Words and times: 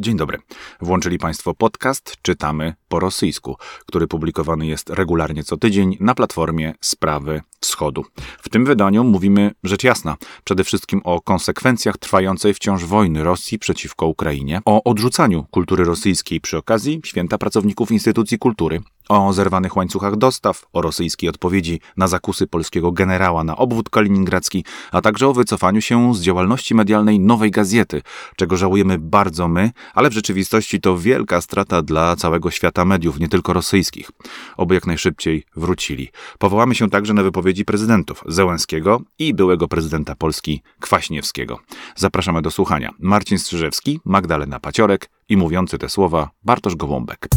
Dzień 0.00 0.16
dobry. 0.16 0.38
Włączyli 0.80 1.18
Państwo 1.18 1.54
podcast 1.54 2.16
Czytamy 2.22 2.74
po 2.88 3.00
rosyjsku, 3.00 3.56
który 3.86 4.06
publikowany 4.06 4.66
jest 4.66 4.90
regularnie 4.90 5.44
co 5.44 5.56
tydzień 5.56 5.96
na 6.00 6.14
platformie 6.14 6.74
Sprawy 6.80 7.42
Wschodu. 7.60 8.04
W 8.42 8.48
tym 8.48 8.64
wydaniu 8.64 9.04
mówimy 9.04 9.50
rzecz 9.64 9.84
jasna, 9.84 10.16
przede 10.44 10.64
wszystkim 10.64 11.00
o 11.04 11.20
konsekwencjach 11.20 11.98
trwającej 11.98 12.54
wciąż 12.54 12.84
wojny 12.84 13.24
Rosji 13.24 13.58
przeciwko 13.58 14.06
Ukrainie, 14.06 14.60
o 14.64 14.84
odrzucaniu 14.84 15.46
kultury 15.50 15.84
rosyjskiej 15.84 16.40
przy 16.40 16.56
okazji 16.58 17.00
Święta 17.04 17.38
Pracowników 17.38 17.92
Instytucji 17.92 18.38
Kultury, 18.38 18.80
o 19.10 19.32
zerwanych 19.32 19.76
łańcuchach 19.76 20.16
dostaw, 20.16 20.66
o 20.72 20.82
rosyjskiej 20.82 21.28
odpowiedzi 21.28 21.80
na 21.96 22.08
zakusy 22.08 22.46
polskiego 22.46 22.92
generała 22.92 23.44
na 23.44 23.56
obwód 23.56 23.90
kaliningradzki, 23.90 24.64
a 24.92 25.00
także 25.00 25.28
o 25.28 25.32
wycofaniu 25.32 25.80
się 25.80 26.14
z 26.14 26.20
działalności 26.20 26.74
medialnej 26.74 27.20
Nowej 27.20 27.50
Gazety, 27.50 28.02
czego 28.36 28.56
żałujemy 28.56 28.98
bardzo 28.98 29.48
my, 29.48 29.70
ale 29.94 30.10
w 30.10 30.12
rzeczywistości 30.12 30.80
to 30.80 30.98
wielka 30.98 31.40
strata 31.40 31.82
dla 31.82 32.16
całego 32.16 32.50
świata 32.50 32.84
mediów, 32.84 33.20
nie 33.20 33.28
tylko 33.28 33.52
rosyjskich. 33.52 34.10
Oby 34.56 34.74
jak 34.74 34.86
najszybciej 34.86 35.44
wrócili. 35.56 36.08
Powołamy 36.38 36.74
się 36.74 36.90
także 36.90 37.14
na 37.14 37.22
wypowiedzi 37.22 37.64
prezydentów 37.64 38.24
Zełenskiego 38.26 39.00
i 39.18 39.34
byłego 39.34 39.68
prezydenta 39.68 40.16
Polski 40.16 40.62
Kwaśniewskiego. 40.80 41.58
Zapraszamy 41.96 42.42
do 42.42 42.50
słuchania. 42.50 42.90
Marcin 42.98 43.38
Strzyżewski, 43.38 44.00
Magdalena 44.04 44.60
Paciorek 44.60 45.10
i 45.30 45.36
mówiący 45.36 45.78
te 45.78 45.88
słowa 45.88 46.30
Bartosz 46.42 46.76
Gołąbek. 46.76 47.28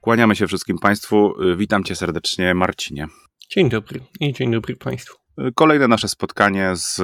Kłaniamy 0.00 0.36
się 0.36 0.46
wszystkim 0.46 0.78
Państwu. 0.78 1.34
Witam 1.56 1.84
Cię 1.84 1.96
serdecznie, 1.96 2.54
Marcinie. 2.54 3.06
Dzień 3.50 3.68
dobry 3.68 4.00
i 4.20 4.32
dzień 4.32 4.52
dobry 4.52 4.76
Państwu. 4.76 5.16
Kolejne 5.54 5.88
nasze 5.88 6.08
spotkanie 6.08 6.70
z 6.74 7.00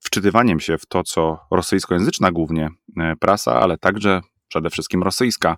wczytywaniem 0.00 0.60
się 0.60 0.78
w 0.78 0.86
to, 0.86 1.02
co 1.02 1.38
rosyjskojęzyczna 1.50 2.32
głównie 2.32 2.68
e, 2.96 3.16
prasa, 3.20 3.60
ale 3.60 3.78
także 3.78 4.20
przede 4.56 4.70
wszystkim 4.70 5.02
rosyjska, 5.02 5.56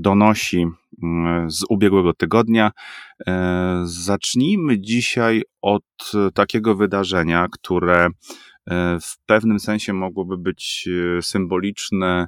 donosi 0.00 0.66
mm, 1.02 1.50
z 1.50 1.64
ubiegłego 1.68 2.12
tygodnia. 2.14 2.70
E, 3.26 3.82
zacznijmy 3.84 4.80
dzisiaj 4.80 5.42
od 5.62 6.12
takiego 6.34 6.74
wydarzenia, 6.74 7.46
które 7.52 8.06
e, 8.06 8.10
w 9.00 9.18
pewnym 9.26 9.60
sensie 9.60 9.92
mogłoby 9.92 10.38
być 10.38 10.88
symboliczne, 11.20 12.26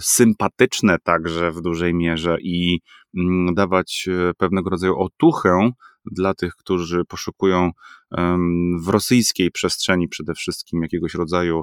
sympatyczne 0.00 0.96
także 1.02 1.52
w 1.52 1.60
dużej 1.60 1.94
mierze 1.94 2.36
i 2.40 2.80
mm, 3.16 3.54
dawać 3.54 4.08
pewnego 4.36 4.70
rodzaju 4.70 4.98
otuchę 4.98 5.70
dla 6.04 6.34
tych, 6.34 6.54
którzy 6.54 7.04
poszukują 7.04 7.70
w 8.82 8.88
rosyjskiej 8.88 9.50
przestrzeni 9.50 10.08
przede 10.08 10.34
wszystkim 10.34 10.82
jakiegoś 10.82 11.14
rodzaju 11.14 11.62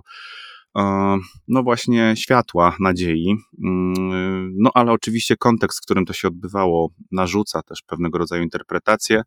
no 1.48 1.64
właśnie 1.64 2.14
światła, 2.16 2.76
nadziei. 2.80 3.36
Mm, 3.64 4.54
no 4.58 4.72
ale 4.74 4.92
oczywiście 4.92 5.38
kontekst, 5.38 5.80
w 5.80 5.82
którym 5.82 6.06
to 6.06 6.14
się 6.14 6.28
odbywało, 6.28 6.90
narzuca 7.12 7.62
też 7.62 7.82
pewnego 7.82 8.18
rodzaju 8.18 8.44
interpretację 8.44 9.22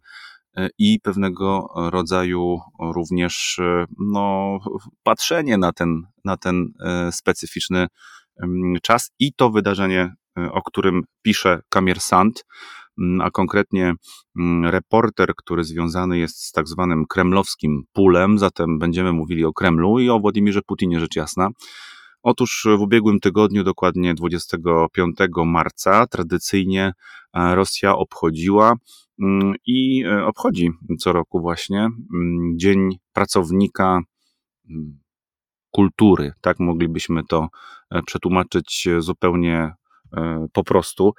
e, 0.57 0.69
i 0.79 1.01
pewnego 1.01 1.69
rodzaju 1.77 2.61
również 2.81 3.59
e, 3.59 3.85
no, 3.99 4.59
patrzenie 5.03 5.59
na 5.59 5.73
ten, 5.73 6.03
na 6.25 6.37
ten 6.37 6.73
e, 6.81 7.13
specyficzny 7.13 7.87
czas 8.83 9.11
i 9.19 9.33
to 9.33 9.51
wydarzenie, 9.51 10.15
o 10.37 10.63
którym 10.63 11.03
pisze 11.23 11.61
Kamiersant, 11.69 12.45
Mm, 12.45 12.88
a 13.23 13.31
konkretnie 13.31 13.95
mm, 14.39 14.71
reporter, 14.71 15.35
który 15.37 15.65
związany 15.65 16.19
jest 16.19 16.45
z 16.45 16.53
tak 16.53 16.69
zwanym 16.69 17.07
kremlowskim 17.07 17.83
pulem, 17.93 18.39
zatem 18.39 18.79
będziemy 18.79 19.13
mówili 19.13 19.45
o 19.45 19.53
Kremlu 19.53 19.99
i 19.99 20.11
o 20.11 20.21
Władimirze 20.21 20.63
Putinie, 20.63 21.01
rzecz 21.01 21.17
jasna. 21.17 21.49
Otóż 22.23 22.67
w 22.79 22.81
ubiegłym 22.81 23.21
tygodniu, 23.21 23.65
dokładnie 23.65 24.15
25 24.15 25.17
marca, 25.47 26.07
tradycyjnie 26.07 26.93
e, 27.35 27.55
Rosja 27.55 27.97
obchodziła 27.97 28.75
mm, 29.23 29.55
i 29.67 30.05
e, 30.05 30.25
obchodzi 30.27 30.71
co 30.99 31.13
roku 31.13 31.41
właśnie 31.41 31.89
Dzień 32.57 32.99
Pracownika 33.13 34.01
Kultury. 35.71 36.33
Tak 36.41 36.61
moglibyśmy 36.61 37.23
to 37.29 37.49
e, 37.91 38.03
przetłumaczyć 38.03 38.89
zupełnie 38.99 39.73
po 40.53 40.65
prostu. 40.65 41.13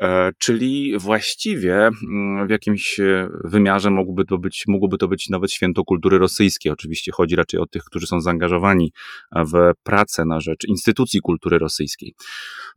E, 0.00 0.30
czyli 0.38 0.98
właściwie 0.98 1.74
mm, 1.76 2.46
w 2.46 2.50
jakimś 2.50 3.00
e, 3.00 3.28
wymiarze 3.44 3.90
mógłby 3.90 4.24
to 4.24 4.38
być, 4.38 4.64
mógłby 4.68 4.98
to 4.98 5.08
być 5.08 5.28
nawet 5.28 5.52
święto 5.52 5.84
kultury 5.84 6.18
rosyjskiej. 6.18 6.72
Oczywiście 6.72 7.12
chodzi 7.12 7.36
raczej 7.36 7.60
o 7.60 7.66
tych, 7.66 7.84
którzy 7.84 8.06
są 8.06 8.20
zaangażowani 8.20 8.92
w 9.36 9.72
pracę 9.82 10.24
na 10.24 10.40
rzecz 10.40 10.64
instytucji 10.68 11.20
kultury 11.20 11.58
rosyjskiej. 11.58 12.14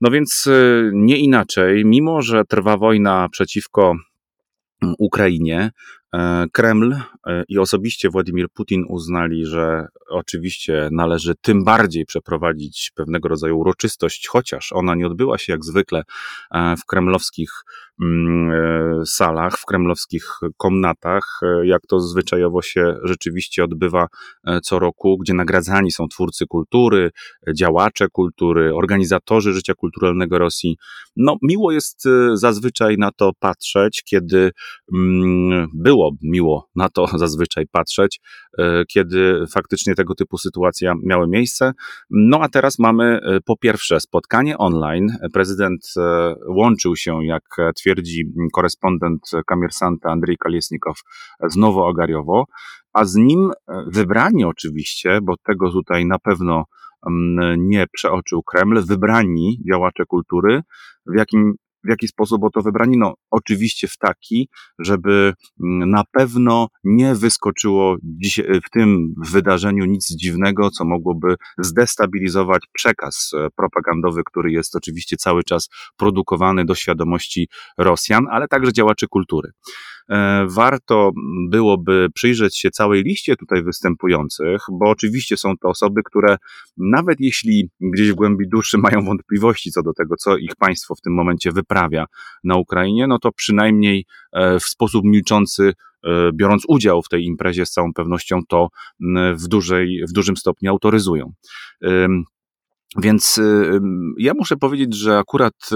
No 0.02 0.12
więc 0.12 0.50
nie 0.94 1.18
inaczej, 1.18 1.86
mimo 1.86 2.22
że 2.22 2.44
trwa 2.46 2.78
wojna 2.78 3.30
przeciwko 3.32 3.96
mm, 4.82 4.96
Ukrainie, 5.00 5.72
E, 6.05 6.05
Kreml 6.52 6.94
e, 7.28 7.44
i 7.48 7.60
osobiście 7.60 8.10
Władimir 8.10 8.48
Putin 8.54 8.86
uznali, 8.90 9.46
że 9.46 9.88
oczywiście 10.10 10.90
należy 10.92 11.36
tym 11.42 11.64
bardziej 11.64 12.06
przeprowadzić 12.06 12.92
pewnego 12.96 13.30
rodzaju 13.30 13.60
uroczystość, 13.60 14.28
chociaż 14.28 14.74
ona 14.74 14.96
nie 14.96 15.08
odbyła 15.08 15.38
się 15.38 15.54
jak 15.54 15.66
zwykle 15.66 16.04
e, 16.52 16.76
w 16.78 16.86
kremlowskich 16.86 17.50
mm, 18.02 19.06
salach, 19.06 19.58
w 19.58 19.66
kremlowskich 19.66 20.26
komnatach, 20.58 21.40
jak 21.64 21.82
to 21.88 22.00
zwyczajowo 22.00 22.62
się 22.62 22.96
rzeczywiście 23.04 23.64
odbywa 23.64 24.08
co 24.64 24.80
roku, 24.80 25.18
gdzie 25.18 25.34
nagradzani 25.34 25.92
są 25.92 26.08
twórcy 26.08 26.46
kultury, 26.48 27.12
działacze 27.58 28.08
kultury, 28.10 28.76
organizatorzy 28.76 29.54
życia 29.54 29.74
kulturalnego 29.74 30.40
Rosji. 30.40 30.78
No, 31.16 31.38
miło 31.42 31.72
jest 31.72 32.04
zazwyczaj 32.34 32.98
na 32.98 33.12
to 33.12 33.32
patrzeć, 33.40 34.04
kiedy 34.04 34.52
mm, 34.94 35.68
było 35.74 36.05
było 36.12 36.36
miło 36.36 36.70
na 36.76 36.90
to 36.90 37.08
zazwyczaj 37.24 37.68
patrzeć, 37.72 38.22
e, 38.58 38.86
kiedy 38.86 39.46
faktycznie 39.54 39.96
tego 39.96 40.16
typu 40.16 40.38
sytuacja 40.38 40.94
miały 41.04 41.28
miejsce. 41.28 41.72
No 42.10 42.40
a 42.42 42.50
teraz 42.50 42.80
mamy 42.80 43.20
e, 43.22 43.40
po 43.46 43.58
pierwsze 43.58 44.00
spotkanie 44.00 44.58
online. 44.58 45.08
Prezydent 45.34 45.82
e, 45.98 46.36
łączył 46.48 46.96
się, 46.96 47.26
jak 47.26 47.44
twierdzi 47.76 48.24
korespondent 48.54 49.22
Kamiersanta 49.46 50.10
Andrzej 50.10 50.38
Kaliesnikow, 50.38 50.98
z 51.50 51.56
Nowoagariowo, 51.56 52.46
a 52.94 53.06
z 53.06 53.16
nim 53.16 53.52
wybrani 53.88 54.46
oczywiście, 54.46 55.20
bo 55.24 55.34
tego 55.38 55.72
tutaj 55.72 56.06
na 56.06 56.20
pewno 56.20 56.64
mm, 57.08 57.68
nie 57.68 57.86
przeoczył 57.92 58.44
Kreml, 58.44 58.82
wybrani 58.86 59.60
działacze 59.72 60.06
kultury, 60.06 60.62
w 61.06 61.18
jakim 61.18 61.54
w 61.86 61.90
jaki 61.90 62.08
sposób 62.08 62.44
o 62.44 62.50
to 62.50 62.62
wybrani? 62.62 62.98
No, 62.98 63.14
oczywiście 63.32 63.88
w 63.88 63.98
taki, 63.98 64.50
żeby 64.80 65.34
mm, 65.64 65.90
na 65.90 66.04
pewno 66.12 66.68
nie 66.84 67.16
wyskoczyło 67.16 67.98
w 68.66 68.70
tym 68.70 69.14
wydarzeniu 69.32 69.86
nic 69.86 70.16
dziwnego, 70.16 70.72
co 70.72 70.86
mogłoby 70.86 71.36
zdestabilizować 71.58 72.62
przekaz 72.74 73.32
e, 73.34 73.48
propagandowy, 73.56 74.22
który 74.26 74.52
jest 74.52 74.76
oczywiście 74.76 75.18
cały 75.18 75.44
czas 75.44 75.70
produkowany 75.98 76.66
do 76.66 76.76
świadomości 76.76 77.48
Rosjan, 77.78 78.26
ale 78.32 78.48
także 78.48 78.74
działaczy 78.74 79.08
kultury. 79.08 79.52
E, 80.10 80.46
warto 80.50 81.12
byłoby 81.50 82.08
przyjrzeć 82.14 82.58
się 82.58 82.72
całej 82.72 83.04
liście 83.04 83.36
tutaj 83.36 83.64
występujących, 83.64 84.62
bo 84.72 84.90
oczywiście 84.90 85.38
są 85.38 85.58
to 85.58 85.70
osoby, 85.70 86.02
które 86.06 86.38
nawet 86.78 87.20
jeśli 87.20 87.70
gdzieś 87.82 88.12
w 88.12 88.16
głębi 88.16 88.48
duszy 88.48 88.78
mają 88.78 89.06
wątpliwości 89.06 89.72
co 89.72 89.84
do 89.84 89.94
tego, 89.94 90.16
co 90.16 90.38
ich 90.38 90.56
państwo 90.56 90.96
w 90.96 91.02
tym 91.02 91.14
momencie 91.14 91.52
wyprawia 91.52 92.06
na 92.44 92.56
Ukrainie, 92.56 93.08
no 93.08 93.20
to 93.20 93.32
przynajmniej 93.32 94.06
e, 94.34 94.60
w 94.60 94.64
sposób 94.64 95.06
milczący 95.06 95.74
e, 96.04 96.32
biorąc 96.34 96.64
udział 96.68 97.02
w 97.02 97.10
tej 97.10 97.26
imprezie, 97.26 97.66
z 97.66 97.72
całą 97.72 97.94
pewnością 97.94 98.40
to 98.48 98.68
w, 99.36 99.48
dużej, 99.48 100.04
w 100.10 100.12
dużym 100.12 100.38
stopniu 100.38 100.72
autoryzują. 100.72 101.34
Więc 102.98 103.38
y, 103.38 103.80
ja 104.18 104.34
muszę 104.36 104.58
powiedzieć, 104.58 104.96
że 104.96 105.18
akurat 105.18 105.54
y, 105.54 105.76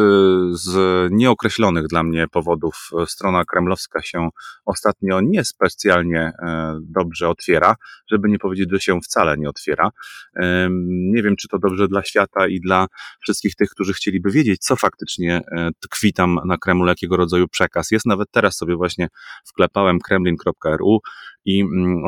z 0.51 0.77
nieokreślonych 1.11 1.87
dla 1.87 2.03
mnie 2.03 2.27
powodów 2.31 2.89
y, 3.03 3.07
strona 3.07 3.45
kremlowska 3.45 4.01
się 4.01 4.29
ostatnio 4.65 5.21
niespecjalnie 5.21 6.19
e, 6.19 6.79
dobrze 6.81 7.29
otwiera, 7.29 7.75
żeby 8.11 8.29
nie 8.29 8.39
powiedzieć, 8.39 8.69
że 8.71 8.79
się 8.79 9.01
wcale 9.01 9.37
nie 9.37 9.49
otwiera. 9.49 9.89
Nie 11.11 11.23
wiem, 11.23 11.35
czy 11.35 11.47
to 11.47 11.59
dobrze 11.59 11.87
dla 11.87 12.03
świata 12.03 12.47
i 12.47 12.59
dla 12.59 12.87
wszystkich 13.21 13.55
tych, 13.55 13.69
którzy 13.69 13.93
chcieliby 13.93 14.31
wiedzieć, 14.31 14.61
co 14.61 14.75
faktycznie 14.75 15.41
e, 15.51 15.69
tkwi 15.79 16.13
tam 16.13 16.39
na 16.45 16.57
Kremlu, 16.57 16.87
jakiego 16.87 17.17
rodzaju 17.17 17.47
przekaz 17.47 17.91
jest. 17.91 18.05
Nawet 18.05 18.31
teraz 18.31 18.57
sobie 18.57 18.75
właśnie 18.75 19.07
wklepałem 19.45 19.99
kremlin.ru 19.99 20.99
i 21.45 21.61
mm, 21.61 22.03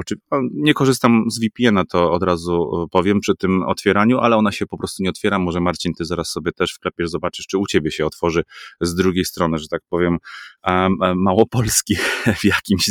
nie 0.54 0.74
korzystam 0.74 1.24
z 1.32 1.40
VPN-a, 1.40 1.86
to 1.86 2.12
od 2.12 2.24
razu 2.24 2.88
powiem 2.92 3.20
przy 3.20 3.36
tym 3.36 3.64
otwieraniu, 3.64 4.20
ale 4.20 4.36
ona 4.36 4.52
się 4.52 4.66
po 4.66 4.78
prostu 4.78 5.04
nie 5.04 5.10
otwiera. 5.10 5.40
Może 5.40 5.60
Marcin, 5.60 5.94
ty 5.94 6.06
zaraz 6.06 6.30
sobie 6.30 6.52
też 6.52 6.74
wklepiesz, 6.74 7.10
zobaczysz, 7.10 7.48
czy 7.48 7.58
u 7.58 7.68
ciebie 7.68 7.92
się 7.92 8.06
otworzy 8.06 8.44
z 8.82 8.96
drugiej 8.96 9.26
strony, 9.26 9.58
że 9.58 9.68
tak 9.68 9.82
powiem, 9.90 10.18
małopolski 11.16 11.96
w 12.42 12.46
jakimś, 12.46 12.90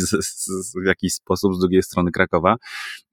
w 0.84 0.86
jakiś 0.86 1.14
sposób 1.14 1.54
z 1.54 1.58
drugiej 1.58 1.82
strony 1.82 2.10
Krakowa. 2.10 2.56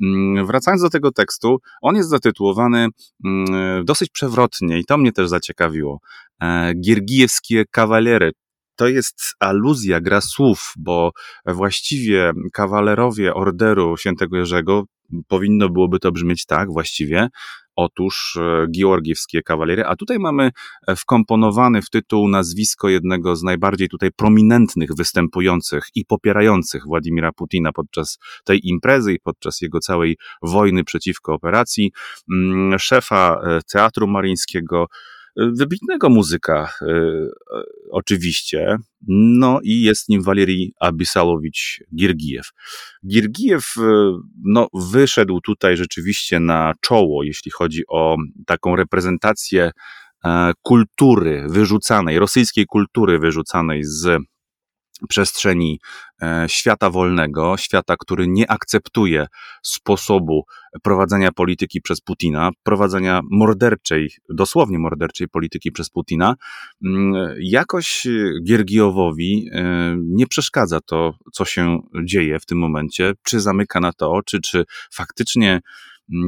Mm, 0.03 0.45
wracając 0.45 0.81
do 0.81 0.89
tego 0.89 1.11
tekstu, 1.11 1.57
on 1.81 1.95
jest 1.95 2.09
zatytułowany 2.09 2.87
mm, 3.25 3.85
dosyć 3.85 4.09
przewrotnie 4.09 4.79
i 4.79 4.85
to 4.85 4.97
mnie 4.97 5.11
też 5.11 5.29
zaciekawiło. 5.29 5.99
E, 6.41 6.73
Giergijewskie 6.73 7.65
kawalery, 7.71 8.31
to 8.77 8.87
jest 8.87 9.35
aluzja, 9.39 10.01
gra 10.01 10.21
słów, 10.21 10.73
bo 10.77 11.11
właściwie 11.45 12.31
kawalerowie 12.53 13.33
Orderu 13.33 13.97
Świętego 13.97 14.37
Jerzego, 14.37 14.83
powinno 15.27 15.69
byłoby 15.69 15.99
to 15.99 16.11
brzmieć 16.11 16.45
tak 16.45 16.71
właściwie, 16.71 17.29
otóż 17.77 18.37
e, 18.41 18.67
georgiewskie 18.77 19.41
kawalery, 19.43 19.85
a 19.85 19.95
tutaj 19.95 20.19
mamy 20.19 20.51
e, 20.87 20.95
wkomponowany 20.95 21.81
w 21.81 21.89
tytuł 21.89 22.27
nazwisko 22.27 22.89
jednego 22.89 23.35
z 23.35 23.43
najbardziej 23.43 23.89
tutaj 23.89 24.11
prominentnych 24.11 24.89
występujących 24.97 25.83
i 25.95 26.05
popierających 26.05 26.83
Władimira 26.85 27.31
Putina 27.31 27.71
podczas 27.71 28.17
tej 28.43 28.67
imprezy 28.69 29.13
i 29.13 29.19
podczas 29.19 29.61
jego 29.61 29.79
całej 29.79 30.17
wojny 30.41 30.83
przeciwko 30.83 31.33
operacji, 31.33 31.91
mm, 32.31 32.79
szefa 32.79 33.41
e, 33.43 33.59
Teatru 33.71 34.07
Marińskiego, 34.07 34.87
wybitnego 35.37 36.09
muzyka 36.09 36.73
oczywiście, 37.91 38.77
no 39.07 39.59
i 39.63 39.81
jest 39.81 40.09
nim 40.09 40.23
Walerii 40.23 40.73
Abisalowicz 40.79 41.83
Girgijew. 41.95 42.49
Girgijew 43.07 43.75
no, 44.43 44.67
wyszedł 44.73 45.41
tutaj 45.41 45.77
rzeczywiście 45.77 46.39
na 46.39 46.73
czoło, 46.81 47.23
jeśli 47.23 47.51
chodzi 47.51 47.83
o 47.89 48.17
taką 48.45 48.75
reprezentację 48.75 49.71
kultury 50.61 51.45
wyrzucanej, 51.49 52.19
rosyjskiej 52.19 52.65
kultury 52.65 53.19
wyrzucanej 53.19 53.83
z 53.83 54.21
przestrzeni 55.09 55.79
e, 56.21 56.45
świata 56.47 56.89
wolnego, 56.89 57.57
świata, 57.57 57.95
który 57.99 58.27
nie 58.27 58.51
akceptuje 58.51 59.27
sposobu 59.63 60.43
prowadzenia 60.83 61.31
polityki 61.31 61.81
przez 61.81 62.01
Putina, 62.01 62.49
prowadzenia 62.63 63.21
morderczej, 63.31 64.11
dosłownie 64.29 64.79
morderczej 64.79 65.27
polityki 65.27 65.71
przez 65.71 65.89
Putina, 65.89 66.35
mm, 66.85 67.35
jakoś 67.39 68.07
Giergijowowi 68.43 69.49
e, 69.51 69.95
nie 69.99 70.27
przeszkadza 70.27 70.79
to, 70.85 71.13
co 71.33 71.45
się 71.45 71.79
dzieje 72.03 72.39
w 72.39 72.45
tym 72.45 72.57
momencie, 72.57 73.13
czy 73.23 73.39
zamyka 73.39 73.79
na 73.79 73.93
to 73.93 74.11
oczy, 74.11 74.41
czy 74.41 74.63
faktycznie 74.93 75.61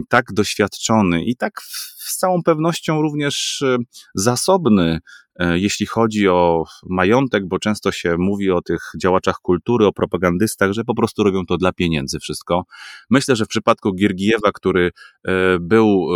tak 0.10 0.26
doświadczony 0.34 1.24
i 1.24 1.36
tak 1.36 1.62
z 1.98 2.18
całą 2.18 2.44
pewnością 2.44 3.02
również 3.02 3.62
e, 3.62 3.78
zasobny 4.16 5.00
E, 5.40 5.60
jeśli 5.60 5.86
chodzi 5.86 6.28
o 6.28 6.64
majątek, 6.90 7.48
bo 7.48 7.60
często 7.60 7.92
się 7.92 8.16
mówi 8.18 8.52
o 8.52 8.62
tych 8.62 8.82
działaczach 9.02 9.36
kultury, 9.36 9.86
o 9.86 9.94
propagandystach, 9.94 10.72
że 10.72 10.84
po 10.84 10.96
prostu 10.96 11.24
robią 11.24 11.46
to 11.46 11.58
dla 11.58 11.72
pieniędzy 11.72 12.20
wszystko. 12.20 12.64
Myślę, 13.10 13.36
że 13.36 13.46
w 13.46 13.48
przypadku 13.48 13.94
Giergijewa, 13.94 14.52
który 14.54 14.92
e, 15.28 15.60
był 15.60 16.08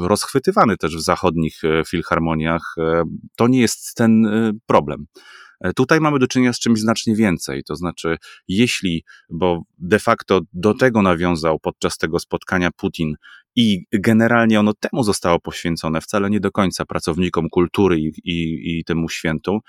rozchwytywany 0.00 0.76
też 0.76 0.96
w 0.96 1.00
zachodnich 1.00 1.60
filharmoniach, 1.86 2.74
to 3.36 3.48
nie 3.48 3.60
jest 3.60 3.94
ten 3.94 4.26
problem. 4.66 5.06
Tutaj 5.76 6.00
mamy 6.00 6.18
do 6.18 6.26
czynienia 6.26 6.52
z 6.52 6.58
czymś 6.58 6.80
znacznie 6.80 7.14
więcej. 7.14 7.64
To 7.64 7.76
znaczy, 7.76 8.16
jeśli, 8.48 9.04
bo 9.30 9.62
de 9.78 9.98
facto 9.98 10.40
do 10.52 10.74
tego 10.74 11.02
nawiązał 11.02 11.58
podczas 11.58 11.98
tego 11.98 12.18
spotkania 12.18 12.70
Putin 12.70 13.14
i 13.56 13.84
generalnie 13.92 14.60
ono 14.60 14.72
temu 14.74 15.02
zostało 15.02 15.40
poświęcone, 15.40 16.00
wcale 16.00 16.30
nie 16.30 16.40
do 16.40 16.50
końca 16.50 16.84
pracownikom 16.84 17.48
kultury 17.48 18.00
i, 18.00 18.12
i, 18.24 18.78
i 18.78 18.84
temu 18.84 19.08
świętu. 19.08 19.60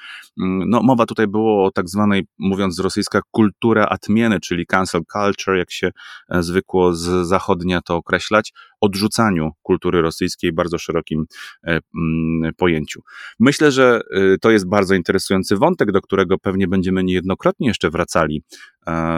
Mm, 0.42 0.70
no, 0.70 0.84
mowa 0.84 1.06
tutaj 1.06 1.28
było 1.28 1.66
o 1.66 1.72
tak 1.72 1.90
zwanej, 1.90 2.28
mówiąc 2.40 2.76
z 2.76 2.80
rosyjska, 2.80 3.22
kultura 3.32 3.86
atmieny, 3.86 4.40
czyli 4.40 4.66
cancel 4.66 5.02
culture, 5.14 5.58
jak 5.58 5.72
się 5.72 5.92
e, 6.30 6.44
zwykło 6.44 6.94
z 6.94 7.28
zachodnia 7.28 7.82
to 7.82 7.96
określać, 7.96 8.54
odrzucaniu 8.82 9.52
kultury 9.62 10.02
rosyjskiej 10.02 10.52
w 10.52 10.56
bardzo 10.56 10.78
szerokim 10.78 11.26
e, 11.64 11.80
mm, 11.96 12.54
pojęciu. 12.58 13.02
Myślę, 13.40 13.72
że 13.72 14.02
e, 14.12 14.38
to 14.38 14.52
jest 14.52 14.70
bardzo 14.70 14.96
interesujący 14.96 15.56
wątek, 15.56 15.92
do 15.92 16.02
którego 16.02 16.38
pewnie 16.38 16.68
będziemy 16.68 17.04
niejednokrotnie 17.04 17.68
jeszcze 17.68 17.90
wracali. 17.90 18.44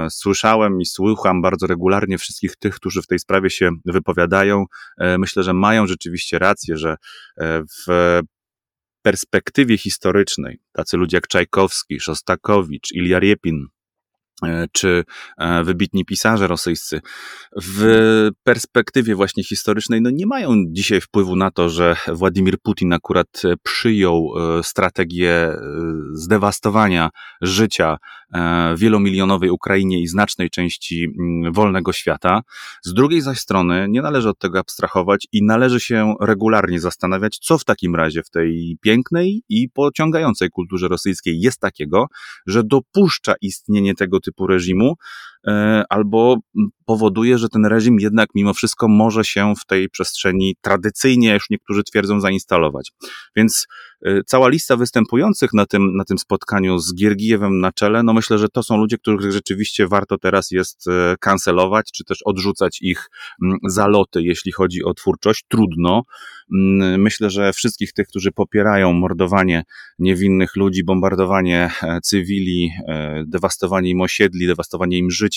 Słyszałem 0.10 0.82
i 0.82 0.86
słucham 0.86 1.42
bardzo 1.42 1.68
regularnie 1.68 2.18
wszystkich 2.18 2.56
tych, 2.56 2.76
którzy 2.76 3.02
w 3.02 3.08
tej 3.08 3.20
sprawie 3.20 3.50
się 3.50 3.70
wypowiadają, 3.86 4.66
E, 4.98 5.18
myślę, 5.18 5.44
że 5.44 5.54
mają 5.54 5.88
rzeczywiście 5.88 6.40
rację, 6.40 6.78
że 6.78 6.96
e, 7.38 7.64
w 7.64 8.22
perspektywie 9.02 9.78
historycznej 9.78 10.60
tacy 10.72 10.98
ludzie 10.98 11.18
jak 11.18 11.28
Czajkowski, 11.28 12.00
Szostakowicz, 12.00 12.92
Ilja 12.92 13.20
Riepin, 13.20 13.66
E, 13.66 13.77
czy 14.72 15.04
e, 15.38 15.64
wybitni 15.64 16.06
pisarze 16.06 16.48
rosyjscy 16.48 17.02
w 17.64 18.30
perspektywie 18.44 19.16
właśnie 19.16 19.44
historycznej 19.44 20.02
no 20.02 20.10
nie 20.10 20.26
mają 20.26 20.56
dzisiaj 20.70 21.02
wpływu 21.02 21.36
na 21.36 21.52
to, 21.52 21.70
że 21.70 21.96
Władimir 22.08 22.60
Putin 22.60 22.94
akurat 22.94 23.42
przyjął 23.64 24.34
e, 24.60 24.64
strategię 24.64 25.54
zdewastowania 26.14 27.10
życia 27.42 27.98
wielomilionowej 28.76 29.50
Ukrainie 29.50 30.02
i 30.02 30.08
znacznej 30.08 30.50
części 30.50 31.08
mm, 31.20 31.54
wolnego 31.54 31.94
świata. 31.94 32.42
Z 32.84 32.94
drugiej 32.94 33.22
zaś 33.22 33.40
strony 33.40 33.86
nie 33.90 34.02
należy 34.02 34.30
od 34.30 34.40
tego 34.40 34.60
abstrahować 34.60 35.28
i 35.32 35.44
należy 35.44 35.80
się 35.80 36.14
regularnie 36.22 36.80
zastanawiać, 36.80 37.38
co 37.38 37.58
w 37.58 37.66
takim 37.66 37.96
razie 37.96 38.24
w 38.24 38.30
tej 38.30 38.78
pięknej 38.82 39.44
i 39.50 39.70
pociągającej 39.70 40.50
kulturze 40.50 40.88
rosyjskiej 40.88 41.40
jest 41.40 41.60
takiego, 41.60 42.08
że 42.48 42.64
dopuszcza 42.64 43.34
istnienie 43.42 43.96
tego 43.96 44.20
typu 44.28 44.48
reżimu, 44.48 44.94
albo 45.90 46.38
powoduje, 46.86 47.38
że 47.38 47.50
ten 47.50 47.66
reżim 47.66 48.00
jednak 48.00 48.30
mimo 48.36 48.54
wszystko 48.54 48.88
może 48.88 49.26
się 49.26 49.54
w 49.62 49.66
tej 49.66 49.90
przestrzeni 49.90 50.56
tradycyjnie, 50.62 51.34
już 51.34 51.50
niektórzy 51.50 51.84
twierdzą, 51.84 52.22
zainstalować. 52.22 52.92
Więc 53.36 53.68
e, 54.06 54.24
cała 54.24 54.50
lista 54.50 54.76
występujących 54.76 55.54
na 55.54 55.66
tym, 55.66 55.96
na 55.96 56.04
tym 56.04 56.18
spotkaniu 56.18 56.80
z 56.80 56.96
Giergijewem 56.96 57.60
na 57.60 57.72
czele, 57.72 58.04
no 58.04 58.14
myślę, 58.14 58.38
że 58.38 58.50
to 58.50 58.64
są 58.64 58.78
ludzie, 58.78 58.98
których 58.98 59.32
rzeczywiście 59.32 59.88
warto 59.88 60.18
teraz 60.18 60.52
jest 60.52 60.88
e, 60.88 61.16
kancelować, 61.20 61.92
czy 61.92 62.04
też 62.04 62.18
odrzucać 62.26 62.82
ich 62.82 63.10
zaloty, 63.68 64.22
jeśli 64.22 64.52
chodzi 64.52 64.84
o 64.84 64.94
twórczość. 64.94 65.46
Trudno. 65.48 66.02
Myślę, 66.98 67.30
że 67.30 67.54
wszystkich 67.54 67.94
tych, 67.94 68.08
którzy 68.08 68.32
popierają 68.32 68.94
mordowanie 68.94 69.64
niewinnych 70.00 70.56
ludzi, 70.56 70.84
bombardowanie 70.84 71.72
cywili, 72.04 72.72
dewastowanie 73.26 73.90
im 73.90 74.02
osiedli, 74.02 74.48
dewastowanie 74.48 74.98
im 74.98 75.12
życia, 75.12 75.37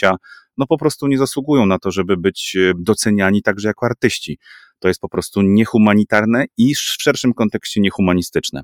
no 0.59 0.67
po 0.67 0.79
prostu 0.79 1.07
nie 1.07 1.19
zasługują 1.19 1.67
na 1.67 1.79
to, 1.79 1.91
żeby 1.91 2.17
być 2.17 2.57
e, 2.57 2.73
doceniani 2.79 3.43
także 3.43 3.69
jako 3.69 3.87
artyści. 3.87 4.39
To 4.81 4.89
jest 4.89 5.01
po 5.01 5.09
prostu 5.09 5.43
niehumanitarne 5.43 6.45
i 6.57 6.75
w 6.75 6.79
szerszym 6.79 7.35
kontekście 7.35 7.81
niehumanistyczne. 7.81 8.63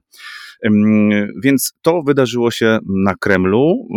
Więc 1.43 1.73
to 1.83 2.03
wydarzyło 2.03 2.51
się 2.51 2.79
na 2.89 3.15
Kremlu, 3.15 3.89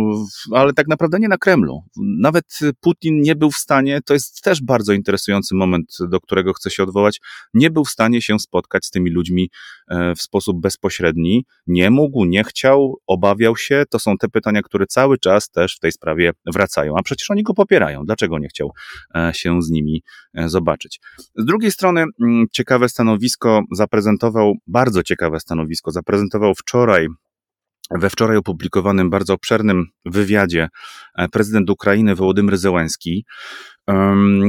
ale 0.54 0.72
tak 0.72 0.88
naprawdę 0.88 1.18
nie 1.18 1.28
na 1.28 1.38
Kremlu. 1.38 1.82
Nawet 1.96 2.58
Putin 2.80 3.20
nie 3.20 3.36
był 3.36 3.50
w 3.50 3.56
stanie, 3.56 4.00
to 4.04 4.14
jest 4.14 4.42
też 4.42 4.62
bardzo 4.62 4.92
interesujący 4.92 5.54
moment, 5.54 5.96
do 6.08 6.20
którego 6.20 6.52
chcę 6.52 6.70
się 6.70 6.82
odwołać, 6.82 7.20
nie 7.54 7.70
był 7.70 7.84
w 7.84 7.90
stanie 7.90 8.22
się 8.22 8.38
spotkać 8.38 8.86
z 8.86 8.90
tymi 8.90 9.10
ludźmi 9.10 9.50
e, 9.88 10.14
w 10.14 10.22
sposób 10.22 10.60
bezpośredni. 10.60 11.44
Nie 11.66 11.90
mógł, 11.90 12.24
nie 12.24 12.44
chciał, 12.44 12.96
obawiał 13.06 13.56
się. 13.56 13.84
To 13.90 13.98
są 13.98 14.16
te 14.18 14.28
pytania, 14.28 14.62
które 14.62 14.86
cały 14.86 15.18
czas 15.18 15.50
też 15.50 15.76
w 15.76 15.78
tej 15.78 15.92
sprawie 15.92 16.32
wracają. 16.46 16.94
A 16.96 17.02
przecież 17.02 17.30
oni 17.30 17.42
go 17.42 17.54
popierają. 17.54 18.04
Dlaczego 18.04 18.38
nie 18.38 18.48
chciał 18.48 18.72
e, 19.14 19.30
się 19.34 19.62
z 19.62 19.70
nimi 19.70 20.02
e, 20.34 20.48
zobaczyć? 20.48 21.00
Z 21.36 21.44
drugiej 21.44 21.70
strony, 21.70 22.04
ciekawe 22.52 22.88
stanowisko 22.88 23.62
zaprezentował, 23.72 24.54
bardzo 24.66 25.02
ciekawe 25.02 25.40
stanowisko 25.40 25.90
zaprezentował 25.90 26.54
wczoraj 26.54 27.08
we 27.90 28.10
wczoraj 28.10 28.36
opublikowanym 28.36 29.10
bardzo 29.10 29.34
obszernym 29.34 29.86
wywiadzie 30.04 30.68
e, 31.18 31.28
prezydent 31.28 31.70
Ukrainy 31.70 32.14
Wołodymyr 32.14 32.58
Zełenski. 32.58 33.24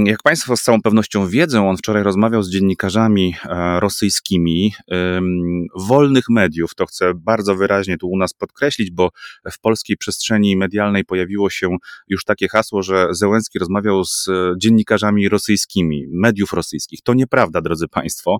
Jak 0.05 0.23
Państwo 0.23 0.57
z 0.57 0.61
całą 0.61 0.81
pewnością 0.81 1.27
wiedzą, 1.27 1.69
on 1.69 1.77
wczoraj 1.77 2.03
rozmawiał 2.03 2.43
z 2.43 2.51
dziennikarzami 2.51 3.35
e, 3.45 3.79
rosyjskimi 3.79 4.73
wolnych 5.75 6.23
mediów. 6.29 6.75
To 6.75 6.85
chcę 6.85 7.13
bardzo 7.15 7.55
wyraźnie 7.55 7.97
tu 7.97 8.09
u 8.09 8.17
nas 8.17 8.33
podkreślić, 8.33 8.91
bo 8.91 9.09
w 9.51 9.59
polskiej 9.59 9.97
przestrzeni 9.97 10.57
medialnej 10.57 11.05
pojawiło 11.05 11.49
się 11.49 11.77
już 12.07 12.25
takie 12.25 12.47
hasło, 12.47 12.83
że 12.83 13.07
Zełenski 13.11 13.59
rozmawiał 13.59 14.03
z 14.03 14.29
dziennikarzami 14.57 15.29
rosyjskimi, 15.29 16.07
mediów 16.11 16.53
rosyjskich. 16.53 16.99
To 17.03 17.13
nieprawda, 17.13 17.61
drodzy 17.61 17.87
Państwo. 17.87 18.37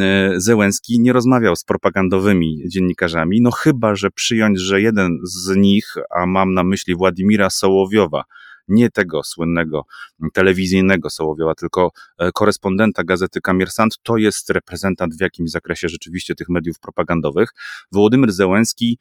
E, 0.00 0.32
Zełenski 0.36 1.00
nie 1.00 1.12
rozmawiał 1.12 1.56
z 1.56 1.64
propagandowymi 1.64 2.62
dziennikarzami, 2.68 3.40
no 3.40 3.50
chyba, 3.50 3.94
że 3.94 4.10
przyjąć, 4.10 4.60
że 4.60 4.80
jeden 4.80 5.18
z 5.22 5.56
nich, 5.56 5.94
a 6.16 6.26
mam 6.26 6.54
na 6.54 6.64
myśli 6.64 6.94
Władimira 6.94 7.50
Sołowiowa, 7.50 8.24
nie 8.70 8.90
tego 8.90 9.22
słynnego 9.22 9.84
telewizyjnego 10.32 11.10
Sołowiowa, 11.10 11.54
tylko 11.54 11.90
e, 12.18 12.32
korespondenta 12.32 13.04
gazety 13.04 13.40
Kamiersant, 13.40 13.98
to 14.02 14.16
jest 14.16 14.50
reprezentant 14.50 15.16
w 15.16 15.20
jakimś 15.20 15.50
zakresie 15.50 15.88
rzeczywiście 15.88 16.34
tych 16.34 16.48
mediów 16.48 16.78
propagandowych. 16.78 17.50
Wołodymyr 17.92 18.32
Zełenski 18.32 18.98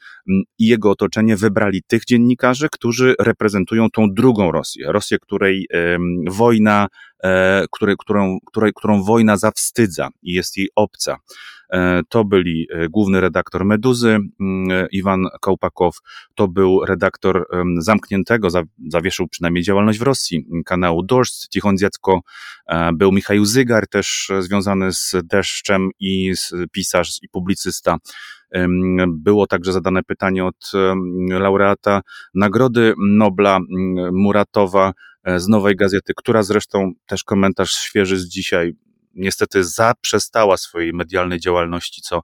i 0.60 0.68
jego 0.68 0.92
otoczenie 0.92 1.38
wybrali 1.38 1.84
tych 1.88 2.06
dziennikarzy, 2.06 2.68
którzy 2.72 3.16
reprezentują 3.20 3.90
tą 3.90 4.14
drugą 4.14 4.52
Rosję, 4.52 4.92
Rosję, 4.92 5.20
której 5.20 5.68
wojna, 6.30 6.88
e, 7.24 7.66
której, 7.72 7.96
którą, 8.00 8.38
której, 8.46 8.72
którą 8.76 9.04
wojna 9.04 9.38
zawstydza 9.38 10.10
i 10.24 10.34
jest 10.34 10.58
jej 10.58 10.70
obca. 10.76 11.18
E, 11.70 12.02
to 12.10 12.26
byli 12.26 12.68
e, 12.72 12.90
główny 12.90 13.22
redaktor 13.22 13.66
Meduzy, 13.66 14.18
Iwan 14.92 15.28
Kołpakow, 15.42 15.98
to 16.36 16.48
był 16.48 16.86
redaktor 16.86 17.46
zamkniętego, 17.78 18.48
zawieszył 18.88 19.28
przynajmniej 19.28 19.64
działalność 19.64 20.00
w 20.00 20.02
Rosji, 20.02 20.46
kanału 20.66 21.04
Dość, 21.04 21.50
Tichon 21.50 21.78
Dziecko, 21.78 22.22
był 22.94 23.12
Michał 23.12 23.46
Zygar, 23.46 23.88
też 23.88 24.32
związany 24.40 24.94
z 24.94 25.16
Deszczem 25.24 25.90
i 26.00 26.34
pisarz 26.72 27.20
i 27.22 27.30
publicysta. 27.30 27.98
Było 29.08 29.48
także 29.48 29.74
zadane 29.74 30.04
pytanie 30.04 30.46
od 30.46 30.72
laureata 31.30 32.02
Nagrody 32.34 32.94
Nobla 32.98 33.60
Muratowa 34.12 34.94
z 35.38 35.48
Nowej 35.48 35.76
Gazety, 35.76 36.14
która 36.16 36.44
zresztą 36.44 36.92
też 37.06 37.24
komentarz 37.24 37.72
świeży 37.72 38.18
z 38.18 38.28
dzisiaj 38.28 38.74
niestety 39.16 39.64
zaprzestała 39.64 40.58
swojej 40.58 40.94
medialnej 40.94 41.40
działalności, 41.40 42.02
co 42.02 42.22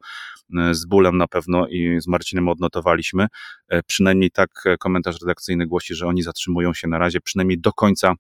e, 0.58 0.74
z 0.74 0.86
bólem 0.86 1.18
na 1.18 1.28
pewno 1.28 1.68
i 1.68 1.98
z 2.02 2.08
Marcinem 2.08 2.50
odnotowaliśmy. 2.50 3.28
E, 3.70 3.84
przynajmniej 3.84 4.32
tak 4.32 4.50
e, 4.66 4.78
komentarz 4.78 5.22
redakcyjny 5.22 5.68
głosi, 5.68 5.96
że 5.96 6.08
oni 6.08 6.24
zatrzymują 6.24 6.74
się 6.74 6.88
na 6.88 6.98
razie 6.98 7.22
przynajmniej 7.22 7.60
do 7.60 7.74
końca. 7.74 8.14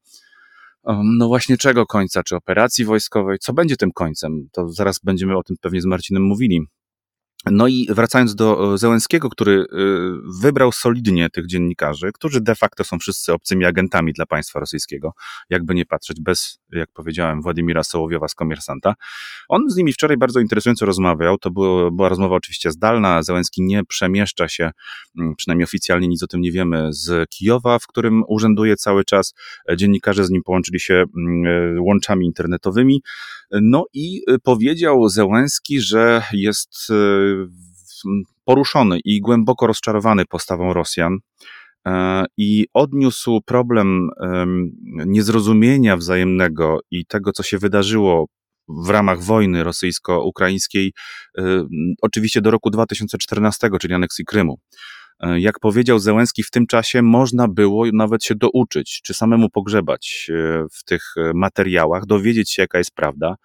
No 1.03 1.27
właśnie 1.27 1.57
czego 1.57 1.85
końca? 1.85 2.23
Czy 2.23 2.35
operacji 2.35 2.85
wojskowej? 2.85 3.37
Co 3.39 3.53
będzie 3.53 3.77
tym 3.77 3.91
końcem? 3.91 4.47
To 4.51 4.69
zaraz 4.69 4.99
będziemy 5.03 5.37
o 5.37 5.43
tym 5.43 5.55
pewnie 5.61 5.81
z 5.81 5.85
Marcinem 5.85 6.23
mówili. 6.23 6.61
No 7.51 7.67
i 7.67 7.87
wracając 7.89 8.35
do 8.35 8.73
e, 8.73 8.77
Zełenskiego, 8.77 9.29
który 9.29 9.61
e, 9.61 9.65
wybrał 10.41 10.71
solidnie 10.71 11.29
tych 11.29 11.47
dziennikarzy, 11.47 12.11
którzy 12.13 12.41
de 12.41 12.55
facto 12.55 12.83
są 12.83 12.99
wszyscy 12.99 13.33
obcymi 13.33 13.65
agentami 13.65 14.13
dla 14.13 14.25
państwa 14.25 14.59
rosyjskiego, 14.59 15.13
jakby 15.49 15.75
nie 15.75 15.85
patrzeć, 15.85 16.21
bez, 16.21 16.59
jak 16.71 16.91
powiedziałem, 16.91 17.41
Władimira 17.41 17.83
Sołowiowa 17.83 18.27
z 18.27 18.35
Komersanta. 18.35 18.93
On 19.49 19.69
z 19.69 19.75
nimi 19.75 19.93
wczoraj 19.93 20.17
bardzo 20.17 20.39
interesująco 20.39 20.85
rozmawiał. 20.85 21.37
To 21.37 21.51
było, 21.51 21.91
była 21.91 22.09
rozmowa 22.09 22.35
oczywiście 22.35 22.71
zdalna. 22.71 23.23
Zełenski 23.23 23.61
nie 23.61 23.83
przemieszcza 23.83 24.47
się, 24.47 24.71
mm, 25.19 25.35
przynajmniej 25.35 25.63
oficjalnie 25.63 26.07
nic 26.07 26.23
o 26.23 26.27
tym 26.27 26.41
nie 26.41 26.51
wiemy, 26.51 26.87
z 26.93 27.29
Kijowa, 27.29 27.79
w 27.79 27.87
którym 27.87 28.23
urzęduje 28.27 28.75
cały 28.75 29.05
czas. 29.05 29.33
Dziennikarze 29.75 30.25
z 30.25 30.29
nim 30.29 30.43
połączyli 30.43 30.79
się 30.79 30.93
mm, 30.93 31.45
e, 31.77 31.81
łączami 31.81 32.25
internetowymi. 32.25 33.01
No 33.51 33.85
i 33.93 34.21
powiedział 34.43 35.09
Zełenski, 35.09 35.81
że 35.81 36.23
jest 36.33 36.91
poruszony 38.45 38.99
i 39.05 39.21
głęboko 39.21 39.67
rozczarowany 39.67 40.25
postawą 40.25 40.73
Rosjan 40.73 41.17
e, 41.87 42.25
i 42.37 42.67
odniósł 42.73 43.41
problem 43.45 44.09
niezrozumienia 45.05 45.97
wzajemnego 45.97 46.79
i 46.91 47.05
tego, 47.05 47.31
co 47.31 47.43
się 47.43 47.57
wydarzyło 47.57 48.25
w 48.67 48.89
ramach 48.89 49.21
wojny 49.21 49.63
rosyjsko-ukraińskiej, 49.63 50.93
e, 51.37 51.67
oczywiście 52.01 52.41
do 52.41 52.51
roku 52.51 52.69
2014, 52.69 53.69
czyli 53.81 53.93
aneksji 53.93 54.25
Krymu. 54.25 54.59
E, 55.19 55.39
jak 55.39 55.59
powiedział 55.59 55.99
Zełenski, 55.99 56.43
w 56.43 56.51
tym 56.51 56.67
czasie 56.67 57.01
można 57.01 57.47
było 57.47 57.85
nawet 57.93 58.23
się 58.23 58.35
douczyć, 58.35 59.01
czy 59.03 59.13
samemu 59.13 59.49
pogrzebać 59.49 60.31
w 60.73 60.83
tych 60.83 61.13
materiałach, 61.33 62.05
dowiedzieć 62.05 62.51
się, 62.51 62.61
jaka 62.61 62.77
jest 62.77 62.91
prawda. 62.95 63.35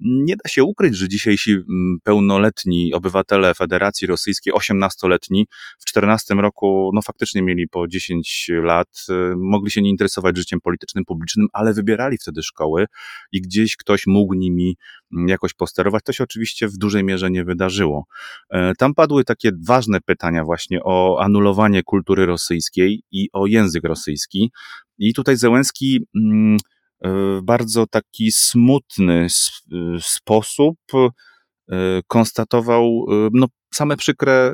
Nie 0.00 0.36
da 0.36 0.50
się 0.50 0.64
ukryć, 0.64 0.96
że 0.96 1.08
dzisiejsi 1.08 1.50
mm, 1.52 1.98
pełnoletni 2.04 2.94
obywatele 2.94 3.54
Federacji 3.54 4.06
Rosyjskiej, 4.06 4.52
18-letni, 4.52 5.46
w 5.78 5.84
14 5.84 6.34
roku, 6.34 6.90
no 6.94 7.02
faktycznie 7.02 7.42
mieli 7.42 7.68
po 7.68 7.88
10 7.88 8.50
lat, 8.62 8.88
y, 9.10 9.12
mogli 9.36 9.70
się 9.70 9.82
nie 9.82 9.90
interesować 9.90 10.36
życiem 10.36 10.60
politycznym, 10.60 11.04
publicznym, 11.04 11.46
ale 11.52 11.74
wybierali 11.74 12.18
wtedy 12.18 12.42
szkoły 12.42 12.86
i 13.32 13.40
gdzieś 13.40 13.76
ktoś 13.76 14.06
mógł 14.06 14.34
nimi 14.34 14.76
mm, 15.12 15.28
jakoś 15.28 15.54
posterować. 15.54 16.02
To 16.04 16.12
się 16.12 16.24
oczywiście 16.24 16.68
w 16.68 16.76
dużej 16.76 17.04
mierze 17.04 17.30
nie 17.30 17.44
wydarzyło. 17.44 18.04
E, 18.50 18.74
tam 18.74 18.94
padły 18.94 19.24
takie 19.24 19.50
ważne 19.66 20.00
pytania 20.00 20.44
właśnie 20.44 20.80
o 20.84 21.18
anulowanie 21.20 21.82
kultury 21.82 22.26
rosyjskiej 22.26 23.02
i 23.10 23.28
o 23.32 23.46
język 23.46 23.84
rosyjski. 23.84 24.50
I 24.98 25.14
tutaj 25.14 25.36
Zełenski 25.36 26.06
mm, 26.16 26.58
w 27.04 27.40
bardzo 27.42 27.86
taki 27.86 28.32
smutny 28.32 29.26
sposób 30.00 30.76
e, 30.94 32.00
konstatował 32.06 33.06
e, 33.10 33.28
no, 33.32 33.46
same 33.74 33.96
przykre 33.96 34.52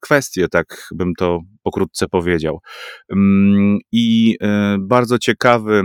kwestie, 0.00 0.48
tak 0.48 0.88
bym 0.94 1.12
to 1.18 1.40
pokrótce 1.62 2.08
powiedział. 2.08 2.58
Mm, 3.12 3.78
I 3.92 4.36
bardzo 4.78 5.18
ciekawy 5.18 5.82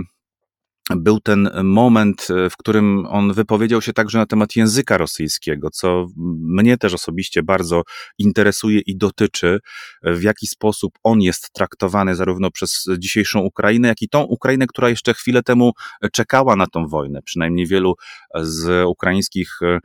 był 0.96 1.20
ten 1.20 1.50
moment, 1.64 2.28
w 2.50 2.56
którym 2.56 3.06
on 3.06 3.32
wypowiedział 3.32 3.82
się 3.82 3.92
także 3.92 4.18
na 4.18 4.26
temat 4.26 4.56
języka 4.56 4.98
rosyjskiego, 4.98 5.70
co 5.70 6.06
mnie 6.40 6.76
też 6.76 6.94
osobiście 6.94 7.42
bardzo 7.42 7.82
interesuje 8.18 8.80
i 8.86 8.96
dotyczy, 8.96 9.58
w 10.02 10.22
jaki 10.22 10.46
sposób 10.46 10.92
on 11.02 11.20
jest 11.20 11.52
traktowany 11.52 12.14
zarówno 12.14 12.50
przez 12.50 12.86
dzisiejszą 12.98 13.40
Ukrainę, 13.40 13.88
jak 13.88 14.02
i 14.02 14.08
tą 14.08 14.22
Ukrainę, 14.22 14.66
która 14.66 14.88
jeszcze 14.88 15.14
chwilę 15.14 15.42
temu 15.42 15.72
czekała 16.12 16.56
na 16.56 16.66
tą 16.66 16.86
wojnę. 16.86 17.22
Przynajmniej 17.22 17.66
wielu 17.66 17.94
z 18.34 18.86
ukraińskich 18.86 19.58
mm, 19.62 19.80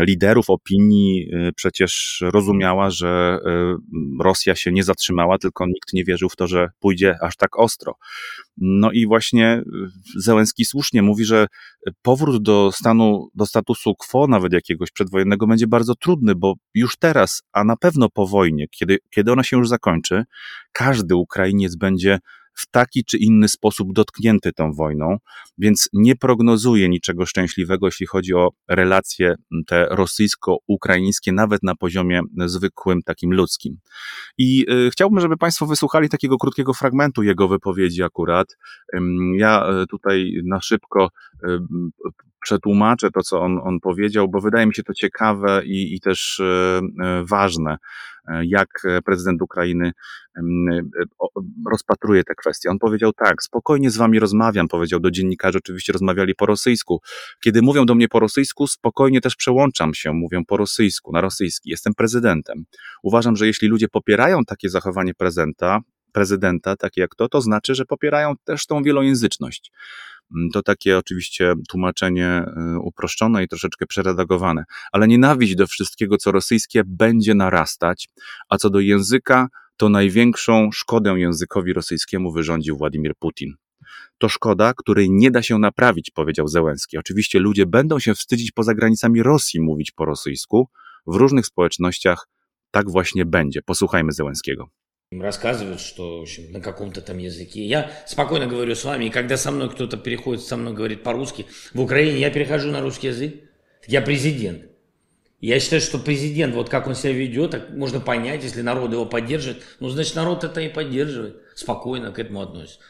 liderów 0.00 0.50
opinii 0.50 1.28
y, 1.34 1.52
przecież 1.56 2.22
rozumiała, 2.32 2.90
że 2.90 3.38
y, 3.46 4.22
Rosja 4.22 4.56
się 4.56 4.72
nie 4.72 4.84
zatrzymała, 4.84 5.38
tylko 5.38 5.66
nikt 5.66 5.92
nie 5.92 6.04
wierzył 6.04 6.28
w 6.28 6.36
to, 6.36 6.46
że 6.46 6.68
pójdzie 6.80 7.16
aż 7.22 7.36
tak 7.36 7.58
ostro. 7.58 7.94
No 8.56 8.92
i 8.92 9.06
właśnie 9.06 9.62
Zełenski 10.16 10.64
słusznie 10.64 11.02
mówi, 11.02 11.24
że 11.24 11.46
powrót 12.02 12.42
do 12.42 12.70
stanu, 12.72 13.28
do 13.34 13.46
statusu 13.46 13.94
quo, 13.94 14.26
nawet 14.26 14.52
jakiegoś 14.52 14.90
przedwojennego, 14.90 15.46
będzie 15.46 15.66
bardzo 15.66 15.94
trudny, 15.94 16.34
bo 16.34 16.54
już 16.74 16.96
teraz, 16.96 17.42
a 17.52 17.64
na 17.64 17.76
pewno 17.76 18.08
po 18.08 18.26
wojnie, 18.26 18.66
kiedy, 18.68 18.98
kiedy 19.10 19.32
ona 19.32 19.42
się 19.42 19.56
już 19.56 19.68
zakończy, 19.68 20.24
każdy 20.72 21.16
Ukrainiec 21.16 21.76
będzie 21.76 22.18
w 22.58 22.70
taki 22.70 23.04
czy 23.04 23.18
inny 23.18 23.48
sposób 23.48 23.92
dotknięty 23.92 24.52
tą 24.52 24.72
wojną, 24.72 25.16
więc 25.58 25.88
nie 25.92 26.16
prognozuje 26.16 26.88
niczego 26.88 27.26
szczęśliwego, 27.26 27.86
jeśli 27.86 28.06
chodzi 28.06 28.34
o 28.34 28.48
relacje 28.68 29.34
te 29.66 29.86
rosyjsko-ukraińskie, 29.90 31.32
nawet 31.32 31.62
na 31.62 31.74
poziomie 31.74 32.20
zwykłym, 32.46 33.02
takim 33.02 33.34
ludzkim. 33.34 33.78
I 34.38 34.66
y, 34.70 34.90
chciałbym, 34.90 35.20
żeby 35.20 35.36
Państwo 35.36 35.66
wysłuchali 35.66 36.08
takiego 36.08 36.38
krótkiego 36.38 36.74
fragmentu 36.74 37.22
jego 37.22 37.48
wypowiedzi 37.48 38.02
akurat. 38.02 38.56
Ja 39.36 39.70
y, 39.82 39.86
tutaj 39.86 40.32
na 40.44 40.60
szybko 40.60 41.08
y, 41.44 41.58
przetłumaczę 42.40 43.10
to, 43.10 43.22
co 43.22 43.40
on, 43.40 43.58
on 43.64 43.80
powiedział, 43.80 44.28
bo 44.28 44.40
wydaje 44.40 44.66
mi 44.66 44.74
się 44.74 44.82
to 44.82 44.94
ciekawe 44.94 45.62
i, 45.64 45.94
i 45.94 46.00
też 46.00 46.42
ważne. 47.24 47.76
E, 48.28 48.44
jak 48.46 48.68
prezydent 49.04 49.42
Ukrainy 49.42 49.92
e, 50.36 50.42
rozpatruje 51.70 52.24
te 52.24 52.34
kwestie. 52.34 52.70
On 52.70 52.78
powiedział 52.78 53.12
tak, 53.12 53.42
spokojnie 53.42 53.90
z 53.90 53.96
wami 53.96 54.18
rozmawiam, 54.18 54.68
powiedział 54.68 55.00
do 55.00 55.10
dziennikarzy, 55.10 55.58
oczywiście 55.58 55.92
rozmawiali 55.92 56.34
po 56.34 56.46
rosyjsku. 56.46 57.00
Kiedy 57.44 57.62
mówią 57.62 57.86
do 57.86 57.94
mnie 57.94 58.08
po 58.08 58.20
rosyjsku, 58.20 58.66
spokojnie 58.66 59.20
też 59.20 59.36
przełączam 59.36 59.94
się, 59.94 60.12
mówią 60.12 60.44
po 60.44 60.56
rosyjsku, 60.56 61.12
na 61.12 61.20
rosyjski. 61.20 61.70
Jestem 61.70 61.94
prezydentem. 61.94 62.64
Uważam, 63.02 63.36
że 63.36 63.46
jeśli 63.46 63.68
ludzie 63.68 63.88
popierają 63.88 64.44
takie 64.44 64.68
zachowanie 64.68 65.14
prezydenta, 65.14 65.80
prezydenta, 66.12 66.76
takie 66.76 67.00
jak 67.00 67.14
to, 67.14 67.28
to 67.28 67.40
znaczy, 67.40 67.74
że 67.74 67.84
popierają 67.84 68.34
też 68.44 68.66
tą 68.66 68.82
wielojęzyczność. 68.82 69.72
Mm, 70.36 70.50
to 70.50 70.62
takie 70.62 70.98
oczywiście 70.98 71.54
tłumaczenie 71.68 72.44
y, 72.76 72.78
uproszczone 72.78 73.44
i 73.44 73.48
troszeczkę 73.48 73.86
przeredagowane, 73.86 74.64
ale 74.92 75.08
nienawiść 75.08 75.54
do 75.54 75.66
wszystkiego, 75.66 76.16
co 76.16 76.32
rosyjskie, 76.32 76.82
będzie 76.86 77.34
narastać, 77.34 78.08
a 78.48 78.56
co 78.56 78.70
do 78.70 78.80
języka, 78.80 79.48
to 79.76 79.88
największą 79.88 80.70
szkodę 80.72 81.14
językowi 81.16 81.72
rosyjskiemu 81.72 82.32
wyrządził 82.32 82.76
Władimir 82.76 83.14
Putin. 83.18 83.54
To 84.18 84.28
szkoda, 84.28 84.74
której 84.74 85.10
nie 85.10 85.30
da 85.30 85.42
się 85.42 85.58
naprawić, 85.58 86.10
powiedział 86.10 86.48
Zełenski. 86.48 86.98
Oczywiście 86.98 87.38
ludzie 87.38 87.66
będą 87.66 87.98
się 87.98 88.14
wstydzić 88.14 88.52
poza 88.52 88.74
granicami 88.74 89.22
Rosji 89.22 89.60
mówić 89.60 89.90
po 89.90 90.04
rosyjsku. 90.04 90.68
W 91.06 91.14
różnych 91.14 91.46
społecznościach 91.46 92.28
tak 92.70 92.90
właśnie 92.90 93.26
będzie. 93.26 93.62
Posłuchajmy 93.62 94.12
Zełenskiego. 94.12 94.68
Рассказывают, 95.10 95.80
что 95.80 96.18
в 96.18 96.22
общем, 96.22 96.52
на 96.52 96.60
каком-то 96.60 97.00
там 97.00 97.18
языке. 97.18 97.64
Я 97.64 97.90
спокойно 98.06 98.46
говорю 98.46 98.74
с 98.74 98.84
вами, 98.84 99.06
и 99.06 99.10
когда 99.10 99.36
со 99.36 99.50
мной 99.50 99.70
кто-то 99.70 99.96
переходит, 99.96 100.42
со 100.42 100.56
мной 100.56 100.74
говорит 100.74 101.02
по-русски, 101.02 101.46
в 101.72 101.80
Украине 101.80 102.18
я 102.20 102.30
перехожу 102.30 102.70
на 102.70 102.80
русский 102.80 103.08
язык, 103.08 103.42
я 103.86 104.02
президент. 104.02 104.64
Я 105.40 105.60
считаю, 105.60 105.80
что 105.80 105.98
президент, 105.98 106.54
вот 106.54 106.68
как 106.68 106.88
он 106.88 106.96
себя 106.96 107.12
ведет, 107.12 107.52
так 107.52 107.70
можно 107.70 108.00
понять, 108.00 108.42
если 108.42 108.60
народ 108.60 108.92
его 108.92 109.06
поддерживает, 109.06 109.62
ну, 109.78 109.88
значит, 109.88 110.16
народ 110.16 110.42
это 110.42 110.60
и 110.60 110.68
поддерживает, 110.68 111.40
спокойно 111.54 112.10
к 112.10 112.18
этому 112.18 112.42
относится. 112.42 112.80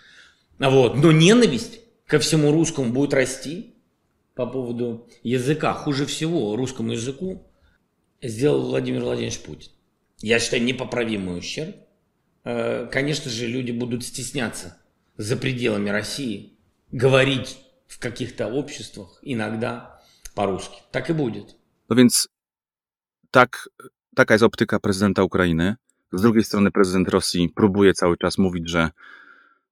Вот. 0.59 0.97
Но 0.97 1.13
ненависть 1.13 1.81
ко 2.07 2.19
всему 2.19 2.51
русскому 2.51 2.91
будет 2.91 3.13
расти 3.13 3.75
по 4.35 4.47
поводу 4.47 5.09
языка. 5.23 5.75
Хуже 5.75 6.07
всего 6.07 6.57
русскому 6.57 6.93
языку 6.93 7.47
сделал 8.23 8.63
Владимир 8.63 9.03
Владимирович 9.03 9.41
Путин. 9.41 9.71
Я 10.21 10.41
считаю, 10.41 10.65
непоправимый 10.65 11.39
ущерб. 11.39 11.77
Э, 12.48 12.88
конечно 12.92 13.32
же, 13.32 13.48
люди 13.48 13.72
будут 13.72 14.04
стесняться 14.04 14.78
за 15.18 15.38
пределами 15.38 15.90
России 15.90 16.58
говорить 16.92 17.58
w 17.88 18.00
каких-то 18.00 18.48
обществах 18.48 19.20
иногда 19.22 20.02
по-русски. 20.36 20.82
Так 20.92 21.10
и 21.10 21.14
будет. 21.14 21.56
No 21.90 21.96
więc 21.96 22.28
tak, 23.32 23.70
taka 24.16 24.34
jest 24.34 24.44
optyka 24.44 24.80
prezydenta 24.80 25.24
Ukrainy. 25.24 25.76
Z 26.14 26.22
drugiej 26.22 26.44
strony 26.44 26.72
prezydent 26.72 27.10
Rosji 27.10 27.50
próbuje 27.50 27.94
cały 27.94 28.18
czas 28.18 28.38
mówić, 28.38 28.70
że 28.70 28.90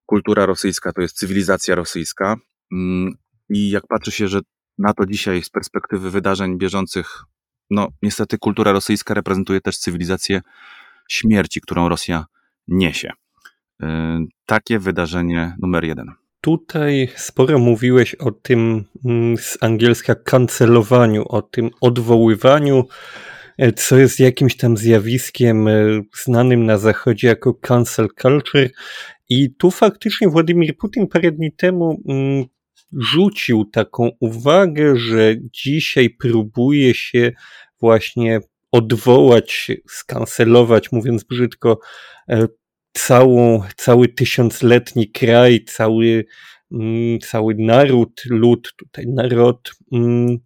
kultura 0.06 0.46
rosyjska 0.46 0.94
to 0.94 1.02
jest 1.02 1.18
cywilizacja 1.18 1.76
rosyjska. 1.76 2.36
Mm, 2.72 3.14
I 3.50 3.70
jak 3.70 3.88
patrzy 3.88 4.12
się, 4.12 4.28
że 4.28 4.40
na 4.78 4.94
to 4.94 5.06
dzisiaj 5.06 5.44
z 5.44 5.50
perspektywy 5.50 6.12
wydarzeń 6.12 6.58
bieżących, 6.58 7.24
no 7.70 7.88
niestety 8.02 8.38
kultura 8.38 8.72
rosyjska 8.72 9.14
reprezentuje 9.14 9.62
też 9.62 9.78
cywilizację 9.78 10.42
śmierci, 11.10 11.62
którą 11.62 11.90
Rosja 11.90 12.26
niesie. 12.69 13.11
Y, 13.83 13.87
takie 14.47 14.79
wydarzenie 14.79 15.57
numer 15.63 15.85
jeden. 15.85 16.13
Tutaj 16.41 17.09
sporo 17.17 17.59
mówiłeś 17.59 18.15
o 18.15 18.31
tym 18.31 18.85
mm, 19.05 19.37
z 19.37 19.59
angielska 19.61 20.15
kancelowaniu, 20.15 21.25
o 21.29 21.43
tym 21.43 21.71
odwoływaniu, 21.81 22.85
e, 23.59 23.73
co 23.73 23.97
jest 23.97 24.21
jakimś 24.21 24.57
tam 24.57 24.77
zjawiskiem 24.77 25.69
e, 25.69 25.75
znanym 26.15 26.67
na 26.67 26.79
Zachodzie 26.79 27.29
jako 27.29 27.55
cancel 27.55 28.09
culture. 28.23 28.71
I 29.29 29.55
tu 29.55 29.71
faktycznie 29.71 30.29
Władimir 30.29 30.77
Putin 30.77 31.07
parę 31.07 31.33
dni 31.33 31.53
temu 31.53 32.03
mm, 32.09 32.45
rzucił 32.93 33.65
taką 33.65 34.11
uwagę, 34.21 34.97
że 34.97 35.35
dzisiaj 35.53 36.11
próbuje 36.11 36.95
się 36.95 37.33
właśnie 37.81 38.41
odwołać, 38.77 39.71
skancelować, 39.89 40.93
mówiąc 40.93 41.25
brzydko, 41.25 41.81
e, 42.29 42.49
całą, 42.93 43.63
cały 43.77 44.09
tysiącletni 44.09 45.11
kraj, 45.11 45.65
cały, 45.65 46.25
mm, 46.73 47.19
cały 47.21 47.55
naród, 47.59 48.23
lud, 48.27 48.73
tutaj 48.77 49.07
narod. 49.07 49.71
Mm, 49.93 50.39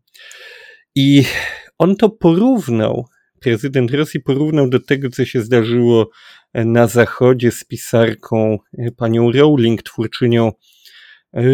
I 0.95 1.25
on 1.79 1.97
to 1.97 2.11
porównał, 2.11 3.07
prezydent 3.41 3.91
Rosji 3.91 4.21
porównał 4.21 4.69
do 4.69 4.81
tego, 4.81 5.11
co 5.11 5.25
się 5.25 5.43
zdarzyło 5.43 6.11
na 6.55 6.87
zachodzie 6.87 7.51
z 7.51 7.65
pisarką 7.65 8.59
e, 8.79 8.91
panią 8.91 9.33
Rowling, 9.33 9.83
twórczynią 9.83 10.49
e, 10.49 10.53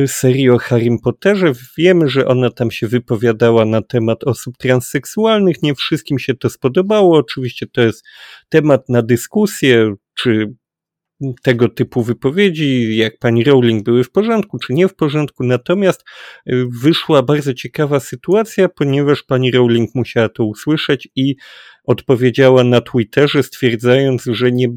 serii 0.07 0.51
o 0.51 0.59
Harrym 0.59 0.99
Potterze. 0.99 1.53
Wiemy, 1.79 2.09
że 2.09 2.27
ona 2.27 2.51
tam 2.51 2.71
się 2.71 2.89
wypowiadała 2.89 3.65
na 3.65 3.83
temat 3.83 4.25
osób 4.25 4.57
transseksualnych. 4.57 5.63
Nie 5.63 5.75
wszystkim 5.75 6.19
się 6.19 6.35
to 6.35 6.51
spodobało. 6.51 7.19
Oczywiście 7.19 7.67
to 7.67 7.81
jest 7.81 8.05
temat 8.49 8.89
na 8.89 9.03
dyskusję, 9.03 9.95
czy 10.15 10.55
tego 11.43 11.69
typu 11.69 12.03
wypowiedzi, 12.03 12.97
jak 12.97 13.19
pani 13.19 13.45
Rowling 13.45 13.85
były 13.85 14.05
w 14.05 14.11
porządku, 14.11 14.59
czy 14.59 14.73
nie 14.73 14.89
w 14.89 14.95
porządku. 14.95 15.45
Natomiast 15.45 16.05
y, 16.51 16.67
wyszła 16.83 17.23
bardzo 17.23 17.55
ciekawa 17.55 18.01
sytuacja, 18.01 18.69
ponieważ 18.69 19.23
pani 19.23 19.51
Rowling 19.51 19.91
musiała 19.95 20.29
to 20.29 20.45
usłyszeć 20.45 21.09
i 21.17 21.37
odpowiedziała 21.85 22.65
na 22.65 22.81
Twitterze, 22.81 23.43
stwierdzając, 23.43 24.25
że 24.25 24.53
nie 24.53 24.69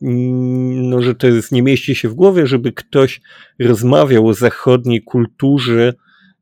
no, 0.00 1.02
że 1.02 1.14
to 1.14 1.26
jest, 1.26 1.52
nie 1.52 1.62
mieści 1.62 1.94
się 1.94 2.08
w 2.08 2.14
głowie, 2.14 2.46
żeby 2.46 2.72
ktoś 2.72 3.20
rozmawiał 3.60 4.26
o 4.26 4.34
zachodniej 4.34 5.02
kulturze, 5.02 5.94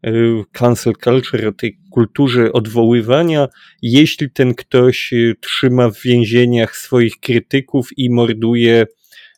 y, 0.07 0.45
cancel 0.53 0.93
culture, 1.05 1.47
o 1.47 1.53
tej 1.53 1.79
kulturze 1.91 2.53
odwoływania, 2.53 3.49
jeśli 3.83 4.31
ten 4.31 4.55
ktoś 4.55 5.13
y, 5.13 5.35
trzyma 5.41 5.91
w 5.91 6.03
więzieniach 6.03 6.77
swoich 6.77 7.21
krytyków 7.21 7.89
i 7.97 8.11
morduje 8.11 8.87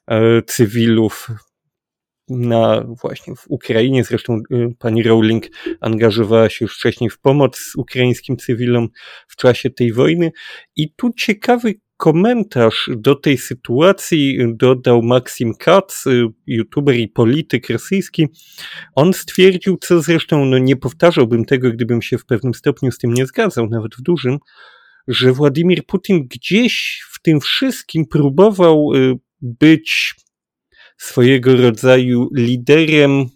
E, 0.09 0.43
cywilów 0.43 1.29
na 2.29 2.85
właśnie 3.03 3.35
w 3.35 3.45
Ukrainie. 3.49 4.05
Zresztą 4.05 4.35
e, 4.35 4.69
pani 4.79 5.03
Rowling 5.03 5.45
angażowała 5.81 6.51
się 6.51 6.65
już 6.65 6.77
wcześniej 6.77 7.11
w 7.11 7.19
pomoc 7.19 7.73
ukraińskim 7.77 8.37
cywilom 8.37 8.89
w 9.29 9.37
czasie 9.37 9.71
tej 9.71 9.93
wojny. 9.93 10.33
I 10.77 10.95
tu 10.95 11.13
ciekawy 11.13 11.75
komentarz 11.99 12.91
do 12.97 13.15
tej 13.15 13.39
sytuacji 13.39 14.39
dodał 14.55 15.03
Maxim 15.03 15.55
Katz, 15.55 16.07
e, 16.07 16.11
youtuber 16.47 16.97
i 16.97 17.09
polityk 17.09 17.71
rosyjski. 17.71 18.27
On 18.95 19.13
stwierdził, 19.13 19.77
co 19.77 20.03
zresztą 20.03 20.45
no 20.45 20.59
nie 20.59 20.77
powtarzałbym 20.77 21.45
tego, 21.45 21.71
gdybym 21.71 22.03
się 22.03 22.19
w 22.19 22.27
pewnym 22.27 22.55
stopniu 22.55 22.93
z 22.93 22.99
tym 22.99 23.15
nie 23.15 23.27
zgadzał, 23.27 23.69
nawet 23.69 23.95
w 23.97 24.03
dużym, 24.03 24.39
że 25.09 25.33
Władimir 25.33 25.87
Putin 25.87 26.29
gdzieś 26.29 27.03
w 27.13 27.23
tym 27.23 27.41
wszystkim 27.41 28.07
próbował 28.07 28.91
być 29.43 30.15
swojego 30.99 31.57
rodzaju 31.57 32.29
liderem 32.37 33.27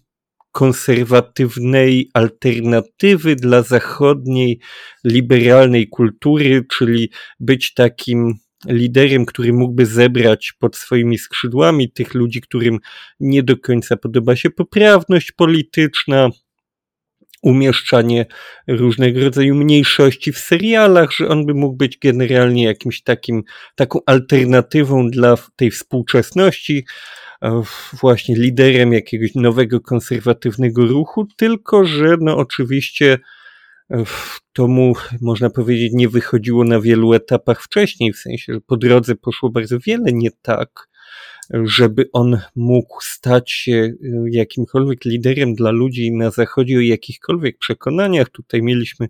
konserwatywnej 0.52 2.10
alternatywy 2.14 3.36
dla 3.36 3.62
zachodniej 3.62 4.60
liberalnej 5.04 5.88
kultury, 5.88 6.64
czyli 6.70 7.10
być 7.40 7.74
takim 7.74 8.34
liderem, 8.66 9.26
który 9.26 9.52
mógłby 9.52 9.86
zebrać 9.86 10.52
pod 10.58 10.76
swoimi 10.76 11.18
skrzydłami 11.18 11.90
tych 11.90 12.14
ludzi, 12.14 12.40
którym 12.40 12.78
nie 13.20 13.42
do 13.42 13.56
końca 13.56 13.96
podoba 13.96 14.36
się 14.36 14.50
poprawność 14.50 15.32
polityczna, 15.32 16.30
umieszczanie 17.42 18.26
różnego 18.68 19.20
rodzaju 19.20 19.54
mniejszości 19.54 20.32
w 20.32 20.38
serialach, 20.38 21.12
że 21.12 21.28
on 21.28 21.46
by 21.46 21.54
mógł 21.54 21.76
być 21.76 21.98
generalnie 21.98 22.64
jakimś 22.64 23.02
takim, 23.02 23.42
taką 23.74 23.98
alternatywą 24.06 25.10
dla 25.10 25.36
tej 25.56 25.70
współczesności, 25.70 26.84
e, 27.42 27.62
właśnie 27.92 28.36
liderem 28.36 28.92
jakiegoś 28.92 29.34
nowego 29.34 29.80
konserwatywnego 29.80 30.86
ruchu, 30.86 31.26
tylko 31.36 31.84
że 31.84 32.16
no 32.20 32.36
oczywiście 32.36 33.18
to 34.52 34.68
mu, 34.68 34.92
można 35.20 35.50
powiedzieć, 35.50 35.92
nie 35.94 36.08
wychodziło 36.08 36.64
na 36.64 36.80
wielu 36.80 37.12
etapach 37.12 37.62
wcześniej, 37.62 38.12
w 38.12 38.18
sensie, 38.18 38.52
że 38.52 38.60
po 38.60 38.76
drodze 38.76 39.14
poszło 39.14 39.50
bardzo 39.50 39.78
wiele 39.78 40.12
nie 40.12 40.30
tak, 40.42 40.88
żeby 41.50 42.08
on 42.12 42.40
mógł 42.56 43.00
stać 43.00 43.50
się 43.50 43.72
y, 43.72 43.96
jakimkolwiek 44.30 45.04
liderem 45.04 45.54
dla 45.54 45.70
ludzi 45.70 46.12
na 46.12 46.30
Zachodzie 46.30 46.76
o 46.76 46.80
jakichkolwiek 46.80 47.58
przekonaniach. 47.58 48.28
Tutaj 48.28 48.62
mieliśmy 48.62 49.08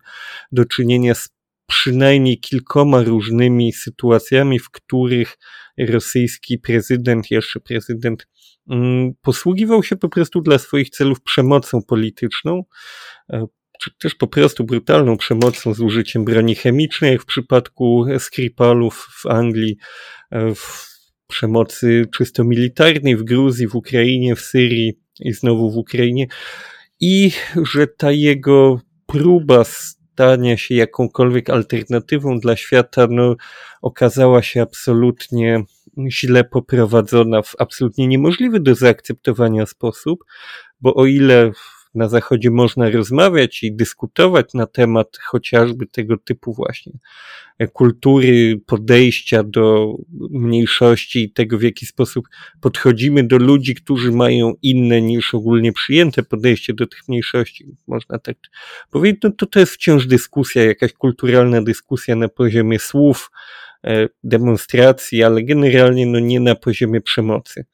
do 0.53 0.65
czynienia 0.65 1.15
z 1.15 1.29
przynajmniej 1.67 2.41
kilkoma 2.41 3.03
różnymi 3.03 3.73
sytuacjami, 3.73 4.59
w 4.59 4.71
których 4.71 5.39
rosyjski 5.79 6.59
prezydent, 6.59 7.31
jeszcze 7.31 7.61
prezydent, 7.61 8.27
mm, 8.71 9.13
posługiwał 9.23 9.83
się 9.83 9.97
po 9.97 10.09
prostu 10.09 10.41
dla 10.41 10.59
swoich 10.59 10.91
celów 10.91 11.23
przemocą 11.23 11.83
polityczną, 11.83 12.63
e, 13.33 13.47
czy 13.83 13.91
też 13.99 14.15
po 14.15 14.27
prostu 14.27 14.65
brutalną 14.65 15.17
przemocą 15.17 15.75
z 15.75 15.81
użyciem 15.81 16.25
broni 16.25 16.55
chemicznej, 16.55 17.13
jak 17.13 17.23
w 17.23 17.27
przypadku 17.27 18.05
Skripalów 18.19 19.09
w 19.23 19.27
Anglii, 19.27 19.77
e, 20.31 20.55
w 20.55 20.93
przemocy 21.29 22.07
czysto 22.13 22.45
militarnej 22.45 23.17
w 23.17 23.25
Gruzji, 23.25 23.69
w 23.69 23.75
Ukrainie, 23.75 24.37
w 24.37 24.41
Syrii 24.41 24.99
i 25.21 25.33
znowu 25.33 25.71
w 25.71 25.77
Ukrainie. 25.77 26.27
I 27.01 27.31
że 27.73 27.87
ta 27.87 28.13
jego 28.13 28.81
próba 29.07 29.65
stania 29.65 30.57
się 30.57 30.75
jakąkolwiek 30.75 31.51
alternatywą 31.51 32.41
dla 32.41 32.57
świata, 32.57 33.07
no, 33.11 33.37
okazała 33.83 34.43
się 34.43 34.63
absolutnie 34.63 35.65
źle 36.09 36.45
poprowadzona 36.45 37.43
w 37.43 37.55
absolutnie 37.59 38.07
niemożliwy 38.07 38.61
do 38.61 38.75
zaakceptowania 38.75 39.67
sposób, 39.67 40.25
bo 40.81 40.95
o 40.95 41.07
ile 41.07 41.51
na 41.95 42.09
Zachodzie 42.09 42.51
można 42.51 42.91
rozmawiać 42.91 43.63
i 43.63 43.77
dyskutować 43.77 44.55
na 44.55 44.67
temat 44.67 45.19
chociażby 45.19 45.87
tego 45.87 46.17
typu 46.17 46.55
właśnie 46.55 46.93
kultury, 47.73 48.61
podejścia 48.67 49.43
do 49.43 49.95
mniejszości 50.31 51.25
i 51.25 51.33
tego, 51.33 51.59
w 51.59 51.63
jaki 51.63 51.87
sposób 51.87 52.29
podchodzimy 52.61 53.25
do 53.25 53.39
ludzi, 53.39 53.75
którzy 53.75 54.13
mają 54.13 54.53
inne 54.63 55.03
niż 55.03 55.35
ogólnie 55.35 55.73
przyjęte 55.73 56.23
podejście 56.23 56.75
do 56.75 56.87
tych 56.87 57.09
mniejszości, 57.09 57.77
można 57.87 58.19
tak 58.19 58.37
powiedzieć, 58.91 59.21
no 59.23 59.31
to 59.31 59.47
to 59.47 59.61
jest 59.61 59.73
wciąż 59.73 60.07
dyskusja, 60.07 60.65
jakaś 60.65 60.93
kulturalna 60.93 61.63
dyskusja 61.63 62.17
na 62.17 62.29
poziomie 62.29 62.79
słów, 62.79 63.31
e, 63.85 64.09
demonstracji, 64.25 65.23
ale 65.23 65.43
generalnie 65.43 66.07
no 66.07 66.19
nie 66.19 66.41
na 66.41 66.55
poziomie 66.55 67.01
przemocy. 67.01 67.65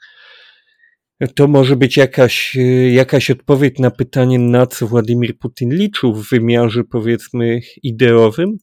To 1.35 1.48
może 1.48 1.76
być 1.76 1.96
jakaś, 1.96 2.57
e, 2.57 2.90
jakaś 2.90 3.31
odpowiedź 3.31 3.78
na 3.78 3.90
pytanie, 3.90 4.38
na 4.38 4.66
co 4.66 4.87
Władimir 4.87 5.38
Putin 5.38 5.74
liczył 5.74 6.14
w 6.14 6.28
wymiarze, 6.28 6.85
powiedzmy, 6.85 7.61
ideowym. 7.83 8.59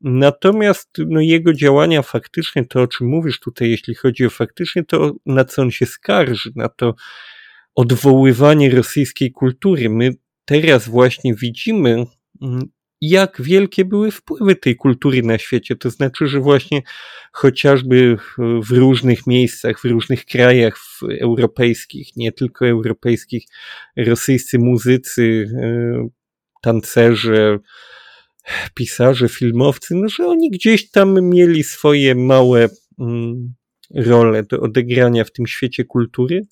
Natomiast 0.00 0.90
no, 1.06 1.20
jego 1.20 1.52
działania 1.52 2.02
faktycznie, 2.02 2.64
to 2.64 2.82
o 2.82 2.86
czym 2.86 3.06
mówisz 3.06 3.40
tutaj, 3.40 3.70
jeśli 3.70 3.94
chodzi 3.94 4.26
o 4.26 4.30
faktycznie 4.30 4.84
to, 4.84 5.12
na 5.26 5.44
co 5.44 5.62
on 5.62 5.70
się 5.70 5.86
skarży, 5.86 6.50
na 6.56 6.68
to, 6.68 6.94
odwoływanie 7.74 8.70
rosyjskiej 8.70 9.32
kultury. 9.32 9.90
My 9.90 10.10
teraz 10.44 10.88
właśnie 10.88 11.34
widzimy, 11.34 12.04
mm, 12.42 12.62
jak 13.00 13.42
wielkie 13.42 13.84
były 13.84 14.10
wpływy 14.10 14.56
tej 14.56 14.76
kultury 14.76 15.22
na 15.22 15.38
świecie. 15.38 15.76
To 15.76 15.90
znaczy, 15.90 16.26
że 16.26 16.40
właśnie 16.40 16.82
chociażby 17.32 18.16
w 18.38 18.70
różnych 18.70 19.26
miejscach, 19.26 19.80
w 19.80 19.84
różnych 19.84 20.24
krajach 20.24 20.78
w 20.78 21.00
europejskich, 21.20 22.16
nie 22.16 22.32
tylko 22.32 22.68
europejskich, 22.68 23.44
rosyjscy 23.96 24.58
muzycy, 24.58 25.50
e, 25.62 26.08
tancerze, 26.62 27.58
pisarze, 28.74 29.28
filmowcy, 29.28 29.94
no, 29.94 30.08
że 30.08 30.26
oni 30.26 30.50
gdzieś 30.50 30.90
tam 30.90 31.22
mieli 31.22 31.62
swoje 31.64 32.14
małe 32.14 32.68
mm, 32.98 33.54
role 33.94 34.42
do 34.42 34.60
odegrania 34.60 35.24
w 35.24 35.32
tym 35.32 35.46
świecie 35.46 35.84
kultury, 35.84 36.46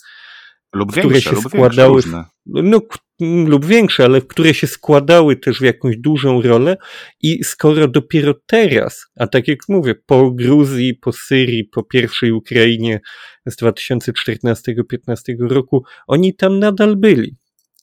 lub 0.73 0.93
które 0.93 1.09
większe, 1.09 1.31
się 1.31 1.37
lub 1.37 1.45
składały, 1.45 2.03
większe, 2.03 2.25
no, 2.47 2.81
lub 3.21 3.67
większe, 3.67 4.05
ale 4.05 4.21
które 4.21 4.55
się 4.55 4.67
składały 4.67 5.37
też 5.37 5.59
w 5.59 5.65
jakąś 5.65 5.97
dużą 5.97 6.43
rolę 6.43 6.77
i 7.23 7.45
skoro 7.45 7.89
dopiero 7.89 8.35
teraz, 8.47 9.07
a 9.17 9.27
tak 9.27 9.49
jak 9.49 9.59
mówię, 9.69 9.95
po 10.07 10.31
Gruzji, 10.31 10.95
po 10.95 11.13
Syrii, 11.13 11.65
po 11.65 11.83
pierwszej 11.83 12.33
Ukrainie 12.33 13.01
z 13.47 13.57
2014-15 13.57 15.15
roku, 15.39 15.85
oni 16.07 16.35
tam 16.35 16.59
nadal 16.59 16.97
byli. 16.97 17.37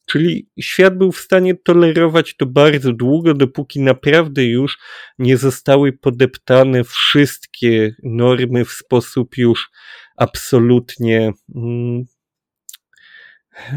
Czyli 0.06 0.50
świat 0.60 0.98
był 0.98 1.12
w 1.12 1.20
stanie 1.20 1.56
tolerować 1.56 2.36
to 2.38 2.46
bardzo 2.46 2.94
długo, 2.94 3.34
dopóki 3.34 3.82
naprawdę 3.82 4.46
już 4.46 4.78
nie 5.20 5.38
zostały 5.38 5.94
podeptane 5.94 6.84
wszystkie 6.84 7.96
normy 8.04 8.66
w 8.66 8.72
sposób 8.72 9.38
już 9.38 9.70
absolutnie 10.18 11.32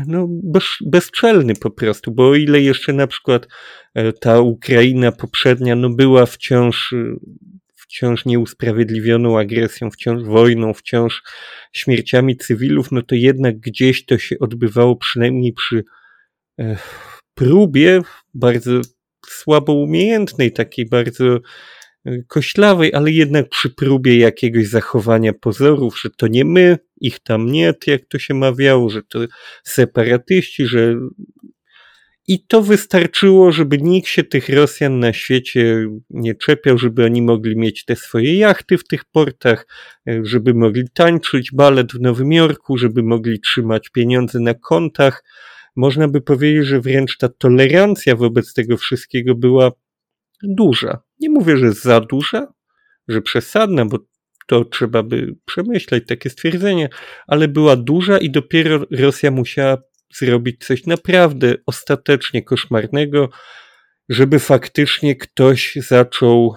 no, 0.06 0.26
bez, 0.28 0.64
bezczelny 0.86 1.54
po 1.54 1.70
prostu, 1.70 2.10
bo 2.12 2.28
o 2.28 2.34
ile 2.34 2.60
jeszcze 2.60 2.92
na 2.92 3.06
przykład 3.06 3.46
e, 3.94 4.12
ta 4.12 4.40
Ukraina 4.40 5.12
poprzednia 5.12 5.76
no, 5.76 5.90
była 5.90 6.26
wciąż 6.26 6.92
e, 6.92 7.16
wciąż 7.74 8.24
nieusprawiedliwioną 8.24 9.38
agresją, 9.38 9.90
wciąż 9.90 10.22
wojną, 10.22 10.74
wciąż 10.74 11.22
śmierciami 11.72 12.36
cywilów, 12.36 12.92
no 12.92 13.02
to 13.02 13.14
jednak 13.14 13.58
gdzieś 13.58 14.04
to 14.04 14.18
się 14.18 14.36
odbywało 14.38 14.96
przynajmniej 14.96 15.52
przy 15.52 15.84
próbie 17.34 18.00
bardzo 18.34 18.70
słabo 19.26 19.72
umiejętnej, 19.72 20.52
takiej 20.52 20.86
bardzo 20.86 21.36
e, 21.36 21.40
koślawej, 22.26 22.94
ale 22.94 23.10
jednak 23.10 23.48
przy 23.48 23.70
próbie 23.70 24.18
jakiegoś 24.18 24.66
zachowania 24.66 25.32
pozorów, 25.32 26.00
że 26.00 26.10
to 26.10 26.26
nie 26.26 26.44
my, 26.44 26.78
ich 27.00 27.20
tam 27.20 27.46
nie, 27.46 27.74
jak 27.86 28.04
to 28.08 28.18
się 28.18 28.34
mawiało, 28.34 28.90
że 28.90 29.02
to 29.02 29.18
separatyści, 29.64 30.66
że 30.66 30.94
i 32.30 32.46
to 32.46 32.62
wystarczyło, 32.62 33.52
żeby 33.52 33.78
nikt 33.78 34.08
się 34.08 34.24
tych 34.24 34.48
Rosjan 34.48 35.00
na 35.00 35.12
świecie 35.12 35.88
nie 36.10 36.34
czepiał, 36.34 36.78
żeby 36.78 37.04
oni 37.04 37.22
mogli 37.22 37.56
mieć 37.56 37.84
te 37.84 37.96
swoje 37.96 38.34
jachty 38.34 38.78
w 38.78 38.86
tych 38.86 39.04
portach, 39.04 39.66
e, 40.08 40.20
żeby 40.22 40.54
mogli 40.54 40.84
tańczyć 40.94 41.52
balet 41.52 41.92
w 41.92 42.00
Nowym 42.00 42.32
Jorku, 42.32 42.78
żeby 42.78 43.02
mogli 43.02 43.40
trzymać 43.40 43.88
pieniądze 43.88 44.40
na 44.40 44.54
kontach, 44.54 45.24
można 45.76 46.08
by 46.08 46.20
powiedzieć, 46.20 46.66
że 46.66 46.80
wręcz 46.80 47.16
ta 47.16 47.28
tolerancja 47.28 48.16
wobec 48.16 48.54
tego 48.54 48.76
wszystkiego 48.76 49.34
była 49.34 49.70
duża. 50.42 51.07
Nie 51.20 51.30
mówię, 51.30 51.56
że 51.56 51.72
za 51.72 52.00
duża, 52.00 52.52
że 53.08 53.22
przesadna, 53.22 53.84
bo 53.84 53.98
to 54.46 54.64
trzeba 54.64 55.02
by 55.02 55.34
przemyśleć 55.44 56.06
takie 56.06 56.30
stwierdzenie, 56.30 56.88
ale 57.26 57.48
była 57.48 57.76
duża 57.76 58.18
i 58.18 58.30
dopiero 58.30 58.80
Rosja 58.90 59.30
musiała 59.30 59.78
zrobić 60.14 60.64
coś 60.64 60.86
naprawdę 60.86 61.54
ostatecznie 61.66 62.42
koszmarnego, 62.42 63.30
żeby 64.08 64.38
faktycznie 64.38 65.16
ktoś 65.16 65.76
zaczął 65.76 66.56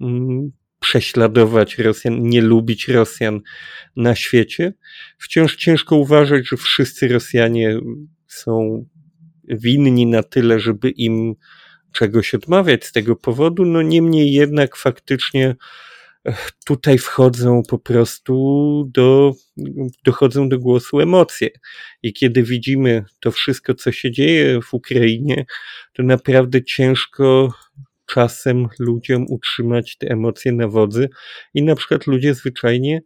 mm, 0.00 0.52
prześladować 0.80 1.78
Rosjan, 1.78 2.22
nie 2.22 2.42
lubić 2.42 2.88
Rosjan 2.88 3.40
na 3.96 4.14
świecie. 4.14 4.72
Wciąż 5.18 5.56
ciężko 5.56 5.96
uważać, 5.96 6.48
że 6.48 6.56
wszyscy 6.56 7.08
Rosjanie 7.08 7.78
są 8.26 8.84
winni 9.48 10.06
na 10.06 10.22
tyle, 10.22 10.60
żeby 10.60 10.90
im 10.90 11.34
czegoś 11.92 12.34
odmawiać 12.34 12.84
z 12.84 12.92
tego 12.92 13.16
powodu, 13.16 13.64
no 13.64 13.82
niemniej 13.82 14.32
jednak 14.32 14.76
faktycznie 14.76 15.56
tutaj 16.66 16.98
wchodzą 16.98 17.62
po 17.68 17.78
prostu 17.78 18.34
do, 18.94 19.32
dochodzą 20.04 20.48
do 20.48 20.58
głosu 20.58 21.00
emocje. 21.00 21.48
I 22.02 22.12
kiedy 22.12 22.42
widzimy 22.42 23.04
to 23.20 23.30
wszystko, 23.30 23.74
co 23.74 23.92
się 23.92 24.10
dzieje 24.10 24.60
w 24.62 24.74
Ukrainie, 24.74 25.44
to 25.92 26.02
naprawdę 26.02 26.64
ciężko 26.64 27.52
czasem 28.06 28.68
ludziom 28.78 29.26
utrzymać 29.28 29.96
te 29.96 30.06
emocje 30.08 30.52
na 30.52 30.68
wodzy 30.68 31.08
i 31.54 31.62
na 31.62 31.74
przykład 31.74 32.06
ludzie 32.06 32.34
zwyczajnie 32.34 33.02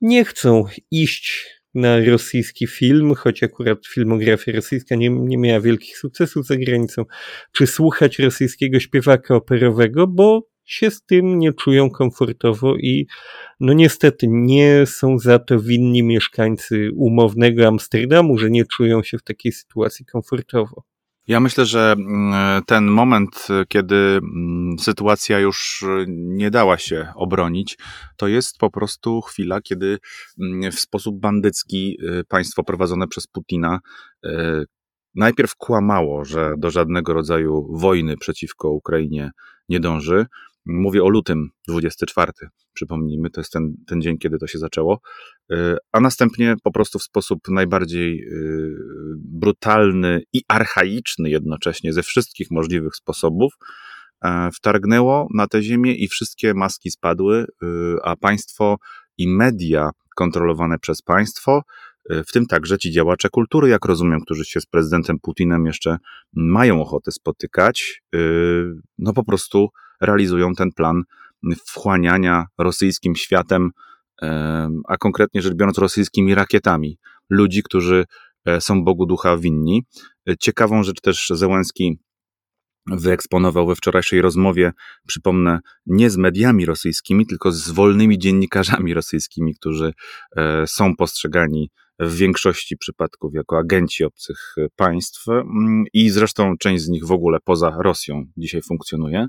nie 0.00 0.24
chcą 0.24 0.64
iść 0.90 1.46
na 1.74 2.04
rosyjski 2.04 2.66
film, 2.66 3.14
choć 3.14 3.42
akurat 3.42 3.86
filmografia 3.86 4.52
rosyjska 4.52 4.94
nie, 4.94 5.10
nie 5.10 5.38
miała 5.38 5.60
wielkich 5.60 5.98
sukcesów 5.98 6.46
za 6.46 6.56
granicą, 6.56 7.04
czy 7.52 7.66
słuchać 7.66 8.18
rosyjskiego 8.18 8.80
śpiewaka 8.80 9.34
operowego, 9.34 10.06
bo 10.06 10.48
się 10.64 10.90
z 10.90 11.02
tym 11.02 11.38
nie 11.38 11.52
czują 11.52 11.90
komfortowo 11.90 12.76
i 12.76 13.06
no 13.60 13.72
niestety 13.72 14.26
nie 14.28 14.86
są 14.86 15.18
za 15.18 15.38
to 15.38 15.60
winni 15.60 16.02
mieszkańcy 16.02 16.90
umownego 16.96 17.66
Amsterdamu, 17.66 18.38
że 18.38 18.50
nie 18.50 18.64
czują 18.64 19.02
się 19.02 19.18
w 19.18 19.22
takiej 19.22 19.52
sytuacji 19.52 20.06
komfortowo. 20.06 20.93
Ja 21.26 21.40
myślę, 21.40 21.64
że 21.66 21.94
mm, 21.98 22.62
ten 22.66 22.86
moment, 22.86 23.48
kiedy 23.68 23.96
mm, 23.96 24.78
sytuacja 24.78 25.38
już 25.38 25.84
nie 26.08 26.50
dała 26.50 26.78
się 26.78 27.12
obronić, 27.14 27.78
to 28.16 28.28
jest 28.28 28.58
po 28.58 28.70
prostu 28.70 29.20
chwila, 29.20 29.60
kiedy 29.60 29.98
mm, 30.40 30.72
w 30.72 30.80
sposób 30.80 31.20
bandycki 31.20 31.98
y, 32.20 32.24
państwo 32.28 32.64
prowadzone 32.64 33.08
przez 33.08 33.26
Putina 33.26 33.78
y, 34.24 34.30
najpierw 35.14 35.56
kłamało, 35.56 36.24
że 36.24 36.54
do 36.58 36.70
żadnego 36.70 37.14
rodzaju 37.14 37.68
wojny 37.78 38.16
przeciwko 38.16 38.70
Ukrainie 38.70 39.30
nie 39.68 39.80
dąży, 39.80 40.26
Mówię 40.66 41.02
o 41.02 41.08
lutym 41.08 41.50
24, 41.68 42.32
przypomnijmy, 42.72 43.30
to 43.30 43.40
jest 43.40 43.52
ten, 43.52 43.74
ten 43.86 44.02
dzień, 44.02 44.18
kiedy 44.18 44.38
to 44.38 44.46
się 44.46 44.58
zaczęło, 44.58 45.00
y, 45.52 45.76
a 45.92 46.00
następnie 46.00 46.54
po 46.62 46.72
prostu 46.72 46.98
w 46.98 47.02
sposób 47.02 47.38
najbardziej 47.48 48.20
y, 48.20 48.74
brutalny 49.18 50.22
i 50.32 50.42
archaiczny 50.48 51.30
jednocześnie 51.30 51.92
ze 51.92 52.02
wszystkich 52.02 52.50
możliwych 52.50 52.96
sposobów 52.96 53.52
e, 54.24 54.50
wtargnęło 54.54 55.28
na 55.34 55.46
tę 55.46 55.62
ziemię 55.62 55.94
i 55.94 56.08
wszystkie 56.08 56.54
maski 56.54 56.90
spadły, 56.90 57.46
y, 57.62 57.66
a 58.02 58.16
państwo 58.16 58.76
i 59.18 59.28
media 59.28 59.90
kontrolowane 60.16 60.78
przez 60.78 61.02
państwo, 61.02 61.62
w 62.10 62.32
tym 62.32 62.46
także 62.46 62.78
ci 62.78 62.92
działacze 62.92 63.28
kultury, 63.28 63.68
jak 63.68 63.84
rozumiem, 63.84 64.20
którzy 64.20 64.44
się 64.44 64.60
z 64.60 64.66
prezydentem 64.66 65.18
Putinem 65.22 65.66
jeszcze 65.66 65.96
mają 66.32 66.82
ochotę 66.82 67.12
spotykać, 67.12 68.02
no 68.98 69.12
po 69.12 69.24
prostu 69.24 69.68
realizują 70.00 70.54
ten 70.54 70.72
plan 70.72 71.02
wchłaniania 71.66 72.46
rosyjskim 72.58 73.16
światem, 73.16 73.70
a 74.88 74.96
konkretnie 74.96 75.42
rzecz 75.42 75.54
biorąc 75.54 75.78
rosyjskimi 75.78 76.34
rakietami, 76.34 76.98
ludzi, 77.30 77.62
którzy 77.62 78.04
e, 78.44 78.60
są 78.60 78.84
Bogu 78.84 79.06
ducha 79.06 79.36
winni. 79.36 79.82
Ciekawą 80.40 80.82
rzecz 80.82 81.00
też 81.00 81.28
Zełenski 81.34 81.98
wyeksponował 82.86 83.66
we 83.66 83.74
wczorajszej 83.74 84.20
rozmowie, 84.20 84.72
przypomnę, 85.06 85.58
nie 85.86 86.10
z 86.10 86.16
mediami 86.16 86.66
rosyjskimi, 86.66 87.26
tylko 87.26 87.52
z 87.52 87.70
wolnymi 87.70 88.18
dziennikarzami 88.18 88.94
rosyjskimi, 88.94 89.54
którzy 89.54 89.92
e, 90.36 90.66
są 90.66 90.96
postrzegani 90.96 91.70
w 91.98 92.16
większości 92.16 92.76
przypadków 92.76 93.34
jako 93.34 93.58
agenci 93.58 94.04
obcych 94.04 94.54
państw. 94.76 95.28
Mm, 95.28 95.84
i 95.92 96.10
zresztą 96.10 96.54
część 96.58 96.84
z 96.84 96.88
nich 96.88 97.06
w 97.06 97.12
ogóle 97.12 97.38
poza 97.44 97.70
Rosją 97.70 98.26
dzisiaj 98.36 98.62
funkcjonuje, 98.62 99.26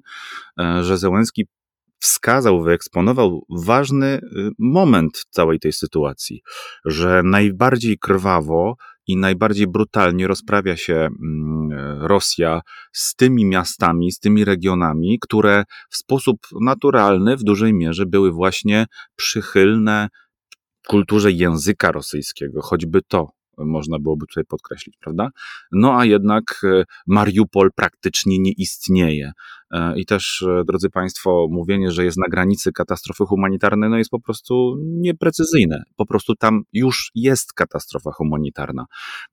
e, 0.60 0.84
że 0.84 0.97
Zełenski 0.97 1.45
wskazał, 1.99 2.63
wyeksponował 2.63 3.45
ważny 3.49 4.08
y, 4.08 4.49
moment 4.60 5.25
całej 5.30 5.60
tej 5.60 5.73
sytuacji, 5.73 6.41
że 6.86 7.21
najbardziej 7.23 7.97
krwawo 7.97 8.75
i 9.08 9.17
najbardziej 9.17 9.67
brutalnie 9.67 10.28
rozprawia 10.28 10.78
się 10.78 10.95
mm, 10.95 11.69
Rosja 12.01 12.62
z 12.93 13.15
tymi 13.15 13.45
miastami, 13.45 14.12
z 14.12 14.19
tymi 14.19 14.45
regionami, 14.45 15.19
które 15.21 15.63
w 15.89 15.97
sposób 15.97 16.38
naturalny 16.62 17.38
w 17.38 17.43
dużej 17.43 17.73
mierze 17.73 18.06
były 18.06 18.32
właśnie 18.32 18.86
przychylne 19.15 20.10
kulturze 20.86 21.32
języka 21.32 21.91
rosyjskiego, 21.91 22.62
choćby 22.62 23.02
to 23.02 23.30
można 23.58 24.00
byłoby 24.00 24.26
tutaj 24.28 24.43
podkreślić, 24.45 24.95
prawda? 25.00 25.30
No 25.71 26.00
a 26.00 26.06
jednak 26.06 26.43
e, 26.63 26.84
Mariupol 27.08 27.69
praktycznie 27.76 28.39
nie 28.39 28.52
istnieje. 28.52 29.32
E, 29.71 29.99
I 29.99 30.06
też, 30.06 30.41
e, 30.41 30.63
drodzy 30.65 30.89
Państwo, 30.89 31.47
mówienie, 31.51 31.91
że 31.91 32.06
jest 32.06 32.17
na 32.17 32.28
granicy 32.28 32.71
katastrofy 32.71 33.25
humanitarnej, 33.25 33.89
no 33.89 33.97
jest 33.97 34.10
po 34.10 34.19
prostu 34.19 34.78
nieprecyzyjne. 34.82 35.84
Po 35.95 36.06
prostu 36.06 36.36
tam 36.36 36.63
już 36.73 37.12
jest 37.15 37.54
katastrofa 37.54 38.12
humanitarna. 38.12 38.86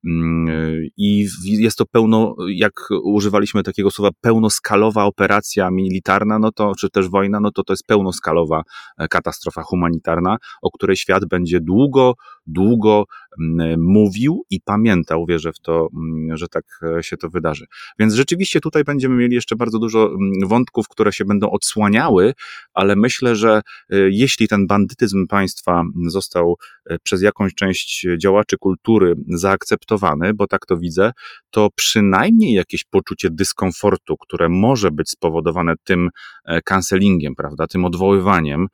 Mm, 0.05 0.87
I 0.97 1.27
jest 1.43 1.77
to 1.77 1.85
pełno, 1.85 2.35
jak 2.49 2.73
używaliśmy 3.03 3.63
takiego 3.63 3.91
słowa, 3.91 4.11
pełnoskalowa 4.21 5.03
operacja 5.03 5.71
militarna, 5.71 6.39
no 6.39 6.51
to, 6.51 6.71
czy 6.79 6.89
też 6.89 7.09
wojna, 7.09 7.39
no 7.39 7.51
to 7.51 7.63
to 7.63 7.73
jest 7.73 7.85
pełnoskalowa 7.87 8.63
e, 8.97 9.07
katastrofa 9.07 9.61
humanitarna, 9.61 10.37
o 10.61 10.71
której 10.71 10.95
świat 10.95 11.25
będzie 11.25 11.59
długo, 11.59 12.13
długo 12.47 13.05
mm, 13.41 13.81
mówił 13.81 14.45
i 14.49 14.61
pamiętał, 14.61 15.25
wierzę 15.25 15.53
w 15.53 15.59
to, 15.59 15.87
mm, 15.93 16.37
że 16.37 16.47
tak 16.47 16.63
się 17.01 17.17
to 17.17 17.29
wydarzy. 17.29 17.65
Więc 17.99 18.13
rzeczywiście 18.13 18.59
tutaj 18.59 18.83
będziemy 18.83 19.15
mieli 19.15 19.35
jeszcze 19.35 19.55
bardzo 19.55 19.79
dużo 19.79 20.09
wątków, 20.45 20.87
które 20.87 21.13
się 21.13 21.25
będą 21.25 21.51
odsłaniały, 21.51 22.33
ale 22.73 22.95
myślę, 22.95 23.35
że 23.35 23.61
e, 23.89 23.97
jeśli 24.09 24.47
ten 24.47 24.67
bandytyzm 24.67 25.27
państwa 25.27 25.83
został 26.07 26.55
e, 26.85 26.97
przez 27.03 27.21
jakąś 27.21 27.55
część 27.55 28.07
działaczy 28.17 28.57
kultury 28.57 29.15
zaakceptowany, 29.27 30.33
bo 30.33 30.47
tak 30.47 30.65
to 30.65 30.77
widzę, 30.77 31.11
to 31.49 31.69
przynajmniej 31.75 32.53
jakieś 32.53 32.83
poczucie 32.83 33.29
dyskomfortu, 33.31 34.17
które 34.17 34.49
może 34.49 34.91
być 34.91 35.09
spowodowane 35.09 35.73
tym 35.83 36.09
e, 36.45 36.61
cancelingiem, 36.61 37.35
prawda, 37.35 37.67
tym 37.67 37.85
odwoływaniem, 37.85 38.67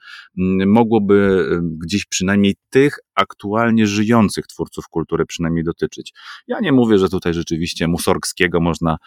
mogłoby 0.67 1.47
gdzieś 1.61 2.05
przynajmniej 2.05 2.55
tych 2.69 2.99
aktualnie 3.19 3.87
żyjących 3.87 4.47
twórców 4.47 4.87
kultury 4.87 5.25
przynajmniej 5.25 5.63
dotyczyć. 5.63 6.13
Ja 6.47 6.59
nie 6.59 6.71
mówię, 6.71 6.97
że 6.97 7.09
tutaj 7.09 7.33
rzeczywiście 7.33 7.87
Musorgskiego 7.87 8.59
można 8.59 8.97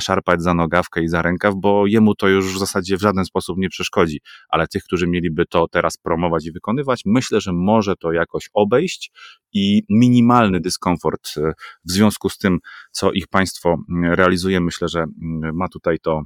szarpać 0.00 0.42
za 0.42 0.54
nogawkę 0.54 1.02
i 1.02 1.08
za 1.08 1.22
rękaw, 1.22 1.54
bo 1.56 1.86
jemu 1.86 2.14
to 2.14 2.28
już 2.28 2.54
w 2.54 2.58
zasadzie 2.58 2.96
w 2.96 3.00
żaden 3.00 3.24
sposób 3.24 3.58
nie 3.58 3.68
przeszkodzi, 3.68 4.20
ale 4.48 4.68
tych, 4.68 4.84
którzy 4.84 5.06
mieliby 5.06 5.46
to 5.46 5.68
teraz 5.68 5.96
promować 5.96 6.46
i 6.46 6.52
wykonywać, 6.52 7.02
myślę, 7.06 7.40
że 7.40 7.52
może 7.52 7.96
to 7.96 8.12
jakoś 8.12 8.50
obejść 8.52 9.12
i 9.52 9.82
minimalny 9.90 10.60
dyskomfort 10.60 11.34
e, 11.36 11.52
w 11.84 11.90
związku 11.92 12.28
z 12.28 12.38
tym, 12.38 12.58
co 12.90 13.12
ich 13.12 13.26
państwo 13.26 13.76
mm, 13.90 14.14
realizuje, 14.14 14.60
myślę, 14.60 14.88
że 14.88 15.00
mm, 15.00 15.56
ma 15.56 15.68
tutaj 15.68 15.98
to 15.98 16.22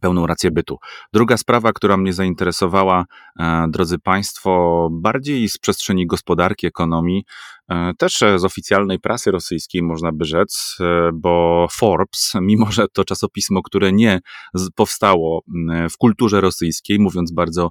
pełną 0.00 0.26
rację 0.26 0.50
bytu. 0.50 0.78
Druga 1.12 1.36
sprawa, 1.36 1.72
która 1.72 1.96
mnie 1.96 2.12
zainteresowała, 2.12 3.04
e, 3.40 3.66
drodzy 3.68 3.98
Państwo, 3.98 4.88
bardziej 4.92 5.48
z 5.48 5.58
przestrzeni 5.58 6.06
gospodarki, 6.06 6.66
ekonomii, 6.66 7.24
e, 7.68 7.92
też 7.98 8.18
z 8.36 8.44
oficjalnej 8.44 8.98
prasy 8.98 9.30
rosyjskiej, 9.30 9.82
można 9.82 10.12
by 10.12 10.24
rzec, 10.24 10.76
e, 10.80 11.10
bo 11.14 11.66
Forbes, 11.70 12.32
mimo 12.40 12.72
że 12.72 12.86
to 12.92 13.04
czasopismo, 13.04 13.62
które 13.62 13.92
nie 13.92 14.20
powstało 14.74 15.42
w 15.90 15.96
kulturze 15.98 16.40
rosyjskiej, 16.40 16.98
mówiąc 16.98 17.32
bardzo 17.32 17.70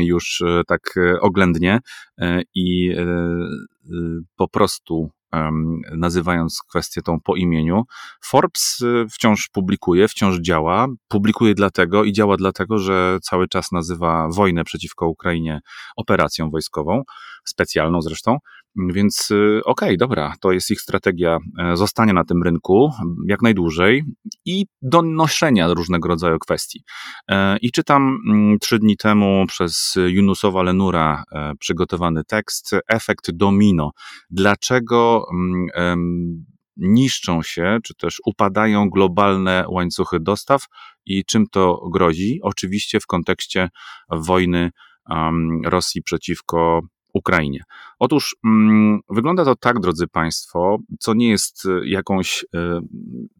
już 0.00 0.42
tak 0.66 0.94
oględnie 1.20 1.78
i 2.54 2.94
po 4.36 4.48
prostu 4.48 5.10
nazywając 5.96 6.62
kwestię 6.68 7.02
tą 7.02 7.20
po 7.20 7.36
imieniu. 7.36 7.82
Forbes 8.24 8.80
y, 8.80 9.06
wciąż 9.10 9.48
publikuje, 9.52 10.08
wciąż 10.08 10.38
działa. 10.40 10.86
Publikuje 11.08 11.54
dlatego 11.54 12.04
i 12.04 12.12
działa 12.12 12.36
dlatego, 12.36 12.78
że 12.78 13.18
cały 13.22 13.48
czas 13.48 13.72
nazywa 13.72 14.28
wojnę 14.28 14.64
przeciwko 14.64 15.08
Ukrainie 15.08 15.60
operacją 15.96 16.50
wojskową, 16.50 17.02
specjalną 17.44 18.02
zresztą. 18.02 18.38
Więc 18.76 19.30
y, 19.30 19.60
okej, 19.64 19.88
okay, 19.88 19.96
dobra, 19.96 20.34
to 20.40 20.52
jest 20.52 20.70
ich 20.70 20.80
strategia 20.80 21.38
e, 21.58 21.76
zostania 21.76 22.12
na 22.12 22.24
tym 22.24 22.42
rynku 22.42 22.90
jak 23.26 23.42
najdłużej 23.42 24.04
i 24.44 24.66
donoszenia 24.82 25.74
różnego 25.74 26.08
rodzaju 26.08 26.38
kwestii. 26.38 26.82
E, 27.28 27.56
I 27.58 27.72
czytam 27.72 28.18
mm, 28.28 28.58
trzy 28.58 28.78
dni 28.78 28.96
temu 28.96 29.44
przez 29.48 29.94
Yunusowa 30.06 30.62
Lenura 30.62 31.24
e, 31.32 31.52
przygotowany 31.58 32.24
tekst 32.24 32.70
Efekt 32.88 33.30
domino. 33.30 33.90
Dlaczego 34.30 35.26
mm, 35.32 36.44
niszczą 36.76 37.42
się, 37.42 37.78
czy 37.84 37.94
też 37.94 38.20
upadają 38.26 38.90
globalne 38.90 39.64
łańcuchy 39.68 40.20
dostaw 40.20 40.64
i 41.06 41.24
czym 41.24 41.46
to 41.46 41.88
grozi? 41.92 42.38
Oczywiście 42.42 43.00
w 43.00 43.06
kontekście 43.06 43.68
wojny 44.10 44.70
Rosji 45.64 46.02
przeciwko 46.02 46.80
Ukrainie. 47.12 47.62
Otóż 47.98 48.36
mm, 48.44 49.00
wygląda 49.10 49.44
to 49.44 49.56
tak, 49.56 49.80
drodzy 49.80 50.06
Państwo, 50.06 50.78
co 51.00 51.14
nie 51.14 51.30
jest 51.30 51.64
y, 51.64 51.88
jakąś 51.88 52.42
y, 52.42 52.46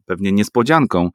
pewnie 0.06 0.32
niespodzianką, 0.32 1.10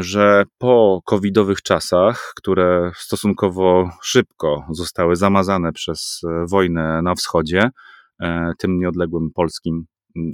że 0.00 0.44
po 0.58 1.00
covidowych 1.04 1.62
czasach, 1.62 2.32
które 2.36 2.92
stosunkowo 2.96 3.90
szybko 4.02 4.64
zostały 4.70 5.16
zamazane 5.16 5.72
przez 5.72 6.20
y, 6.24 6.46
wojnę 6.46 7.02
na 7.02 7.14
wschodzie, 7.14 7.70
e, 8.20 8.52
tym 8.58 8.78
nieodległym 8.78 9.30
polskim 9.34 9.86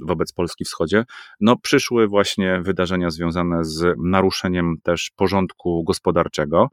wobec 0.05 0.33
Polski 0.33 0.65
wschodzie, 0.65 1.05
no 1.39 1.55
przyszły 1.57 2.07
właśnie 2.07 2.61
wydarzenia 2.61 3.09
związane 3.09 3.65
z 3.65 3.95
naruszeniem 3.97 4.75
też 4.83 5.11
porządku 5.15 5.83
gospodarczego 5.83 6.67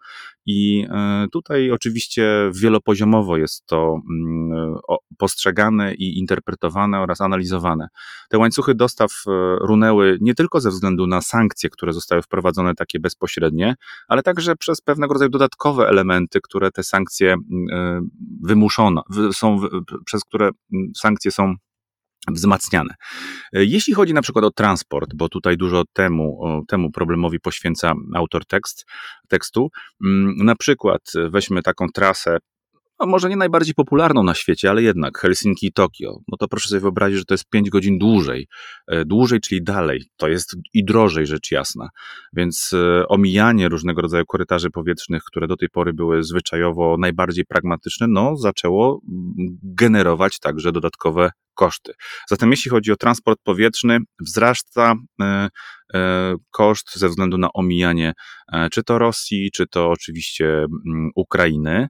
i 0.47 0.87
e, 0.91 1.27
tutaj 1.33 1.71
oczywiście 1.71 2.51
wielopoziomowo 2.55 3.37
jest 3.37 3.67
to 3.67 4.01
mm, 4.11 4.75
postrzegane 5.19 5.95
i 5.95 6.19
interpretowane 6.19 7.01
oraz 7.01 7.21
analizowane. 7.21 7.89
Te 8.29 8.39
łańcuchy 8.39 8.75
dostaw 8.75 9.11
e, 9.27 9.31
runęły 9.61 10.19
nie 10.21 10.35
tylko 10.35 10.61
ze 10.61 10.71
względu 10.71 11.07
na 11.07 11.21
sankcje, 11.21 11.71
które 11.71 11.93
zostały 11.93 12.23
wprowadzone 12.23 12.75
takie 12.75 13.01
bezpośrednie, 13.01 13.75
ale 14.09 14.23
także 14.23 14.57
przez 14.57 14.81
pewnego 14.81 15.15
rodzaju 15.15 15.31
dodatkowe 15.31 15.89
elementy, 15.89 16.41
które 16.43 16.71
te 16.71 16.83
sankcje 16.83 17.37
e, 17.73 18.01
wymuszono, 18.43 19.03
są, 19.33 19.61
przez 20.05 20.25
które 20.25 20.51
sankcje 20.97 21.31
są 21.31 21.55
wzmacniane. 22.31 22.95
E, 23.53 23.65
jeśli 23.65 23.95
chodzi 23.95 24.15
na 24.15 24.23
przykład 24.23 24.45
o 24.45 24.51
transport, 24.51 25.11
bo 25.15 25.29
tutaj 25.29 25.57
dużo 25.57 25.85
temu, 25.93 26.41
temu 26.69 26.91
problemowi 26.91 27.41
poświęca 27.41 27.95
autor 28.15 28.47
tekst, 28.47 28.85
tekstu, 29.29 29.69
mm, 30.05 30.37
na 30.37 30.57
przykład 30.57 31.03
weźmy 31.31 31.63
taką 31.63 31.87
trasę 31.95 32.39
no 33.01 33.07
może 33.07 33.29
nie 33.29 33.37
najbardziej 33.37 33.75
popularną 33.75 34.23
na 34.23 34.35
świecie, 34.35 34.71
ale 34.71 34.83
jednak 34.83 35.19
Helsinki 35.19 35.67
i 35.67 35.73
Tokio, 35.73 36.19
no 36.29 36.37
to 36.39 36.49
proszę 36.49 36.69
sobie 36.69 36.81
wyobrazić, 36.81 37.19
że 37.19 37.25
to 37.25 37.35
jest 37.35 37.49
5 37.51 37.71
godzin 37.71 37.99
dłużej. 37.99 38.47
E, 38.89 39.05
dłużej, 39.05 39.41
czyli 39.41 39.63
dalej. 39.63 40.05
To 40.17 40.29
jest 40.29 40.57
i 40.75 40.85
drożej, 40.85 41.27
rzecz 41.27 41.51
jasna. 41.51 41.89
Więc 42.33 42.73
e, 42.73 43.09
omijanie 43.09 43.69
różnego 43.69 44.03
rodzaju 44.03 44.25
korytarzy 44.27 44.71
powietrznych, 44.71 45.23
które 45.25 45.47
do 45.47 45.57
tej 45.57 45.69
pory 45.69 45.93
były 45.93 46.23
zwyczajowo 46.23 46.97
najbardziej 46.99 47.45
pragmatyczne, 47.45 48.07
no 48.09 48.37
zaczęło 48.37 49.01
generować 49.63 50.39
także 50.39 50.73
dodatkowe 50.73 51.31
koszty. 51.59 51.93
Zatem 52.29 52.51
jeśli 52.51 52.71
chodzi 52.71 52.93
o 52.93 52.97
transport 52.97 53.41
powietrzny, 53.45 53.99
wzrasta 54.21 54.95
e, 55.21 55.49
e, 55.95 56.35
koszt 56.51 56.97
ze 56.97 57.09
względu 57.09 57.39
na 57.39 57.53
omijanie 57.53 58.13
e, 58.53 58.69
czy 58.71 58.83
to 58.83 58.99
Rosji, 58.99 59.51
czy 59.51 59.67
to 59.67 59.91
oczywiście 59.91 60.47
mm, 60.87 61.11
Ukrainy. 61.15 61.89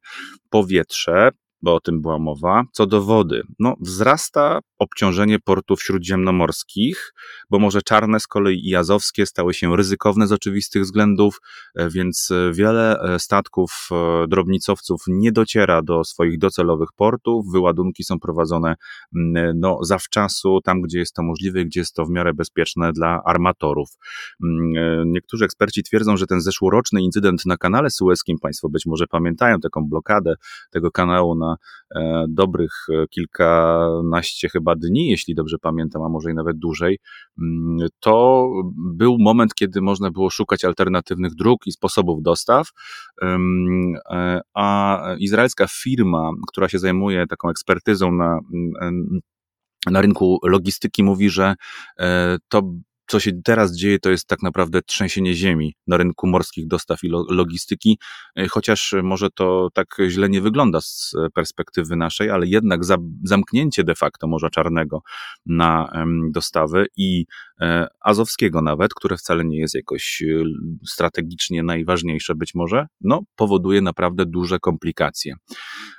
Powietrze 0.51 1.31
bo 1.63 1.75
o 1.75 1.81
tym 1.81 2.03
była 2.03 2.19
mowa. 2.19 2.65
Co 2.73 2.87
do 2.87 3.03
wody, 3.03 3.43
no 3.59 3.75
wzrasta 3.81 4.61
obciążenie 4.79 5.39
portów 5.39 5.83
śródziemnomorskich, 5.83 7.15
bo 7.51 7.59
Morze 7.59 7.83
Czarne 7.83 8.21
z 8.21 8.27
kolei 8.27 8.69
i 8.69 8.77
Azowskie 8.77 9.27
stały 9.27 9.55
się 9.55 9.77
ryzykowne 9.77 10.27
z 10.27 10.33
oczywistych 10.33 10.83
względów, 10.83 11.41
e, 11.75 11.91
więc 11.91 12.31
e, 12.31 12.53
wiele 12.53 13.01
e, 13.01 13.19
statków 13.19 13.89
drobnicowców 14.29 15.03
nie 15.09 15.33
dociera 15.33 15.83
do 15.83 16.05
swoich 16.05 16.39
docelowych 16.39 16.89
portów. 16.97 17.53
Wyładunki 17.53 18.05
są 18.05 18.21
prowadzone 18.21 18.75
no, 19.55 19.79
zawczasu, 19.83 20.61
tam 20.65 20.83
gdzie 20.83 20.99
jest 20.99 21.15
to 21.15 21.23
możliwe, 21.23 21.65
gdzie 21.65 21.81
jest 21.81 21.95
to 21.95 22.05
w 22.05 22.11
miarę 22.11 22.35
bezpieczne 22.35 22.93
dla 22.93 23.23
armatorów. 23.25 23.89
Niektórzy 25.07 25.45
eksperci 25.45 25.83
twierdzą, 25.83 26.17
że 26.17 26.27
ten 26.27 26.41
zeszłoroczny 26.41 27.03
incydent 27.03 27.47
na 27.47 27.57
kanale 27.57 27.91
sueskim, 27.91 28.39
Państwo 28.39 28.69
być 28.69 28.87
może 28.87 29.07
pamiętają 29.07 29.61
taką 29.61 29.85
blokadę 29.89 30.35
tego 30.71 30.91
kanału 30.91 31.35
na 31.35 31.48
dobrych 32.29 32.73
e, 32.91 33.07
kilkanaście 33.11 34.49
chyba 34.49 34.75
dni, 34.77 35.09
jeśli 35.09 35.35
dobrze 35.35 35.57
pamiętam, 35.59 36.03
a 36.03 36.09
może 36.09 36.31
i 36.31 36.35
nawet 36.35 36.59
dłużej, 36.59 36.99
mm, 37.43 37.89
to 38.01 38.49
był 38.77 39.17
moment, 39.21 39.55
kiedy 39.55 39.81
można 39.81 40.11
było 40.11 40.31
szukać 40.31 40.65
alternatywnych 40.65 41.35
dróg 41.35 41.67
i 41.67 41.73
sposobów 41.73 42.23
dostaw, 42.23 42.69
e, 43.23 44.41
a 44.55 45.01
izraelska 45.19 45.67
firma, 45.83 46.31
która 46.49 46.69
się 46.69 46.79
zajmuje 46.79 47.27
taką 47.27 47.49
ekspertyzą 47.49 48.13
na, 48.13 48.39
na 49.91 50.01
rynku 50.01 50.39
logistyki, 50.43 51.03
mówi, 51.03 51.31
że 51.31 51.55
to 52.49 52.63
co 53.09 53.21
się 53.21 53.31
teraz 53.45 53.77
dzieje, 53.77 53.99
to 53.99 54.11
jest 54.11 54.27
tak 54.27 54.43
naprawdę 54.43 54.83
trzęsienie 54.83 55.35
ziemi 55.35 55.75
na 55.87 55.97
rynku 55.97 56.27
morskich 56.27 56.67
dostaw 56.67 57.05
i 57.05 57.09
logistyki, 57.31 57.99
e, 58.37 58.49
chociaż 58.49 58.95
może 59.03 59.31
to 59.31 59.69
tak 59.75 59.97
źle 60.09 60.29
nie 60.29 60.41
wygląda 60.41 60.81
z 60.81 61.15
perspektywy 61.35 61.97
naszej, 61.97 62.31
ale 62.31 62.47
jednak 62.47 62.81
zamknięcie 63.25 63.85
de 63.85 63.95
facto 63.95 64.27
Morza 64.27 64.51
Czarnego 64.51 65.03
na 65.47 65.93
dostawy 66.31 66.87
i 66.97 67.27
e, 67.61 67.87
Azowskiego 68.01 68.63
nawet, 68.63 68.95
które 68.95 69.17
wcale 69.17 69.45
nie 69.45 69.59
jest 69.59 69.75
jakoś 69.75 70.23
e, 70.23 70.45
strategicznie 70.87 71.63
najważniejsze 71.63 72.35
być 72.35 72.55
może, 72.55 72.87
no 73.01 73.23
powoduje 73.37 73.81
naprawdę 73.81 74.27
duże 74.27 74.59
komplikacje. 74.59 75.35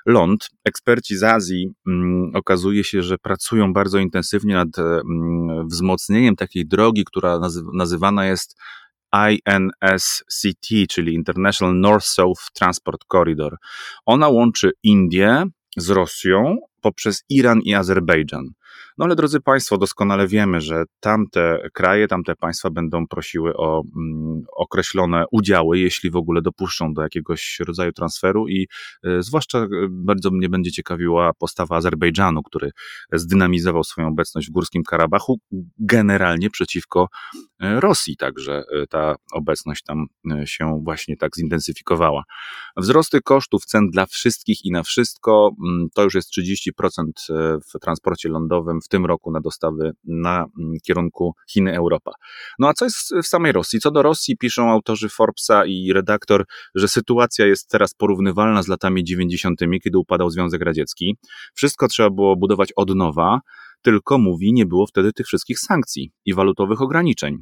Ląd, 0.09 0.49
eksperci 0.65 1.17
z 1.17 1.23
Azji 1.23 1.73
mm, 1.87 2.31
okazuje 2.35 2.83
się, 2.83 3.03
że 3.03 3.17
pracują 3.17 3.73
bardzo 3.73 3.99
intensywnie 3.99 4.53
nad 4.53 4.79
mm, 4.79 5.67
wzmocnieniem 5.67 6.35
takiej 6.35 6.67
drogi, 6.67 7.05
która 7.05 7.39
nazywana 7.73 8.25
jest 8.25 8.57
INSCT, 9.13 10.67
czyli 10.89 11.13
International 11.13 11.79
North-South 11.79 12.51
Transport 12.53 13.01
Corridor. 13.11 13.55
Ona 14.05 14.27
łączy 14.27 14.71
Indię 14.83 15.43
z 15.77 15.89
Rosją 15.89 16.57
poprzez 16.81 17.23
Iran 17.29 17.59
i 17.61 17.73
Azerbejdżan. 17.73 18.45
No 18.99 19.05
ale 19.05 19.15
drodzy 19.15 19.39
Państwo, 19.39 19.77
doskonale 19.77 20.27
wiemy, 20.27 20.61
że 20.61 20.83
tamte 20.99 21.69
kraje, 21.73 22.07
tamte 22.07 22.35
państwa 22.35 22.69
będą 22.69 23.07
prosiły 23.07 23.57
o 23.57 23.83
mm, 23.97 24.41
określone 24.57 25.25
udziały, 25.31 25.79
jeśli 25.79 26.11
w 26.11 26.15
ogóle 26.15 26.41
dopuszczą 26.41 26.93
do 26.93 27.01
jakiegoś 27.01 27.59
rodzaju 27.59 27.91
transferu 27.91 28.47
i 28.47 28.67
y, 29.05 29.23
zwłaszcza 29.23 29.59
y, 29.59 29.67
bardzo 29.89 30.31
mnie 30.31 30.49
będzie 30.49 30.71
ciekawiła 30.71 31.33
postawa 31.33 31.75
Azerbejdżanu, 31.75 32.43
który 32.43 32.71
zdynamizował 33.13 33.83
swoją 33.83 34.07
obecność 34.07 34.47
w 34.47 34.51
Górskim 34.51 34.83
Karabachu 34.83 35.39
generalnie 35.77 36.49
przeciwko 36.49 37.07
y, 37.63 37.79
Rosji, 37.79 38.17
także 38.17 38.63
ta 38.89 39.15
obecność 39.31 39.83
tam 39.83 40.05
się 40.45 40.81
właśnie 40.83 41.17
tak 41.17 41.35
zintensyfikowała. 41.35 42.23
Wzrosty 42.77 43.21
kosztów 43.21 43.65
cen 43.65 43.89
dla 43.89 44.05
wszystkich 44.05 44.65
i 44.65 44.71
na 44.71 44.83
wszystko 44.83 45.51
mm, 45.67 45.87
to 45.93 46.03
już 46.03 46.15
jest 46.15 46.29
30% 46.37 47.11
w 47.75 47.79
transporcie 47.79 48.29
lądowym 48.29 48.81
w 48.81 48.88
tym 48.89 49.05
roku 49.05 49.31
na 49.31 49.41
dostawy 49.41 49.91
na 50.03 50.45
mm, 50.59 50.73
kierunku 50.83 51.33
Chiny-Europa. 51.51 52.11
No 52.59 52.67
a 52.67 52.73
co 52.73 52.85
jest 52.85 53.15
w 53.23 53.27
samej 53.27 53.51
Rosji? 53.51 53.79
Co 53.79 53.91
do 53.91 54.01
Rosji 54.01 54.37
piszą 54.37 54.71
autorzy 54.71 55.09
Forbesa 55.09 55.65
i 55.65 55.93
redaktor, 55.93 56.45
że 56.75 56.87
sytuacja 56.87 57.45
jest 57.45 57.69
teraz 57.69 57.93
porównywalna 57.93 58.63
z 58.63 58.67
latami 58.67 59.03
90., 59.03 59.59
kiedy 59.83 59.97
upadał 59.97 60.29
Związek 60.29 60.61
Radziecki. 60.61 61.17
Wszystko 61.53 61.87
trzeba 61.87 62.09
było 62.09 62.35
budować 62.35 62.73
od 62.75 62.95
nowa, 62.95 63.39
tylko 63.81 64.17
mówi, 64.17 64.53
nie 64.53 64.65
było 64.65 64.87
wtedy 64.87 65.13
tych 65.13 65.27
wszystkich 65.27 65.59
sankcji 65.59 66.11
i 66.25 66.33
walutowych 66.33 66.81
ograniczeń. 66.81 67.37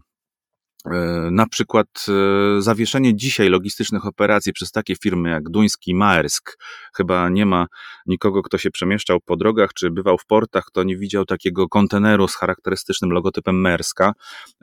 E, 0.94 1.30
na 1.32 1.48
przykład 1.48 1.88
e, 2.10 2.62
zawieszenie 2.62 3.16
dzisiaj 3.16 3.50
logistycznych 3.50 4.06
operacji 4.06 4.54
przez 4.54 4.72
takie 4.72 4.96
firmy 4.96 5.30
jak 5.30 5.50
duński 5.50 5.96
Maersk. 5.96 6.58
Chyba 6.96 7.30
nie 7.30 7.46
ma 7.46 7.68
nikogo, 8.06 8.44
kto 8.44 8.58
się 8.58 8.72
przemieszczał 8.72 9.20
po 9.26 9.38
drogach 9.38 9.74
czy 9.74 9.92
bywał 9.92 10.18
w 10.18 10.26
portach, 10.26 10.66
kto 10.66 10.84
nie 10.84 10.98
widział 10.98 11.26
takiego 11.26 11.68
konteneru 11.68 12.28
z 12.28 12.36
charakterystycznym 12.36 13.12
logotypem 13.12 13.62
Maerska, 13.62 14.14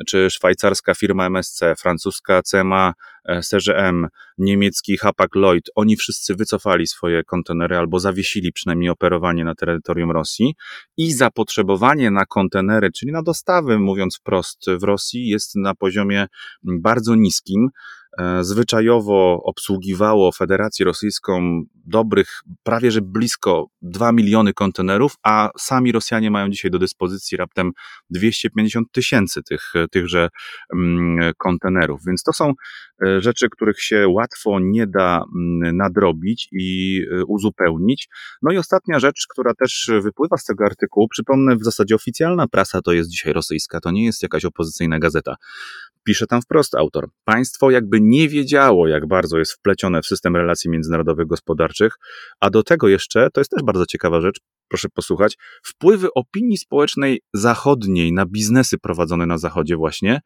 czy 0.06 0.30
szwajcarska 0.30 0.94
firma 0.94 1.26
MSC, 1.26 1.60
francuska 1.78 2.42
CMA 2.42 2.92
E, 3.24 3.40
CGM, 3.42 4.06
niemiecki 4.38 4.98
Hapag-Lloyd, 4.98 5.70
oni 5.74 5.96
wszyscy 5.96 6.34
wycofali 6.34 6.86
swoje 6.86 7.24
kontenery 7.24 7.76
albo 7.76 8.00
zawiesili 8.00 8.52
przynajmniej 8.52 8.90
operowanie 8.90 9.44
na 9.44 9.54
terytorium 9.54 10.10
Rosji 10.10 10.54
i 10.96 11.12
zapotrzebowanie 11.12 12.10
na 12.10 12.26
kontenery, 12.26 12.92
czyli 12.92 13.12
na 13.12 13.22
dostawy, 13.22 13.78
mówiąc 13.78 14.18
wprost, 14.18 14.66
w 14.80 14.82
Rosji 14.82 15.28
jest 15.28 15.56
na 15.56 15.74
poziomie 15.74 16.26
bardzo 16.62 17.14
niskim. 17.14 17.68
E, 18.18 18.44
zwyczajowo 18.44 19.42
obsługiwało 19.44 20.32
Federację 20.32 20.84
Rosyjską 20.84 21.62
dobrych, 21.86 22.40
prawie 22.62 22.90
że 22.90 23.00
blisko 23.00 23.66
2 23.82 24.12
miliony 24.12 24.52
kontenerów, 24.52 25.14
a 25.22 25.50
sami 25.58 25.92
Rosjanie 25.92 26.30
mają 26.30 26.50
dzisiaj 26.50 26.70
do 26.70 26.78
dyspozycji 26.78 27.36
raptem 27.36 27.72
250 28.10 28.92
tysięcy 28.92 29.42
tych, 29.42 29.72
tychże 29.90 30.28
mm, 30.74 31.32
kontenerów. 31.38 32.00
Więc 32.06 32.22
to 32.22 32.32
są 32.32 32.52
e, 33.06 33.20
rzeczy, 33.20 33.48
których 33.50 33.82
się 33.82 34.08
łatwo 34.08 34.60
nie 34.60 34.86
da 34.86 35.24
mm, 35.36 35.76
nadrobić 35.76 36.48
i 36.52 37.00
e, 37.12 37.24
uzupełnić. 37.24 38.08
No 38.42 38.52
i 38.52 38.58
ostatnia 38.58 38.98
rzecz, 38.98 39.26
która 39.30 39.54
też 39.54 39.90
wypływa 40.02 40.36
z 40.36 40.44
tego 40.44 40.64
artykułu, 40.64 41.08
przypomnę, 41.08 41.56
w 41.56 41.64
zasadzie 41.64 41.94
oficjalna 41.94 42.48
prasa 42.48 42.82
to 42.82 42.92
jest 42.92 43.10
dzisiaj 43.10 43.32
rosyjska, 43.32 43.80
to 43.80 43.90
nie 43.90 44.04
jest 44.04 44.22
jakaś 44.22 44.44
opozycyjna 44.44 44.98
gazeta. 44.98 45.36
Pisze 46.04 46.26
tam 46.26 46.42
wprost 46.42 46.74
autor. 46.74 47.08
Państwo 47.24 47.70
jakby 47.70 48.00
nie 48.00 48.28
wiedziało, 48.28 48.88
jak 48.88 49.06
bardzo 49.06 49.38
jest 49.38 49.52
wplecione 49.52 50.02
w 50.02 50.06
system 50.06 50.36
relacji 50.36 50.70
międzynarodowych 50.70 51.26
gospodarczych, 51.26 51.98
a 52.40 52.50
do 52.50 52.62
tego 52.62 52.88
jeszcze, 52.88 53.30
to 53.30 53.40
jest 53.40 53.50
też 53.50 53.62
bardzo 53.62 53.86
ciekawa 53.86 54.20
rzecz, 54.20 54.40
proszę 54.68 54.88
posłuchać, 54.88 55.38
wpływy 55.62 56.08
opinii 56.14 56.58
społecznej 56.58 57.20
zachodniej 57.34 58.12
na 58.12 58.26
biznesy 58.26 58.78
prowadzone 58.78 59.26
na 59.26 59.38
zachodzie 59.38 59.76
właśnie 59.76 60.20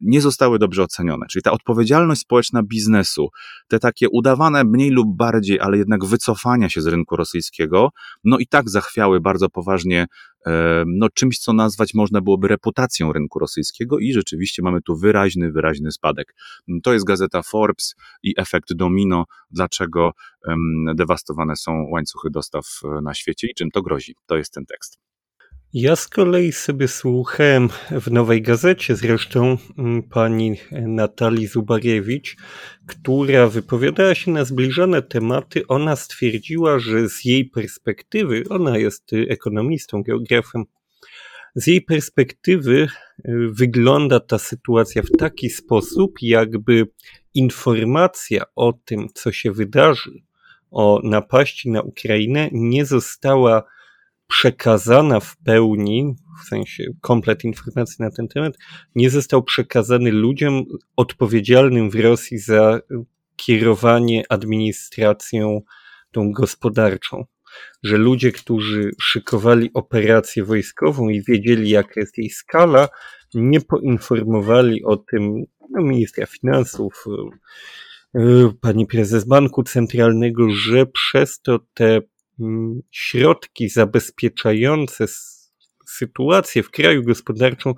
nie 0.00 0.20
zostały 0.20 0.58
dobrze 0.58 0.82
ocenione. 0.82 1.26
Czyli 1.30 1.42
ta 1.42 1.52
odpowiedzialność 1.52 2.20
społeczna 2.20 2.62
biznesu, 2.62 3.28
te 3.68 3.78
takie 3.78 4.08
udawane 4.08 4.64
mniej 4.64 4.90
lub 4.90 5.16
bardziej, 5.16 5.60
ale 5.60 5.78
jednak 5.78 6.04
wycofania 6.04 6.68
się 6.68 6.80
z 6.82 6.86
rynku 6.86 7.16
rosyjskiego, 7.16 7.90
no 8.24 8.38
i 8.38 8.46
tak 8.46 8.70
zachwiały 8.70 9.20
bardzo 9.20 9.48
poważnie 9.48 10.06
e, 10.46 10.84
no, 10.86 11.08
czymś, 11.10 11.38
co 11.38 11.52
nazwać 11.52 11.94
można 11.94 12.20
byłoby 12.20 12.48
reputacją 12.48 13.12
rynku 13.12 13.38
rosyjskiego 13.38 13.98
i 13.98 14.12
rzeczywiście 14.12 14.62
mamy 14.62 14.82
tu 14.82 14.96
wyraźny, 14.96 15.52
wyraźny 15.52 15.92
spadek. 15.92 16.34
To 16.82 16.92
jest 16.92 17.06
gazeta 17.06 17.42
Forbes 17.42 17.94
i 18.22 18.34
efekt 18.36 18.72
domino, 18.74 19.24
dlaczego 19.50 20.12
dewastowane 20.94 21.56
są 21.56 21.86
łańcuchy 21.90 22.28
dostaw 22.30 22.66
e, 22.84 23.00
na 23.02 23.14
świecie 23.14 23.48
i 23.50 23.54
czym 23.54 23.70
to 23.70 23.82
grozi. 23.82 24.14
To 24.26 24.36
jest 24.36 24.52
ten 24.52 24.66
tekst. 24.66 25.05
Ja 25.78 25.96
z 25.96 26.08
kolei 26.08 26.52
sobie 26.52 26.88
słuchałem 26.88 27.68
w 27.90 28.10
Nowej 28.10 28.42
Gazecie 28.42 28.96
zresztą 28.96 29.56
mm, 29.78 30.02
pani 30.02 30.56
Natalii 30.70 31.46
Zubariewicz, 31.46 32.36
która 32.86 33.46
wypowiadała 33.46 34.14
się 34.14 34.30
na 34.30 34.44
zbliżone 34.44 35.02
tematy. 35.02 35.66
Ona 35.66 35.96
stwierdziła, 35.96 36.78
że 36.78 37.08
z 37.08 37.24
jej 37.24 37.44
perspektywy, 37.44 38.42
ona 38.48 38.78
jest 38.78 39.10
ekonomistą, 39.28 40.02
geografem, 40.02 40.64
z 41.54 41.66
jej 41.66 41.82
perspektywy 41.82 42.74
y, 42.78 42.88
wygląda 43.52 44.20
ta 44.20 44.38
sytuacja 44.38 45.02
w 45.02 45.16
taki 45.18 45.50
sposób, 45.50 46.12
jakby 46.22 46.86
informacja 47.34 48.44
o 48.54 48.72
tym, 48.72 49.08
co 49.14 49.32
się 49.32 49.52
wydarzy, 49.52 50.10
o 50.70 51.00
napaści 51.04 51.70
na 51.70 51.82
Ukrainę, 51.82 52.48
nie 52.52 52.84
została 52.84 53.75
przekazana 54.26 55.20
w 55.20 55.36
pełni, 55.36 56.14
w 56.44 56.48
sensie 56.48 56.84
komplet 57.00 57.44
informacji 57.44 57.96
na 57.98 58.10
ten 58.10 58.28
temat, 58.28 58.54
nie 58.94 59.10
został 59.10 59.42
przekazany 59.42 60.12
ludziom 60.12 60.64
odpowiedzialnym 60.96 61.90
w 61.90 61.94
Rosji 61.94 62.38
za 62.38 62.80
kierowanie 63.36 64.24
administracją 64.28 65.60
tą 66.12 66.32
gospodarczą. 66.32 67.24
Że 67.82 67.96
ludzie, 67.96 68.32
którzy 68.32 68.90
szykowali 69.00 69.70
operację 69.74 70.44
wojskową 70.44 71.08
i 71.08 71.22
wiedzieli, 71.22 71.70
jaka 71.70 72.00
jest 72.00 72.18
jej 72.18 72.30
skala, 72.30 72.88
nie 73.34 73.60
poinformowali 73.60 74.84
o 74.84 74.96
tym 74.96 75.44
no, 75.70 75.82
ministra 75.82 76.26
finansów, 76.26 77.04
e, 78.14 78.52
pani 78.60 78.86
prezes 78.86 79.24
Banku 79.24 79.62
Centralnego, 79.62 80.50
że 80.50 80.86
przez 80.86 81.40
to 81.40 81.58
te 81.74 82.00
środki 82.90 83.68
zabezpieczające 83.68 85.04
sytuację 85.86 86.62
w 86.62 86.70
kraju 86.70 87.02
gospodarczą 87.02 87.74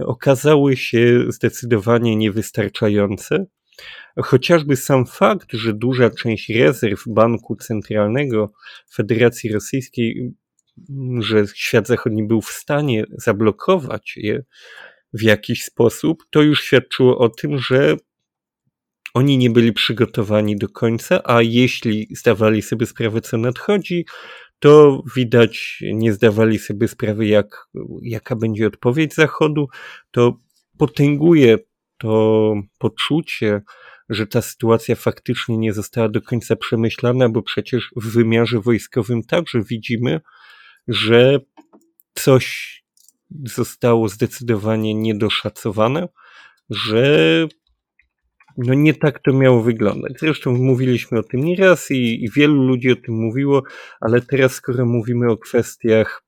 okazały 0.00 0.76
się 0.76 1.24
zdecydowanie 1.28 2.16
niewystarczające. 2.16 3.46
Chociażby 4.22 4.76
sam 4.76 5.06
fakt, 5.06 5.48
że 5.52 5.72
duża 5.74 6.10
część 6.10 6.48
rezerw 6.48 7.02
Banku 7.06 7.56
Centralnego 7.56 8.52
Federacji 8.94 9.52
Rosyjskiej, 9.52 10.34
mm, 10.90 11.22
że 11.22 11.44
świat 11.54 11.86
zachodni 11.86 12.26
był 12.26 12.40
w 12.40 12.52
stanie 12.52 13.04
zablokować 13.18 14.12
je 14.16 14.44
w 15.12 15.22
jakiś 15.22 15.64
sposób, 15.64 16.22
to 16.30 16.42
już 16.42 16.62
świadczyło 16.62 17.18
o 17.18 17.28
tym, 17.28 17.58
że 17.58 17.96
oni 19.14 19.38
nie 19.38 19.50
byli 19.50 19.72
przygotowani 19.72 20.56
do 20.56 20.68
końca, 20.68 21.20
a 21.24 21.42
jeśli 21.42 22.08
zdawali 22.10 22.62
sobie 22.62 22.86
sprawę, 22.86 23.20
co 23.20 23.38
nadchodzi, 23.38 24.06
to 24.58 25.02
widać, 25.16 25.82
nie 25.92 26.12
zdawali 26.12 26.58
sobie 26.58 26.88
sprawy, 26.88 27.26
jak, 27.26 27.68
jaka 28.02 28.36
będzie 28.36 28.66
odpowiedź 28.66 29.14
Zachodu. 29.14 29.68
To 30.10 30.36
potęguje 30.78 31.58
to 31.98 32.54
poczucie, 32.78 33.62
że 34.08 34.26
ta 34.26 34.42
sytuacja 34.42 34.96
faktycznie 34.96 35.58
nie 35.58 35.72
została 35.72 36.08
do 36.08 36.22
końca 36.22 36.56
przemyślana, 36.56 37.28
bo 37.28 37.42
przecież 37.42 37.90
w 37.96 38.12
wymiarze 38.12 38.60
wojskowym 38.60 39.22
także 39.22 39.62
widzimy, 39.62 40.20
że 40.88 41.38
coś 42.14 42.76
zostało 43.44 44.08
zdecydowanie 44.08 44.94
niedoszacowane, 44.94 46.08
że 46.70 47.46
no 48.56 48.74
nie 48.74 48.94
tak 48.94 49.22
to 49.22 49.32
miało 49.32 49.62
wyglądać. 49.62 50.12
Zresztą 50.20 50.52
mówiliśmy 50.52 51.18
o 51.18 51.22
tym 51.22 51.40
nieraz 51.40 51.90
i, 51.90 52.24
i 52.24 52.30
wielu 52.30 52.62
ludzi 52.62 52.92
o 52.92 52.96
tym 52.96 53.14
mówiło, 53.14 53.62
ale 54.00 54.20
teraz 54.20 54.52
skoro 54.52 54.86
mówimy 54.86 55.30
o 55.30 55.36
kwestiach 55.36 56.22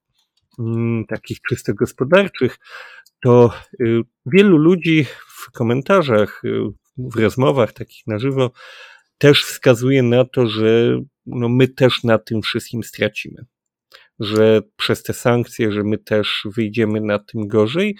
mm, 0.58 1.04
takich 1.06 1.40
czysto 1.48 1.74
gospodarczych, 1.74 2.58
to 3.22 3.52
y, 3.80 4.00
wielu 4.26 4.56
ludzi 4.56 5.06
w 5.28 5.50
komentarzach, 5.50 6.44
y, 6.44 6.60
w 6.98 7.16
rozmowach 7.16 7.72
takich 7.72 8.06
na 8.06 8.18
żywo 8.18 8.50
też 9.18 9.44
wskazuje 9.44 10.02
na 10.02 10.24
to, 10.24 10.46
że 10.46 10.98
no 11.26 11.48
my 11.48 11.68
też 11.68 12.04
na 12.04 12.18
tym 12.18 12.42
wszystkim 12.42 12.82
stracimy. 12.82 13.44
Że 14.20 14.62
przez 14.76 15.02
te 15.02 15.12
sankcje, 15.12 15.72
że 15.72 15.82
my 15.82 15.98
też 15.98 16.46
wyjdziemy 16.56 17.00
na 17.00 17.18
tym 17.18 17.48
gorzej. 17.48 17.96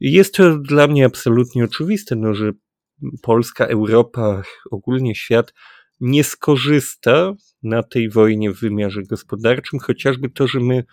Jest 0.00 0.34
to 0.34 0.58
dla 0.58 0.86
mnie 0.86 1.04
absolutnie 1.04 1.64
oczywiste, 1.64 2.16
no, 2.16 2.34
że 2.34 2.52
Polska, 3.22 3.66
Europa, 3.66 4.42
ogólnie 4.70 5.14
świat 5.14 5.54
nie 6.00 6.24
skorzysta 6.24 7.32
na 7.62 7.82
tej 7.82 8.10
wojnie 8.10 8.50
w 8.50 8.60
wymiarze 8.60 9.02
gospodarczym, 9.02 9.78
chociażby 9.78 10.30
to, 10.30 10.48
że 10.48 10.60
my, 10.60 10.84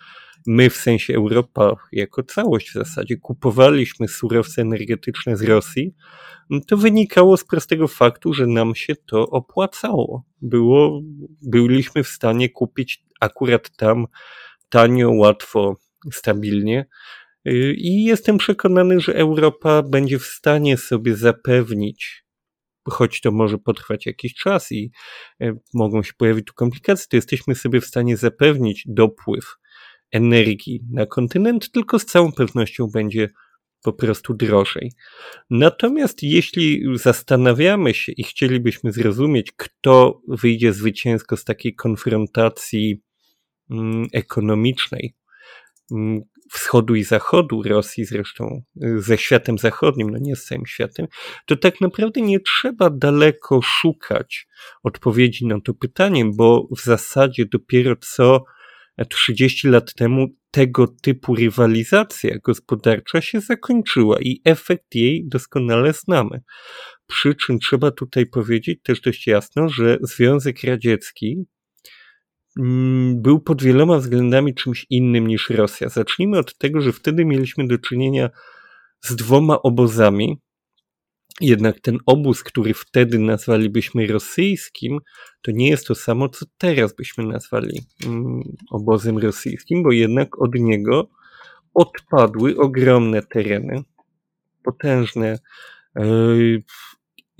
my 0.46 0.70
w 0.70 0.76
sensie 0.76 1.14
Europa 1.14 1.76
jako 1.92 2.22
całość 2.22 2.70
w 2.70 2.74
zasadzie 2.74 3.16
kupowaliśmy 3.16 4.08
surowce 4.08 4.62
energetyczne 4.62 5.36
z 5.36 5.42
Rosji, 5.42 5.94
to 6.66 6.76
wynikało 6.76 7.36
z 7.36 7.44
prostego 7.44 7.88
faktu, 7.88 8.34
że 8.34 8.46
nam 8.46 8.74
się 8.74 8.96
to 8.96 9.30
opłacało. 9.30 10.24
Było, 10.42 11.00
byliśmy 11.42 12.04
w 12.04 12.08
stanie 12.08 12.48
kupić 12.48 13.04
akurat 13.20 13.76
tam 13.76 14.06
tanio, 14.68 15.10
łatwo, 15.10 15.76
stabilnie. 16.12 16.86
I 17.76 18.04
jestem 18.04 18.38
przekonany, 18.38 19.00
że 19.00 19.14
Europa 19.14 19.82
będzie 19.82 20.18
w 20.18 20.24
stanie 20.24 20.76
sobie 20.76 21.16
zapewnić, 21.16 22.24
choć 22.88 23.20
to 23.20 23.32
może 23.32 23.58
potrwać 23.58 24.06
jakiś 24.06 24.34
czas 24.34 24.72
i 24.72 24.90
e, 25.40 25.52
mogą 25.74 26.02
się 26.02 26.12
pojawić 26.18 26.46
tu 26.46 26.54
komplikacje, 26.54 27.06
to 27.10 27.16
jesteśmy 27.16 27.54
sobie 27.54 27.80
w 27.80 27.86
stanie 27.86 28.16
zapewnić 28.16 28.84
dopływ 28.86 29.56
energii 30.12 30.80
na 30.92 31.06
kontynent, 31.06 31.70
tylko 31.70 31.98
z 31.98 32.04
całą 32.04 32.32
pewnością 32.32 32.86
będzie 32.94 33.28
po 33.82 33.92
prostu 33.92 34.34
drożej. 34.34 34.92
Natomiast 35.50 36.22
jeśli 36.22 36.82
zastanawiamy 36.94 37.94
się 37.94 38.12
i 38.12 38.24
chcielibyśmy 38.24 38.92
zrozumieć, 38.92 39.52
kto 39.56 40.20
wyjdzie 40.28 40.72
zwycięsko 40.72 41.36
z 41.36 41.44
takiej 41.44 41.74
konfrontacji 41.74 43.02
mm, 43.70 44.06
ekonomicznej, 44.12 45.14
mm, 45.92 46.20
wschodu 46.50 46.94
i 46.94 47.04
zachodu 47.04 47.62
Rosji, 47.62 48.04
zresztą 48.04 48.62
y, 48.84 49.00
ze 49.00 49.18
światem 49.18 49.58
zachodnim, 49.58 50.10
no 50.10 50.18
nie 50.20 50.36
z 50.36 50.44
całym 50.44 50.66
światem, 50.66 51.06
to 51.46 51.56
tak 51.56 51.80
naprawdę 51.80 52.20
nie 52.20 52.40
trzeba 52.40 52.90
daleko 52.90 53.62
szukać 53.62 54.46
odpowiedzi 54.82 55.46
na 55.46 55.60
to 55.60 55.74
pytanie, 55.74 56.24
bo 56.36 56.68
w 56.76 56.80
zasadzie 56.80 57.46
dopiero 57.46 57.96
co 57.96 58.44
30 59.08 59.68
lat 59.68 59.94
temu 59.94 60.28
tego 60.50 60.86
typu 61.02 61.34
rywalizacja 61.34 62.38
gospodarcza 62.38 63.20
się 63.20 63.40
zakończyła 63.40 64.20
i 64.20 64.40
efekt 64.44 64.94
jej 64.94 65.28
doskonale 65.28 65.92
znamy. 65.92 66.40
Przy 67.06 67.34
czym 67.34 67.58
trzeba 67.58 67.90
tutaj 67.90 68.26
powiedzieć 68.26 68.78
też 68.82 69.00
dość 69.00 69.26
jasno, 69.26 69.68
że 69.68 69.98
Związek 70.02 70.64
Radziecki 70.64 71.44
był 73.14 73.40
pod 73.40 73.62
wieloma 73.62 73.98
względami 73.98 74.54
czymś 74.54 74.86
innym 74.90 75.26
niż 75.26 75.50
Rosja. 75.50 75.88
Zacznijmy 75.88 76.38
od 76.38 76.58
tego, 76.58 76.80
że 76.80 76.92
wtedy 76.92 77.24
mieliśmy 77.24 77.66
do 77.66 77.78
czynienia 77.78 78.30
z 79.00 79.16
dwoma 79.16 79.62
obozami, 79.62 80.38
jednak 81.40 81.80
ten 81.80 81.98
obóz, 82.06 82.42
który 82.42 82.74
wtedy 82.74 83.18
nazwalibyśmy 83.18 84.06
rosyjskim, 84.06 84.98
to 85.42 85.50
nie 85.50 85.68
jest 85.68 85.86
to 85.86 85.94
samo, 85.94 86.28
co 86.28 86.46
teraz 86.58 86.96
byśmy 86.96 87.26
nazwali 87.26 87.82
mm, 88.06 88.42
obozem 88.70 89.18
rosyjskim, 89.18 89.82
bo 89.82 89.92
jednak 89.92 90.42
od 90.42 90.54
niego 90.54 91.08
odpadły 91.74 92.56
ogromne 92.56 93.22
tereny, 93.22 93.82
potężne 94.62 95.38
yy, 95.96 96.62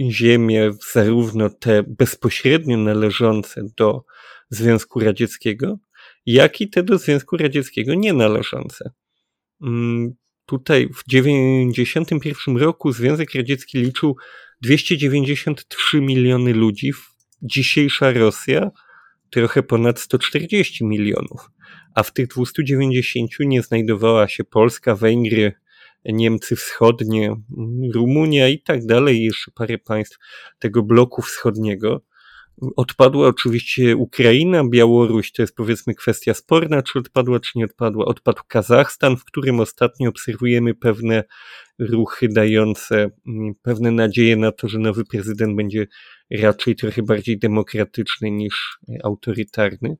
ziemie, 0.00 0.70
zarówno 0.92 1.50
te 1.50 1.82
bezpośrednio 1.82 2.76
należące 2.76 3.62
do 3.76 4.04
Związku 4.54 5.00
Radzieckiego, 5.00 5.78
jak 6.26 6.60
i 6.60 6.70
te 6.70 6.82
do 6.82 6.98
Związku 6.98 7.36
Radzieckiego 7.36 7.94
nie 7.94 8.12
należące. 8.12 8.90
Yy, 9.60 9.68
tutaj 10.46 10.88
w 10.94 11.04
1991 11.04 12.56
roku 12.56 12.92
Związek 12.92 13.34
Radziecki 13.34 13.78
liczył 13.78 14.16
293 14.62 16.00
miliony 16.00 16.54
ludzi, 16.54 16.92
dzisiejsza 17.42 18.12
Rosja 18.12 18.70
trochę 19.30 19.62
ponad 19.62 20.00
140 20.00 20.84
milionów, 20.84 21.50
a 21.94 22.02
w 22.02 22.12
tych 22.12 22.26
290 22.26 23.30
nie 23.40 23.62
znajdowała 23.62 24.28
się 24.28 24.44
Polska, 24.44 24.96
Węgry, 24.96 25.52
Niemcy 26.04 26.56
Wschodnie, 26.56 27.36
Rumunia 27.94 28.48
i 28.48 28.58
tak 28.58 28.86
dalej, 28.86 29.24
jeszcze 29.24 29.50
parę 29.50 29.78
państw 29.78 30.18
tego 30.58 30.82
bloku 30.82 31.22
wschodniego. 31.22 32.04
Odpadła 32.76 33.28
oczywiście 33.28 33.96
Ukraina, 33.96 34.62
Białoruś, 34.68 35.32
to 35.32 35.42
jest 35.42 35.56
powiedzmy 35.56 35.94
kwestia 35.94 36.34
sporna, 36.34 36.82
czy 36.82 36.98
odpadła, 36.98 37.40
czy 37.40 37.58
nie 37.58 37.64
odpadła. 37.64 38.04
Odpadł 38.04 38.42
Kazachstan, 38.48 39.16
w 39.16 39.24
którym 39.24 39.60
ostatnio 39.60 40.08
obserwujemy 40.08 40.74
pewne 40.74 41.24
ruchy 41.78 42.28
dające 42.28 43.10
mm, 43.26 43.54
pewne 43.62 43.90
nadzieje 43.90 44.36
na 44.36 44.52
to, 44.52 44.68
że 44.68 44.78
nowy 44.78 45.04
prezydent 45.04 45.56
będzie 45.56 45.86
raczej 46.30 46.76
trochę 46.76 47.02
bardziej 47.02 47.38
demokratyczny 47.38 48.30
niż 48.30 48.78
autorytarny. 49.02 49.96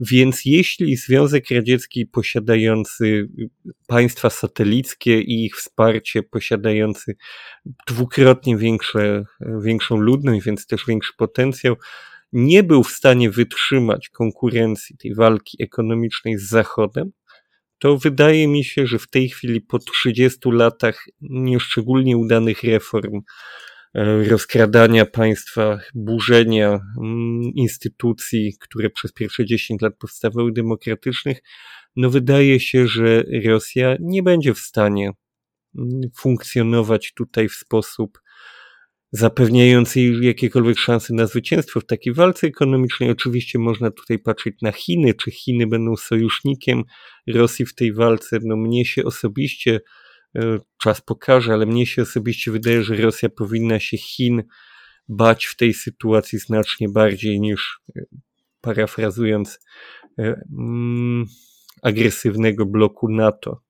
Więc 0.00 0.44
jeśli 0.44 0.96
Związek 0.96 1.50
Radziecki 1.50 2.06
posiadający 2.06 3.28
państwa 3.86 4.30
satelickie 4.30 5.20
i 5.20 5.44
ich 5.44 5.56
wsparcie, 5.56 6.22
posiadający 6.22 7.16
dwukrotnie 7.86 8.56
większe, 8.56 9.24
większą 9.62 9.96
ludność, 9.96 10.44
więc 10.44 10.66
też 10.66 10.86
większy 10.88 11.12
potencjał, 11.16 11.76
nie 12.32 12.62
był 12.62 12.82
w 12.82 12.90
stanie 12.90 13.30
wytrzymać 13.30 14.08
konkurencji 14.08 14.96
tej 14.96 15.14
walki 15.14 15.62
ekonomicznej 15.62 16.38
z 16.38 16.48
Zachodem, 16.48 17.12
to 17.78 17.98
wydaje 17.98 18.48
mi 18.48 18.64
się, 18.64 18.86
że 18.86 18.98
w 18.98 19.08
tej 19.08 19.28
chwili 19.28 19.60
po 19.60 19.78
30 19.78 20.38
latach 20.44 21.06
nieszczególnie 21.20 22.16
udanych 22.16 22.62
reform, 22.62 23.20
rozkradania 24.28 25.06
państwa, 25.06 25.78
burzenia 25.94 26.68
mm, 26.68 27.42
instytucji, 27.54 28.52
które 28.60 28.90
przez 28.90 29.12
pierwsze 29.12 29.44
10 29.44 29.82
lat 29.82 29.96
powstawały 29.98 30.52
demokratycznych, 30.52 31.42
no 31.96 32.10
wydaje 32.10 32.60
się, 32.60 32.86
że 32.86 33.24
Rosja 33.46 33.96
nie 34.00 34.22
będzie 34.22 34.54
w 34.54 34.58
stanie 34.58 35.10
mm, 35.78 36.00
funkcjonować 36.16 37.12
tutaj 37.14 37.48
w 37.48 37.54
sposób 37.54 38.20
zapewniający 39.12 40.00
jakiekolwiek 40.00 40.78
szanse 40.78 41.14
na 41.14 41.26
zwycięstwo 41.26 41.80
w 41.80 41.86
takiej 41.86 42.14
walce 42.14 42.46
ekonomicznej. 42.46 43.10
Oczywiście 43.10 43.58
można 43.58 43.90
tutaj 43.90 44.18
patrzeć 44.18 44.54
na 44.62 44.72
Chiny, 44.72 45.14
czy 45.14 45.30
Chiny 45.30 45.66
będą 45.66 45.96
sojusznikiem 45.96 46.82
Rosji 47.26 47.66
w 47.66 47.74
tej 47.74 47.92
walce. 47.92 48.38
No 48.42 48.56
mnie 48.56 48.84
się 48.84 49.04
osobiście 49.04 49.80
E, 49.80 49.80
czas 50.82 51.00
pokaże, 51.00 51.52
ale 51.52 51.66
mnie 51.66 51.86
się 51.86 52.02
osobiście 52.02 52.50
wydaje, 52.50 52.82
że 52.82 52.96
Rosja 52.96 53.28
powinna 53.28 53.80
się 53.80 53.96
Chin 53.96 54.42
bać 55.08 55.44
w 55.44 55.56
tej 55.56 55.74
sytuacji 55.74 56.38
znacznie 56.38 56.88
bardziej 56.88 57.40
niż, 57.40 57.80
e, 57.96 58.00
parafrazując, 58.60 59.60
e, 60.18 60.42
mm, 60.58 61.26
agresywnego 61.82 62.66
bloku 62.66 63.08
NATO. 63.08 63.66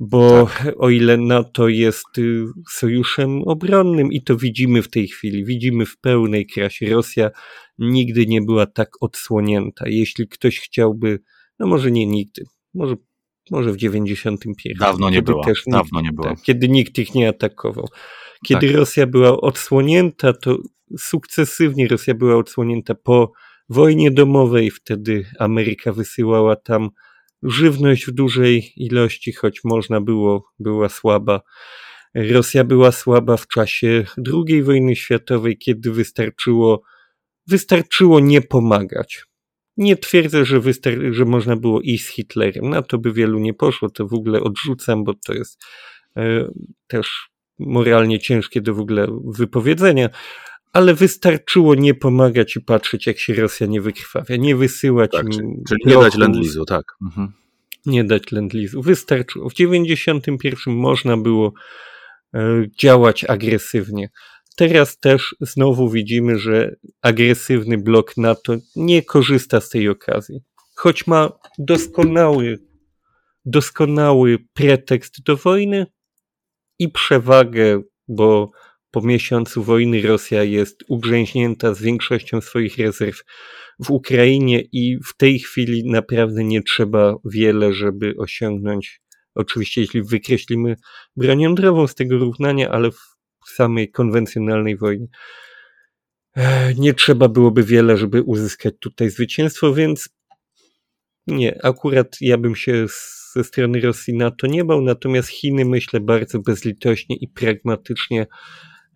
Bo 0.00 0.46
tak. 0.58 0.74
o 0.78 0.90
ile 0.90 1.16
NATO 1.16 1.68
jest 1.68 2.18
y, 2.18 2.44
sojuszem 2.70 3.42
obronnym 3.42 4.12
i 4.12 4.22
to 4.22 4.36
widzimy 4.36 4.82
w 4.82 4.90
tej 4.90 5.08
chwili, 5.08 5.44
widzimy 5.44 5.86
w 5.86 5.98
pełnej 5.98 6.46
krasie, 6.46 6.90
Rosja 6.90 7.30
nigdy 7.78 8.26
nie 8.26 8.42
była 8.42 8.66
tak 8.66 8.90
odsłonięta. 9.00 9.84
Jeśli 9.88 10.28
ktoś 10.28 10.60
chciałby, 10.60 11.20
no 11.58 11.66
może 11.66 11.90
nie 11.90 12.06
nigdy, 12.06 12.44
może 12.74 12.96
może 13.50 13.72
w 13.72 13.76
91. 13.76 14.74
Dawno 14.78 15.10
nie. 15.10 15.22
Też 15.22 15.66
nikt, 15.66 15.78
dawno 15.78 16.00
nie 16.00 16.12
było. 16.12 16.28
Tak, 16.28 16.42
kiedy 16.42 16.68
nikt 16.68 16.98
ich 16.98 17.14
nie 17.14 17.28
atakował. 17.28 17.88
Kiedy 18.46 18.66
tak. 18.66 18.76
Rosja 18.76 19.06
była 19.06 19.40
odsłonięta, 19.40 20.32
to 20.32 20.58
sukcesywnie 20.98 21.88
Rosja 21.88 22.14
była 22.14 22.36
odsłonięta 22.36 22.94
po 22.94 23.32
wojnie 23.68 24.10
domowej, 24.10 24.70
wtedy 24.70 25.26
Ameryka 25.38 25.92
wysyłała 25.92 26.56
tam 26.56 26.90
żywność 27.42 28.06
w 28.06 28.10
dużej 28.10 28.72
ilości, 28.76 29.32
choć 29.32 29.60
można 29.64 30.00
było, 30.00 30.52
była 30.58 30.88
słaba. 30.88 31.40
Rosja 32.14 32.64
była 32.64 32.92
słaba 32.92 33.36
w 33.36 33.46
czasie 33.46 34.04
II 34.32 34.62
wojny 34.62 34.96
światowej, 34.96 35.58
kiedy 35.58 35.90
wystarczyło, 35.90 36.82
wystarczyło 37.46 38.20
nie 38.20 38.42
pomagać 38.42 39.24
Nie 39.76 39.96
twierdzę, 39.96 40.44
że, 40.44 40.60
wystar- 40.60 41.12
że 41.12 41.24
można 41.24 41.56
było 41.56 41.80
iść 41.80 42.04
z 42.04 42.08
Hitlerem. 42.08 42.70
Na 42.70 42.82
to 42.82 42.98
by 42.98 43.12
wielu 43.12 43.38
nie 43.38 43.54
poszło. 43.54 43.90
To 43.90 44.06
w 44.06 44.14
ogóle 44.14 44.40
odrzucam, 44.40 45.04
bo 45.04 45.14
to 45.26 45.34
jest 45.34 45.62
e, 46.16 46.48
też 46.86 47.30
moralnie 47.58 48.18
ciężkie 48.18 48.60
do 48.60 48.74
w 48.74 48.80
ogóle 48.80 49.06
wypowiedzenia. 49.24 50.10
Ale 50.72 50.94
wystarczyło 50.94 51.74
nie 51.74 51.94
pomagać 51.94 52.56
i 52.56 52.60
patrzeć, 52.60 53.06
jak 53.06 53.18
się 53.18 53.34
Rosja 53.34 53.66
nie 53.66 53.80
wykrwawia. 53.80 54.36
Nie 54.36 54.56
wysyłać 54.56 55.10
tak, 55.10 55.24
im. 55.24 55.62
Czyli 55.68 55.80
nie 55.86 55.94
dać 55.94 56.14
lendlizu, 56.16 56.64
tak. 56.64 56.84
Mhm. 57.02 57.32
Nie 57.86 58.04
dać 58.04 58.32
lendlizu. 58.32 58.82
Wystarczyło. 58.82 59.50
W 59.50 59.54
91 59.54 60.74
można 60.74 61.16
było 61.16 61.52
e, 62.34 62.66
działać 62.78 63.24
agresywnie. 63.24 64.08
Teraz 64.56 64.98
też 64.98 65.36
znowu 65.40 65.90
widzimy, 65.90 66.38
że 66.38 66.76
agresywny 67.02 67.78
blok 67.78 68.16
NATO 68.16 68.56
nie 68.76 69.02
korzysta 69.02 69.60
z 69.60 69.68
tej 69.68 69.88
okazji. 69.88 70.40
Choć 70.76 71.06
ma 71.06 71.32
doskonały, 71.58 72.58
doskonały 73.44 74.38
pretekst 74.52 75.22
do 75.22 75.36
wojny 75.36 75.86
i 76.78 76.88
przewagę, 76.88 77.82
bo 78.08 78.50
po 78.90 79.02
miesiącu 79.02 79.62
wojny 79.62 80.02
Rosja 80.02 80.42
jest 80.42 80.84
ugrzęźnięta 80.88 81.74
z 81.74 81.82
większością 81.82 82.40
swoich 82.40 82.78
rezerw 82.78 83.24
w 83.84 83.90
Ukrainie 83.90 84.62
i 84.72 84.98
w 85.06 85.16
tej 85.16 85.38
chwili 85.38 85.90
naprawdę 85.90 86.44
nie 86.44 86.62
trzeba 86.62 87.16
wiele, 87.24 87.72
żeby 87.72 88.14
osiągnąć. 88.18 89.00
Oczywiście, 89.34 89.80
jeśli 89.80 90.02
wykreślimy 90.02 90.76
broń 91.16 91.40
jądrową 91.40 91.86
z 91.86 91.94
tego 91.94 92.18
równania, 92.18 92.70
ale 92.70 92.90
w 92.90 93.13
samej 93.54 93.90
konwencjonalnej 93.90 94.76
wojnie. 94.76 95.06
Nie 96.78 96.94
trzeba 96.94 97.28
byłoby 97.28 97.62
wiele, 97.62 97.96
żeby 97.96 98.22
uzyskać 98.22 98.74
tutaj 98.80 99.10
zwycięstwo, 99.10 99.74
więc 99.74 100.08
nie, 101.26 101.64
akurat 101.64 102.16
ja 102.20 102.38
bym 102.38 102.56
się 102.56 102.86
ze 103.32 103.44
strony 103.44 103.80
Rosji 103.80 104.14
na 104.14 104.30
to 104.30 104.46
nie 104.46 104.64
bał, 104.64 104.82
natomiast 104.82 105.28
Chiny 105.28 105.64
myślę 105.64 106.00
bardzo 106.00 106.38
bezlitośnie 106.40 107.16
i 107.16 107.28
pragmatycznie, 107.28 108.26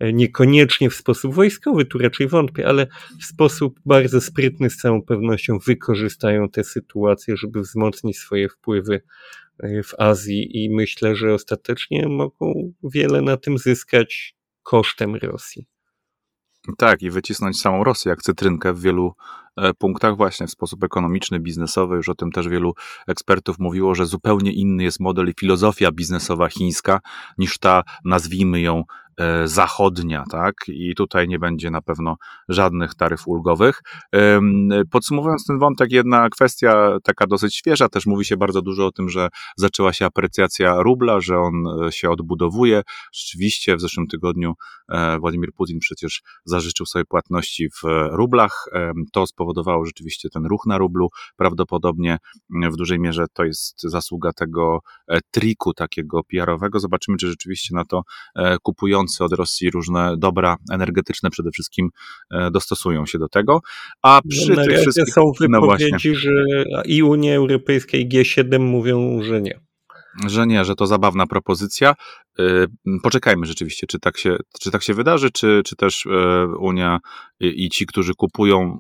e, 0.00 0.12
niekoniecznie 0.12 0.90
w 0.90 0.94
sposób 0.94 1.34
wojskowy, 1.34 1.84
tu 1.84 1.98
raczej 1.98 2.28
wątpię, 2.28 2.66
ale 2.66 2.86
w 3.20 3.24
sposób 3.24 3.80
bardzo 3.86 4.20
sprytny 4.20 4.70
z 4.70 4.76
całą 4.76 5.02
pewnością 5.02 5.59
wykorzystają 5.59 6.48
tę 6.48 6.64
sytuację, 6.64 7.36
żeby 7.36 7.61
wzmocnić 7.61 8.18
swoje 8.18 8.48
wpływy 8.48 9.00
e, 9.59 9.82
w 9.82 9.94
Azji 9.98 10.64
i 10.64 10.70
myślę, 10.70 11.16
że 11.16 11.34
ostatecznie 11.34 12.09
mogą 12.09 12.72
wiele 12.82 13.22
na 13.22 13.36
tym 13.36 13.59
zyskać 13.59 14.38
kosztem 14.68 15.16
Rosji. 15.16 15.66
Tak, 16.78 17.02
i 17.02 17.10
wycisnąć 17.10 17.60
samą 17.60 17.84
Rosję 17.84 18.10
jak 18.10 18.22
cytrynkę 18.22 18.72
w 18.72 18.80
wielu 18.80 19.12
e, 19.56 19.74
punktach, 19.74 20.16
właśnie 20.16 20.46
w 20.46 20.50
sposób 20.50 20.84
ekonomiczny, 20.84 21.40
biznesowy. 21.40 21.96
Już 21.96 22.08
o 22.08 22.14
tym 22.14 22.32
też 22.32 22.48
wielu 22.48 22.74
ekspertów 23.06 23.58
mówiło, 23.58 23.94
że 23.94 24.06
zupełnie 24.06 24.52
inny 24.52 24.82
jest 24.82 25.00
model 25.00 25.28
i 25.28 25.34
filozofia 25.40 25.92
biznesowa 25.92 26.48
chińska 26.48 27.00
niż 27.38 27.58
ta, 27.58 27.82
nazwijmy 28.04 28.60
ją, 28.60 28.84
zachodnia, 29.44 30.24
tak? 30.30 30.54
I 30.68 30.94
tutaj 30.94 31.28
nie 31.28 31.38
będzie 31.38 31.70
na 31.70 31.80
pewno 31.82 32.16
żadnych 32.48 32.94
taryf 32.94 33.28
ulgowych. 33.28 33.82
Podsumowując 34.90 35.46
ten 35.46 35.58
wątek, 35.58 35.92
jedna 35.92 36.28
kwestia 36.30 36.98
taka 37.04 37.26
dosyć 37.26 37.56
świeża, 37.56 37.88
też 37.88 38.06
mówi 38.06 38.24
się 38.24 38.36
bardzo 38.36 38.62
dużo 38.62 38.86
o 38.86 38.92
tym, 38.92 39.08
że 39.08 39.28
zaczęła 39.56 39.92
się 39.92 40.06
aprecjacja 40.06 40.82
rubla, 40.82 41.20
że 41.20 41.38
on 41.38 41.54
e, 41.86 41.92
się 41.92 42.10
odbudowuje. 42.10 42.82
Rzeczywiście 43.12 43.76
w 43.76 43.80
zeszłym 43.80 44.06
tygodniu 44.06 44.54
e, 44.88 45.18
Władimir 45.18 45.52
Putin 45.52 45.78
przecież 45.78 46.22
zażyczył 46.44 46.86
sobie 46.86 47.04
płatności 47.04 47.68
w 47.70 47.88
rublach. 48.10 48.64
To 49.12 49.26
spowodowało 49.26 49.86
rzeczywiście 49.86 50.28
ten 50.30 50.46
ruch 50.46 50.66
na 50.66 50.78
rublu. 50.78 51.08
Prawdopodobnie 51.36 52.18
w 52.50 52.76
dużej 52.76 53.00
mierze 53.00 53.24
to 53.32 53.44
jest 53.44 53.82
zasługa 53.82 54.32
tego 54.32 54.78
triku 55.30 55.74
takiego 55.74 56.24
PR-owego. 56.24 56.80
Zobaczymy, 56.80 57.16
czy 57.16 57.28
rzeczywiście 57.28 57.74
na 57.74 57.84
to 57.84 58.02
kupujący 58.62 59.07
od 59.20 59.32
Rosji 59.32 59.70
różne 59.70 60.14
dobra 60.18 60.56
energetyczne 60.72 61.30
przede 61.30 61.50
wszystkim 61.50 61.88
e, 62.30 62.50
dostosują 62.50 63.06
się 63.06 63.18
do 63.18 63.28
tego. 63.28 63.61
A 64.02 64.20
no, 64.24 64.30
przy 64.30 64.52
no, 64.52 64.64
tych 64.64 64.80
wszystkich... 64.80 65.14
są 65.14 65.32
wypowiedzi, 65.40 65.92
no 65.92 66.14
że 66.14 66.30
i 66.84 67.02
Unia 67.02 67.34
Europejska 67.34 67.96
i 67.96 68.09
G7 68.09 68.59
mówią, 68.59 69.22
że 69.22 69.42
nie 69.42 69.68
że 70.26 70.46
nie, 70.46 70.64
że 70.64 70.74
to 70.74 70.86
zabawna 70.86 71.26
propozycja. 71.26 71.94
Y, 72.40 72.66
poczekajmy 73.02 73.46
rzeczywiście, 73.46 73.86
czy 73.86 73.98
tak 73.98 74.18
się, 74.18 74.36
czy 74.61 74.70
tak 74.70 74.82
się 74.82 74.94
wydarzy, 74.94 75.30
czy, 75.30 75.62
czy 75.64 75.76
też 75.76 76.06
y, 76.06 76.11
Unia 76.59 76.98
i 77.40 77.68
ci, 77.68 77.86
którzy 77.86 78.14
kupują, 78.14 78.78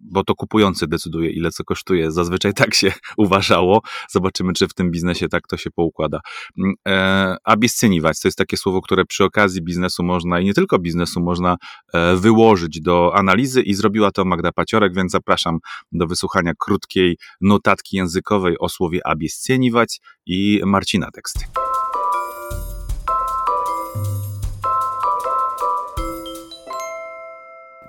bo 0.00 0.24
to 0.24 0.34
kupujący 0.34 0.86
decyduje, 0.86 1.30
ile 1.30 1.50
co 1.50 1.64
kosztuje. 1.64 2.12
Zazwyczaj 2.12 2.54
tak 2.54 2.74
się 2.74 2.92
uważało. 3.16 3.80
Zobaczymy, 4.10 4.52
czy 4.52 4.68
w 4.68 4.74
tym 4.74 4.90
biznesie 4.90 5.28
tak 5.28 5.46
to 5.46 5.56
się 5.56 5.70
poukłada. 5.70 6.20
Mm, 6.58 6.74
e, 6.88 7.36
Abiescyniwać 7.44 8.20
to 8.20 8.28
jest 8.28 8.38
takie 8.38 8.56
słowo, 8.56 8.80
które 8.80 9.04
przy 9.04 9.24
okazji 9.24 9.62
biznesu 9.62 10.02
można 10.02 10.40
i 10.40 10.44
nie 10.44 10.54
tylko 10.54 10.78
biznesu 10.78 11.20
można 11.20 11.56
e, 11.94 12.16
wyłożyć 12.16 12.80
do 12.80 13.12
analizy 13.14 13.62
i 13.62 13.74
zrobiła 13.74 14.10
to 14.10 14.24
Magda 14.24 14.52
Paciorek, 14.52 14.94
więc 14.94 15.12
zapraszam 15.12 15.58
do 15.92 16.06
wysłuchania 16.06 16.52
krótkiej 16.58 17.16
notatki 17.40 17.96
językowej 17.96 18.58
o 18.58 18.68
słowie 18.68 19.00
abiescyniwać 19.06 20.00
i 20.26 20.60
Marcina 20.64 21.10
teksty. 21.10 21.61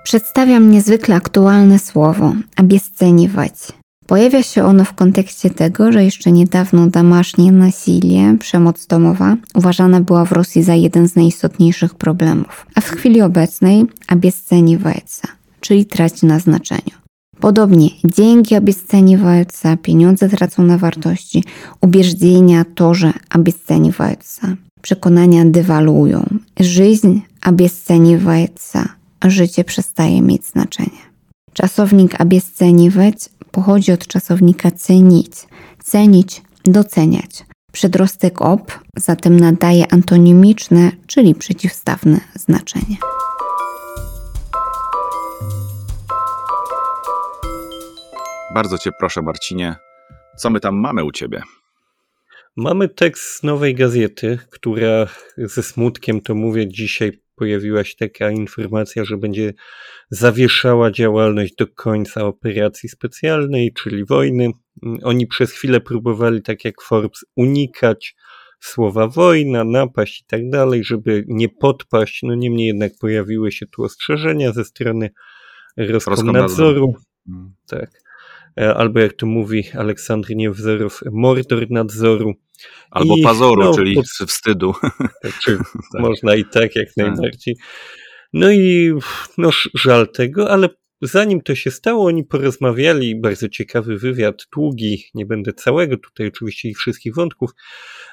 Przedstawiam 0.03 0.71
niezwykle 0.71 1.15
aktualne 1.15 1.79
słowo 1.79 2.33
abiesceniwać. 2.55 3.53
Pojawia 4.07 4.43
się 4.43 4.63
ono 4.63 4.85
w 4.85 4.93
kontekście 4.93 5.49
tego, 5.49 5.91
że 5.91 6.03
jeszcze 6.03 6.31
niedawno 6.31 6.87
domasznie 6.87 7.51
nasilie, 7.51 8.35
przemoc 8.39 8.85
domowa, 8.87 9.37
uważana 9.55 10.01
była 10.01 10.25
w 10.25 10.31
Rosji 10.31 10.63
za 10.63 10.75
jeden 10.75 11.07
z 11.07 11.15
najistotniejszych 11.15 11.95
problemów, 11.95 12.65
a 12.75 12.81
w 12.81 12.89
chwili 12.89 13.21
obecnej 13.21 13.85
обесценивается, 14.07 15.27
czyli 15.59 15.85
traci 15.85 16.25
na 16.25 16.39
znaczeniu. 16.39 16.95
Podobnie, 17.39 17.89
деньги 18.03 18.55
обесцениваются, 18.55 19.77
pieniądze 19.77 20.29
tracą 20.29 20.63
na 20.63 20.77
wartości, 20.77 21.43
ubieżdzenia 21.81 22.65
тоже 22.75 23.13
обесцениваются, 23.35 24.57
przekonania 24.81 25.45
dewaluują, 25.45 26.25
жизнь 26.59 27.21
обесценивается, 27.45 28.89
życie 29.30 29.64
przestaje 29.64 30.22
mieć 30.22 30.46
znaczenie. 30.46 31.14
Czasownik 31.52 32.20
abiesceniwać 32.20 33.16
pochodzi 33.50 33.92
od 33.92 34.06
czasownika 34.06 34.70
cenić, 34.70 35.32
cenić, 35.84 36.42
doceniać. 36.64 37.44
Przedrostek 37.72 38.42
ob 38.42 38.72
zatem 38.96 39.40
nadaje 39.40 39.92
antonimiczne, 39.92 40.90
czyli 41.06 41.34
przeciwstawne 41.34 42.20
znaczenie. 42.34 42.96
Bardzo 48.54 48.78
cię 48.78 48.90
proszę, 48.98 49.22
Marcinie, 49.22 49.76
co 50.36 50.50
my 50.50 50.60
tam 50.60 50.76
mamy 50.76 51.04
u 51.04 51.12
ciebie? 51.12 51.42
Mamy 52.56 52.88
tekst 52.88 53.22
z 53.22 53.42
nowej 53.42 53.74
gazety, 53.74 54.38
która 54.50 55.06
ze 55.36 55.62
smutkiem 55.62 56.20
to 56.20 56.34
mówię 56.34 56.68
dzisiaj 56.68 57.23
pojawiła 57.44 57.84
się 57.84 57.94
taka 57.96 58.30
informacja, 58.30 59.04
że 59.04 59.16
będzie 59.16 59.52
zawieszała 60.10 60.90
działalność 60.90 61.54
do 61.54 61.66
końca 61.66 62.24
operacji 62.24 62.88
specjalnej, 62.88 63.72
czyli 63.72 64.04
wojny. 64.04 64.50
Oni 65.02 65.26
przez 65.26 65.52
chwilę 65.52 65.80
próbowali, 65.80 66.42
tak 66.42 66.64
jak 66.64 66.82
Forbes, 66.82 67.24
unikać 67.36 68.16
słowa 68.60 69.08
wojna, 69.08 69.64
napaść 69.64 70.20
i 70.20 70.24
tak 70.24 70.50
dalej, 70.50 70.84
żeby 70.84 71.24
nie 71.28 71.48
podpaść. 71.48 72.22
No 72.22 72.34
niemniej 72.34 72.66
jednak 72.66 72.92
pojawiły 73.00 73.52
się 73.52 73.66
tu 73.66 73.82
ostrzeżenia 73.82 74.52
ze 74.52 74.64
strony 74.64 75.10
Roskomnadzoru. 75.76 76.94
Hmm. 77.26 77.54
Tak. 77.66 77.90
E, 78.60 78.74
albo 78.74 79.00
jak 79.00 79.12
to 79.12 79.26
mówi 79.26 79.64
Aleksandr 79.78 80.30
Niewzorow, 80.34 81.00
mordor 81.12 81.70
nadzoru. 81.70 82.34
Albo 82.90 83.16
I, 83.16 83.22
pazoru, 83.22 83.64
no, 83.64 83.74
czyli 83.74 83.94
pod... 83.94 84.06
wstydu. 84.06 84.74
Czy 85.44 85.58
tak. 85.92 86.02
Można 86.02 86.34
i 86.34 86.44
tak, 86.44 86.76
jak 86.76 86.88
tak. 86.88 86.96
najbardziej. 86.96 87.56
No 88.32 88.50
i 88.50 88.92
no, 89.38 89.50
żal 89.74 90.08
tego, 90.08 90.50
ale 90.50 90.68
zanim 91.02 91.40
to 91.40 91.54
się 91.54 91.70
stało, 91.70 92.06
oni 92.06 92.24
porozmawiali, 92.24 93.20
bardzo 93.20 93.48
ciekawy 93.48 93.98
wywiad, 93.98 94.46
długi, 94.54 95.04
nie 95.14 95.26
będę 95.26 95.52
całego 95.52 95.96
tutaj 95.96 96.26
oczywiście 96.28 96.68
ich 96.68 96.78
wszystkich 96.78 97.14
wątków, 97.14 97.50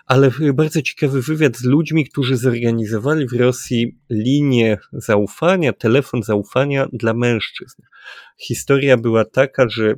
ale 0.05 0.31
bardzo 0.53 0.81
ciekawy 0.81 1.21
wywiad 1.21 1.57
z 1.57 1.63
ludźmi, 1.63 2.09
którzy 2.09 2.37
zorganizowali 2.37 3.27
w 3.27 3.33
Rosji 3.33 3.99
linię 4.09 4.77
zaufania, 4.93 5.73
telefon 5.73 6.23
zaufania 6.23 6.87
dla 6.93 7.13
mężczyzn. 7.13 7.81
Historia 8.39 8.97
była 8.97 9.25
taka, 9.25 9.69
że 9.69 9.95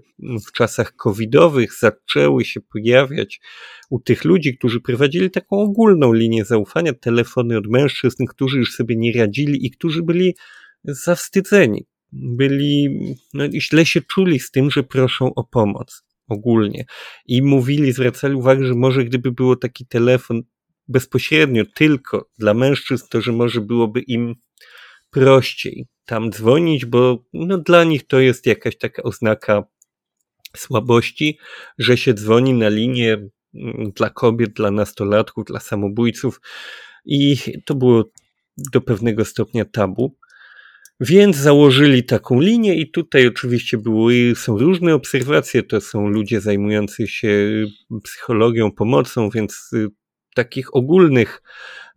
w 0.48 0.52
czasach 0.52 0.96
covidowych 0.96 1.74
zaczęły 1.80 2.46
się 2.46 2.62
pojawiać 2.62 3.42
u 3.90 4.00
tych 4.00 4.24
ludzi, 4.24 4.58
którzy 4.58 4.82
prowadzili 4.82 5.32
taką 5.32 5.60
ogólną 5.60 6.14
linię 6.14 6.46
zaufania, 6.46 6.94
telefony 6.94 7.58
od 7.58 7.68
mężczyzn, 7.68 8.26
którzy 8.26 8.58
już 8.58 8.74
sobie 8.74 8.96
nie 8.96 9.14
radzili 9.14 9.66
i 9.66 9.72
którzy 9.72 10.04
byli 10.04 10.36
zawstydzeni 10.84 11.86
byli, 12.14 12.90
no, 13.34 13.44
źle 13.52 13.86
się 13.86 14.02
czuli 14.02 14.40
z 14.40 14.52
tym, 14.52 14.72
że 14.72 14.84
proszą 14.84 15.34
o 15.34 15.44
pomoc 15.44 16.04
ogólnie. 16.28 16.86
I 17.26 17.42
mówili, 17.42 17.92
zwracali 17.92 18.36
uwagę, 18.36 18.66
że 18.66 18.74
może 18.74 19.06
gdyby 19.06 19.32
było 19.32 19.56
taki 19.56 19.86
telefon 19.86 20.44
bezpośrednio 20.88 21.64
tylko 21.76 22.30
dla 22.40 22.54
mężczyzn, 22.54 23.06
to 23.10 23.22
że 23.22 23.32
może 23.32 23.62
byłoby 23.62 24.00
im 24.00 24.36
prościej 25.10 25.88
tam 26.06 26.32
dzwonić, 26.32 26.86
bo 26.86 27.26
no, 27.34 27.58
dla 27.58 27.84
nich 27.84 28.08
to 28.08 28.20
jest 28.20 28.46
jakaś 28.46 28.78
taka 28.78 29.04
oznaka 29.04 29.64
słabości, 30.58 31.38
że 31.78 31.98
się 31.98 32.14
dzwoni 32.14 32.54
na 32.54 32.70
linię 32.70 33.14
mm, 33.14 33.92
dla 33.96 34.10
kobiet, 34.10 34.54
dla 34.54 34.72
nastolatków, 34.72 35.46
dla 35.46 35.60
samobójców 35.60 36.42
i 37.06 37.38
to 37.66 37.76
było 37.76 38.04
do 38.58 38.82
pewnego 38.82 39.26
stopnia 39.26 39.66
tabu. 39.66 40.18
Więc 41.06 41.36
założyli 41.38 42.04
taką 42.04 42.40
linię 42.40 42.76
i 42.76 42.92
tutaj 42.92 43.28
oczywiście 43.28 43.78
były, 43.78 44.34
są 44.36 44.58
różne 44.58 44.96
obserwacje, 44.96 45.64
to 45.64 45.82
są 45.82 46.08
ludzie 46.08 46.42
zajmujący 46.42 47.08
się 47.08 47.66
psychologią, 48.04 48.72
pomocą, 48.72 49.30
więc 49.30 49.70
y, 49.74 49.88
takich 50.36 50.76
ogólnych 50.76 51.42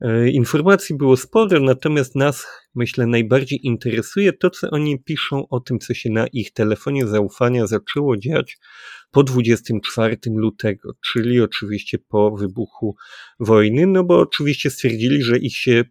e, 0.00 0.30
informacji 0.30 0.96
było 0.96 1.16
sporo, 1.16 1.60
natomiast 1.60 2.14
nas, 2.16 2.46
myślę, 2.74 3.06
najbardziej 3.06 3.66
interesuje 3.66 4.32
to, 4.32 4.50
co 4.50 4.70
oni 4.70 5.02
piszą 5.02 5.48
o 5.48 5.60
tym, 5.60 5.78
co 5.78 5.94
się 5.94 6.10
na 6.10 6.26
ich 6.26 6.52
telefonie 6.52 7.06
zaufania 7.06 7.66
zaczęło 7.66 8.16
dziać 8.16 8.58
po 9.10 9.22
24 9.22 10.16
lutego, 10.26 10.92
czyli 11.12 11.40
oczywiście 11.40 11.98
po 11.98 12.36
wybuchu 12.36 12.96
wojny, 13.40 13.86
no 13.86 14.04
bo 14.04 14.20
oczywiście 14.20 14.70
stwierdzili, 14.70 15.22
że 15.22 15.38
ich 15.38 15.56
się 15.56 15.84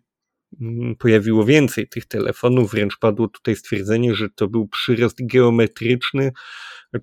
pojawiło 1.00 1.46
więcej 1.46 1.88
tych 1.88 2.06
telefonów, 2.06 2.72
wręcz 2.72 2.98
padło 2.98 3.28
tutaj 3.28 3.56
stwierdzenie, 3.56 4.16
że 4.16 4.30
to 4.30 4.48
był 4.48 4.68
przyrost 4.68 5.18
geometryczny, 5.26 6.32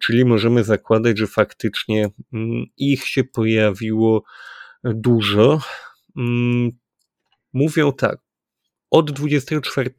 czyli 0.00 0.24
możemy 0.24 0.64
zakładać, 0.64 1.18
że 1.18 1.26
faktycznie 1.26 2.10
mm, 2.32 2.64
ich 2.76 3.06
się 3.06 3.24
pojawiło 3.24 4.24
dużo. 4.84 5.60
Mm, 6.16 6.70
mówią 7.52 7.92
tak. 7.92 8.18
Od 8.90 9.10
24 9.10 9.90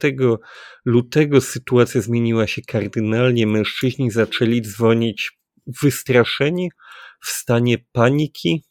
lutego 0.84 1.40
sytuacja 1.40 2.00
zmieniła 2.00 2.46
się 2.46 2.62
kardynalnie. 2.62 3.46
Mężczyźni 3.46 4.10
zaczęli 4.10 4.62
dzwonić 4.62 5.38
wystraszeni, 5.66 6.70
w 7.20 7.30
stanie 7.30 7.78
paniki. 7.92 8.64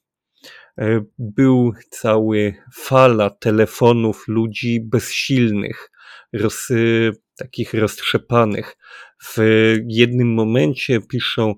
E, 0.79 1.05
był 1.19 1.73
cały 1.89 2.53
fala 2.73 3.29
telefonów 3.29 4.27
ludzi 4.27 4.79
bezsilnych, 4.81 5.91
roz, 6.33 6.67
takich 7.37 7.73
roztrzepanych. 7.73 8.75
W 9.23 9.37
jednym 9.87 10.33
momencie 10.33 11.01
piszą, 11.01 11.53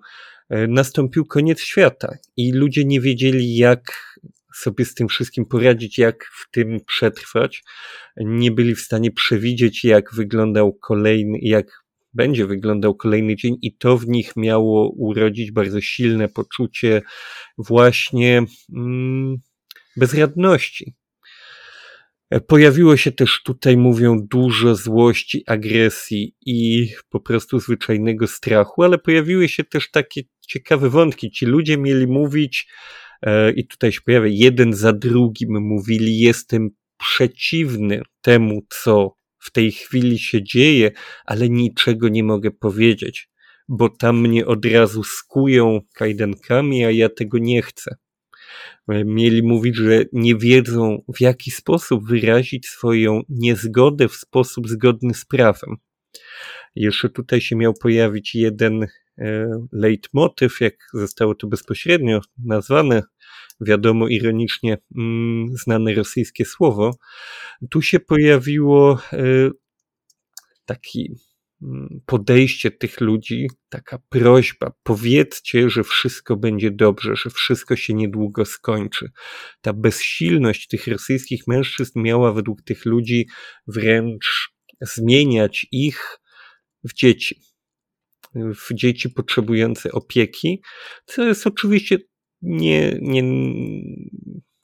e, 0.49 0.67
nastąpił 0.67 1.25
koniec 1.25 1.61
świata 1.61 2.17
i 2.37 2.51
ludzie 2.53 2.85
nie 2.85 3.01
wiedzieli, 3.01 3.55
jak 3.55 4.15
sobie 4.55 4.85
z 4.85 4.93
tym 4.93 5.07
wszystkim 5.07 5.45
poradzić, 5.45 5.97
jak 5.97 6.25
w 6.25 6.51
tym 6.51 6.79
przetrwać. 6.87 7.63
Nie 8.17 8.51
byli 8.51 8.75
w 8.75 8.79
stanie 8.79 9.11
przewidzieć, 9.11 9.83
jak 9.83 10.13
wyglądał 10.13 10.73
kolejny, 10.73 11.37
jak 11.41 11.84
będzie 12.15 12.47
wyglądał 12.47 12.95
kolejny 12.95 13.35
dzień, 13.35 13.57
i 13.61 13.77
to 13.77 13.97
w 13.97 14.07
nich 14.07 14.35
miało 14.35 14.89
urodzić 14.89 15.51
bardzo 15.51 15.81
silne 15.81 16.27
poczucie 16.27 17.01
właśnie 17.57 18.45
mm, 18.75 19.37
bezradności. 19.97 20.95
Pojawiło 22.47 22.97
się 22.97 23.11
też 23.11 23.41
tutaj, 23.43 23.77
mówią, 23.77 24.19
dużo 24.31 24.75
złości, 24.75 25.43
agresji 25.47 26.35
i 26.45 26.89
po 27.09 27.19
prostu 27.19 27.59
zwyczajnego 27.59 28.27
strachu, 28.27 28.83
ale 28.83 28.97
pojawiły 28.97 29.49
się 29.49 29.63
też 29.63 29.91
takie 29.91 30.21
ciekawe 30.47 30.89
wątki. 30.89 31.31
Ci 31.31 31.45
ludzie 31.45 31.77
mieli 31.77 32.07
mówić, 32.07 32.67
E, 33.21 33.51
i 33.51 33.67
tutaj 33.67 33.91
się 33.91 34.01
pojawia 34.01 34.29
jeden 34.31 34.73
za 34.73 34.93
drugim, 34.93 35.61
mówili, 35.61 36.19
jestem 36.19 36.69
przeciwny 36.97 38.01
temu, 38.21 38.61
co 38.69 39.15
w 39.45 39.51
tej 39.51 39.71
chwili 39.71 40.19
się 40.19 40.43
dzieje, 40.43 40.91
ale 41.25 41.49
niczego 41.49 42.09
nie 42.09 42.23
mogę 42.23 42.51
powiedzieć, 42.51 43.29
bo 43.67 43.89
tam 43.89 44.21
mnie 44.21 44.45
od 44.45 44.65
razu 44.65 45.03
skują 45.03 45.81
kajdankami, 45.93 46.85
a 46.85 46.91
ja 46.91 47.09
tego 47.09 47.37
nie 47.37 47.61
chcę. 47.61 47.95
E, 48.89 49.05
mieli 49.05 49.43
mówić, 49.43 49.75
że 49.75 50.03
nie 50.13 50.35
wiedzą, 50.35 51.03
w 51.15 51.21
jaki 51.21 51.51
sposób 51.51 52.07
wyrazić 52.07 52.67
swoją 52.67 53.21
niezgodę 53.29 54.07
w 54.07 54.15
sposób 54.15 54.67
zgodny 54.67 55.13
z 55.13 55.25
prawem. 55.25 55.75
Jeszcze 56.75 57.09
tutaj 57.09 57.41
się 57.41 57.55
miał 57.55 57.73
pojawić 57.73 58.35
jeden 58.35 58.83
e, 59.17 59.47
leitmotyw, 59.71 60.61
jak 60.61 60.73
zostało 60.93 61.35
to 61.35 61.47
bezpośrednio 61.47 62.21
nazwane, 62.37 63.03
wiadomo 63.61 64.07
ironicznie 64.07 64.77
mm, 64.97 65.47
znane 65.57 65.93
rosyjskie 65.93 66.45
słowo. 66.45 66.97
Tu 67.69 67.81
się 67.81 67.99
pojawiło 67.99 68.99
e, 69.13 69.49
taki 70.65 71.15
mm, 71.61 72.01
podejście 72.05 72.71
tych 72.71 73.01
ludzi, 73.01 73.47
taka 73.69 73.99
prośba, 74.09 74.71
powiedzcie, 74.83 75.69
że 75.69 75.83
wszystko 75.83 76.35
będzie 76.35 76.71
dobrze, 76.71 77.15
że 77.15 77.29
wszystko 77.29 77.75
się 77.75 77.93
niedługo 77.93 78.45
skończy. 78.45 79.11
Ta 79.61 79.73
bezsilność 79.73 80.67
tych 80.67 80.87
rosyjskich 80.87 81.47
mężczyzn 81.47 82.01
miała 82.01 82.33
według 82.33 82.61
tych 82.61 82.85
ludzi 82.85 83.27
wręcz 83.67 84.55
zmieniać 84.81 85.67
ich 85.71 86.19
w 86.83 86.93
dzieci. 86.93 87.41
W 88.35 88.73
dzieci 88.73 89.09
potrzebujące 89.09 89.91
opieki, 89.91 90.61
co 91.05 91.23
jest 91.23 91.47
oczywiście 91.47 91.97
nie, 92.45 92.97
nie, 93.01 93.23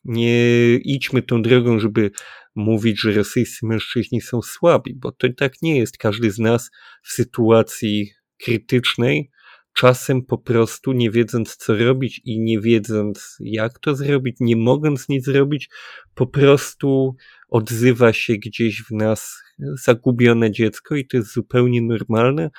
nie 0.03 0.75
idźmy 0.75 1.21
tą 1.21 1.41
drogą, 1.41 1.79
żeby 1.79 2.11
mówić, 2.55 3.01
że 3.01 3.11
rosyjscy 3.11 3.65
mężczyźni 3.65 4.21
są 4.21 4.41
słabi, 4.41 4.95
bo 4.95 5.11
to 5.11 5.27
tak 5.37 5.53
nie 5.61 5.77
jest. 5.77 5.97
Każdy 5.97 6.31
z 6.31 6.39
nas 6.39 6.69
w 7.03 7.11
sytuacji 7.11 8.11
krytycznej 8.43 9.31
czasem 9.73 10.25
po 10.25 10.37
prostu 10.37 10.91
nie 10.91 11.11
wiedząc 11.11 11.55
co 11.55 11.77
robić 11.77 12.21
i 12.25 12.39
nie 12.39 12.59
wiedząc 12.59 13.37
jak 13.39 13.79
to 13.79 13.95
zrobić, 13.95 14.37
nie 14.39 14.55
mogąc 14.55 15.09
nic 15.09 15.25
zrobić, 15.25 15.69
po 16.15 16.27
prostu 16.27 17.15
odzywa 17.49 18.13
się 18.13 18.33
gdzieś 18.33 18.83
w 18.83 18.91
nas 18.91 19.41
zagubione 19.83 20.51
dziecko 20.51 20.95
i 20.95 21.07
to 21.07 21.17
jest 21.17 21.33
zupełnie 21.33 21.81
normalne. 21.81 22.49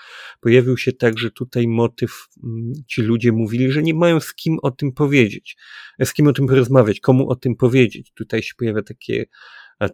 Pojawił 0.40 0.76
się 0.76 0.92
także 0.92 1.30
tutaj 1.30 1.68
motyw, 1.68 2.28
mm, 2.44 2.72
ci 2.88 3.02
ludzie 3.02 3.32
mówili, 3.32 3.72
że 3.72 3.82
nie 3.82 3.94
mają 3.94 4.20
z 4.20 4.34
kim 4.34 4.58
o 4.62 4.70
tym 4.70 4.92
powiedzieć, 4.92 5.56
z 6.04 6.12
kim 6.12 6.26
o 6.26 6.32
tym 6.32 6.46
porozmawiać, 6.46 7.00
komu 7.00 7.30
o 7.30 7.36
tym 7.36 7.56
powiedzieć. 7.56 8.12
Tutaj 8.14 8.42
się 8.42 8.54
pojawia 8.58 8.82
takie, 8.82 9.24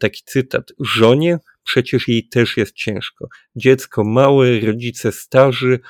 taki 0.01 0.23
cytat. 0.25 0.73
Żonie 0.81 1.39
przecież 1.65 2.09
jej 2.09 2.29
też 2.29 2.57
jest 2.57 2.75
ciężko. 2.75 3.29
Dziecko 3.57 4.05
małe, 4.05 4.61
rodzice 4.61 5.13
starzy, 5.13 5.81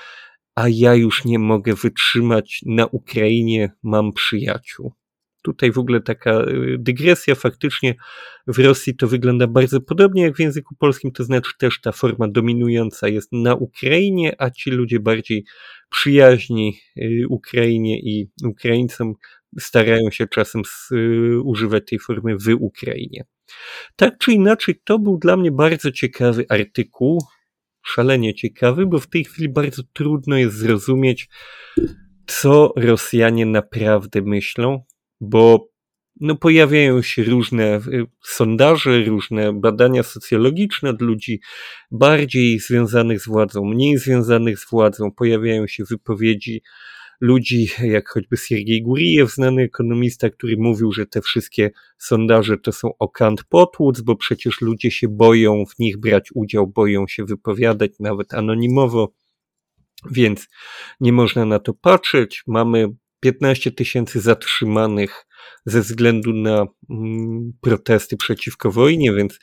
a 0.58 0.64
ja 0.68 0.94
już 0.94 1.24
nie 1.24 1.38
mogę 1.38 1.74
wytrzymać, 1.74 2.60
na 2.66 2.86
Ukrainie 2.86 3.72
mam 3.82 4.12
przyjaciół. 4.12 4.92
Tutaj 5.42 5.72
w 5.72 5.78
ogóle 5.78 6.00
taka 6.00 6.40
y, 6.40 6.76
dygresja, 6.78 7.34
faktycznie 7.34 7.94
w 8.46 8.58
Rosji 8.58 8.96
to 8.96 9.08
wygląda 9.08 9.46
bardzo 9.46 9.80
podobnie 9.80 10.22
jak 10.22 10.36
w 10.36 10.40
języku 10.40 10.74
polskim, 10.78 11.12
to 11.12 11.24
znaczy 11.24 11.52
też 11.58 11.80
ta 11.80 11.92
forma 11.92 12.28
dominująca 12.28 13.08
jest 13.08 13.32
na 13.32 13.54
Ukrainie, 13.54 14.34
a 14.38 14.50
ci 14.50 14.70
ludzie 14.70 15.00
bardziej 15.00 15.44
przyjaźni 15.90 16.80
y, 16.96 17.24
Ukrainie 17.28 18.00
i 18.00 18.30
Ukraińcom 18.44 19.14
starają 19.58 20.10
się 20.10 20.26
czasem 20.26 20.62
y, 20.92 21.40
używać 21.44 21.82
tej 21.86 21.98
formy 21.98 22.36
w 22.36 22.48
Ukrainie. 22.60 23.24
Tak 23.96 24.18
czy 24.18 24.32
inaczej, 24.32 24.80
to 24.84 24.98
był 24.98 25.18
dla 25.18 25.36
mnie 25.36 25.52
bardzo 25.52 25.92
ciekawy 25.92 26.44
artykuł 26.48 27.18
szalenie 27.82 28.34
ciekawy, 28.34 28.86
bo 28.86 28.98
w 28.98 29.06
tej 29.06 29.24
chwili 29.24 29.48
bardzo 29.48 29.82
trudno 29.92 30.36
jest 30.36 30.56
zrozumieć, 30.56 31.28
co 32.26 32.72
Rosjanie 32.76 33.46
naprawdę 33.46 34.22
myślą, 34.22 34.84
bo 35.20 35.68
no, 36.20 36.36
pojawiają 36.36 37.02
się 37.02 37.24
różne 37.24 37.76
y, 37.76 38.06
sondaże, 38.24 39.04
różne 39.04 39.52
badania 39.52 40.02
socjologiczne 40.02 40.90
od 40.90 41.02
ludzi 41.02 41.40
bardziej 41.90 42.58
związanych 42.58 43.20
z 43.20 43.26
władzą, 43.26 43.64
mniej 43.64 43.98
związanych 43.98 44.58
z 44.58 44.70
władzą. 44.70 45.10
Pojawiają 45.12 45.66
się 45.66 45.84
wypowiedzi 45.84 46.62
ludzi, 47.20 47.68
jak 47.82 48.08
choćby 48.08 48.36
Siergiej 48.36 48.82
Gurijew, 48.82 49.34
znany 49.34 49.62
ekonomista, 49.62 50.30
który 50.30 50.56
mówił, 50.58 50.92
że 50.92 51.06
te 51.06 51.20
wszystkie 51.20 51.70
sondaże 51.98 52.58
to 52.58 52.72
są 52.72 52.90
okant 52.98 53.44
potłuc, 53.44 54.00
bo 54.00 54.16
przecież 54.16 54.60
ludzie 54.60 54.90
się 54.90 55.08
boją 55.08 55.64
w 55.66 55.78
nich 55.78 55.96
brać 55.96 56.28
udział, 56.34 56.66
boją 56.66 57.06
się 57.08 57.24
wypowiadać 57.24 57.92
nawet 58.00 58.34
anonimowo, 58.34 59.12
więc 60.10 60.48
nie 61.00 61.12
można 61.12 61.44
na 61.44 61.58
to 61.58 61.74
patrzeć. 61.74 62.42
Mamy 62.46 62.88
15 63.20 63.70
tysięcy 63.72 64.20
zatrzymanych 64.20 65.26
ze 65.66 65.80
względu 65.80 66.32
na 66.32 66.66
mm, 66.90 67.52
protesty 67.60 68.16
przeciwko 68.16 68.70
wojnie, 68.70 69.12
więc 69.12 69.38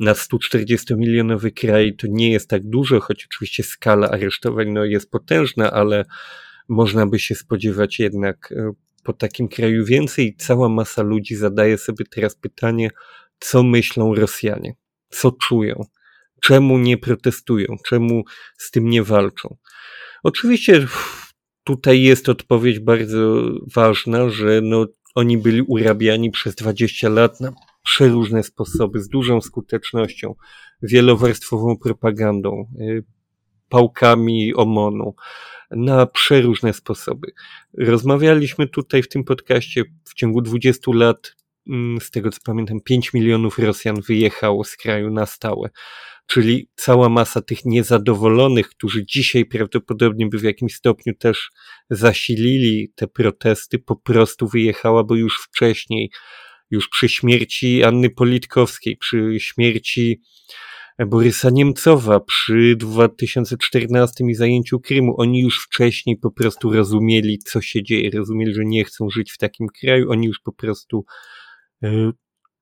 na 0.00 0.12
140-milionowy 0.12 1.52
kraj 1.52 1.96
to 1.96 2.06
nie 2.10 2.32
jest 2.32 2.50
tak 2.50 2.62
dużo, 2.64 3.00
choć 3.00 3.26
oczywiście 3.26 3.62
skala 3.62 4.10
aresztowań 4.10 4.68
no, 4.72 4.84
jest 4.84 5.10
potężna, 5.10 5.70
ale 5.70 6.04
można 6.68 7.06
by 7.06 7.18
się 7.18 7.34
spodziewać 7.34 7.98
jednak 7.98 8.52
e, 8.52 8.72
po 9.04 9.12
takim 9.12 9.48
kraju 9.48 9.84
więcej. 9.84 10.36
Cała 10.38 10.68
masa 10.68 11.02
ludzi 11.02 11.36
zadaje 11.36 11.78
sobie 11.78 12.04
teraz 12.10 12.34
pytanie, 12.34 12.90
co 13.40 13.62
myślą 13.62 14.14
Rosjanie, 14.14 14.74
co 15.08 15.32
czują, 15.32 15.84
czemu 16.42 16.78
nie 16.78 16.98
protestują, 16.98 17.76
czemu 17.86 18.24
z 18.58 18.70
tym 18.70 18.90
nie 18.90 19.02
walczą. 19.02 19.56
Oczywiście 20.22 20.86
tutaj 21.64 22.02
jest 22.02 22.28
odpowiedź 22.28 22.78
bardzo 22.78 23.42
ważna, 23.74 24.30
że 24.30 24.60
no, 24.62 24.86
oni 25.14 25.38
byli 25.38 25.62
urabiani 25.62 26.30
przez 26.30 26.54
20 26.54 27.08
lat 27.08 27.40
na 27.40 27.52
przeróżne 27.84 28.42
sposoby, 28.42 29.00
z 29.00 29.08
dużą 29.08 29.40
skutecznością, 29.40 30.34
wielowarstwową 30.82 31.76
propagandą, 31.76 32.70
y, 32.80 33.04
pałkami 33.68 34.54
OMON-u, 34.54 35.14
na 35.70 36.06
przeróżne 36.06 36.72
sposoby. 36.72 37.32
Rozmawialiśmy 37.78 38.68
tutaj 38.68 39.02
w 39.02 39.08
tym 39.08 39.24
podcaście 39.24 39.84
w 40.04 40.14
ciągu 40.14 40.42
20 40.42 40.92
lat, 40.94 41.36
mm, 41.68 42.00
z 42.00 42.10
tego 42.10 42.30
co 42.30 42.38
pamiętam, 42.44 42.80
5 42.80 43.12
milionów 43.14 43.58
Rosjan 43.58 44.00
wyjechało 44.00 44.64
z 44.64 44.76
kraju 44.76 45.10
na 45.10 45.26
stałe. 45.26 45.70
Czyli 46.26 46.68
cała 46.76 47.08
masa 47.08 47.42
tych 47.42 47.64
niezadowolonych, 47.64 48.68
którzy 48.68 49.06
dzisiaj 49.06 49.44
prawdopodobnie 49.44 50.26
by 50.26 50.38
w 50.38 50.42
jakimś 50.42 50.74
stopniu 50.74 51.14
też 51.14 51.50
zasilili 51.90 52.92
te 52.94 53.06
protesty, 53.06 53.78
po 53.78 53.96
prostu 53.96 54.48
wyjechała, 54.48 55.04
bo 55.04 55.14
już 55.14 55.38
wcześniej, 55.42 56.10
już 56.70 56.88
przy 56.88 57.08
śmierci 57.08 57.84
Anny 57.84 58.10
Politkowskiej, 58.10 58.96
przy 58.96 59.36
śmierci 59.38 60.20
Borysa 61.06 61.50
Niemcowa, 61.50 62.20
przy 62.20 62.76
2014 62.76 64.24
i 64.24 64.34
zajęciu 64.34 64.80
Krymu, 64.80 65.20
oni 65.20 65.40
już 65.40 65.64
wcześniej 65.64 66.16
po 66.16 66.30
prostu 66.30 66.72
rozumieli, 66.72 67.38
co 67.38 67.60
się 67.60 67.82
dzieje, 67.82 68.10
rozumieli, 68.10 68.54
że 68.54 68.64
nie 68.64 68.84
chcą 68.84 69.10
żyć 69.10 69.32
w 69.32 69.38
takim 69.38 69.66
kraju, 69.80 70.10
oni 70.10 70.26
już 70.26 70.40
po 70.40 70.52
prostu 70.52 71.04
e, 71.82 72.12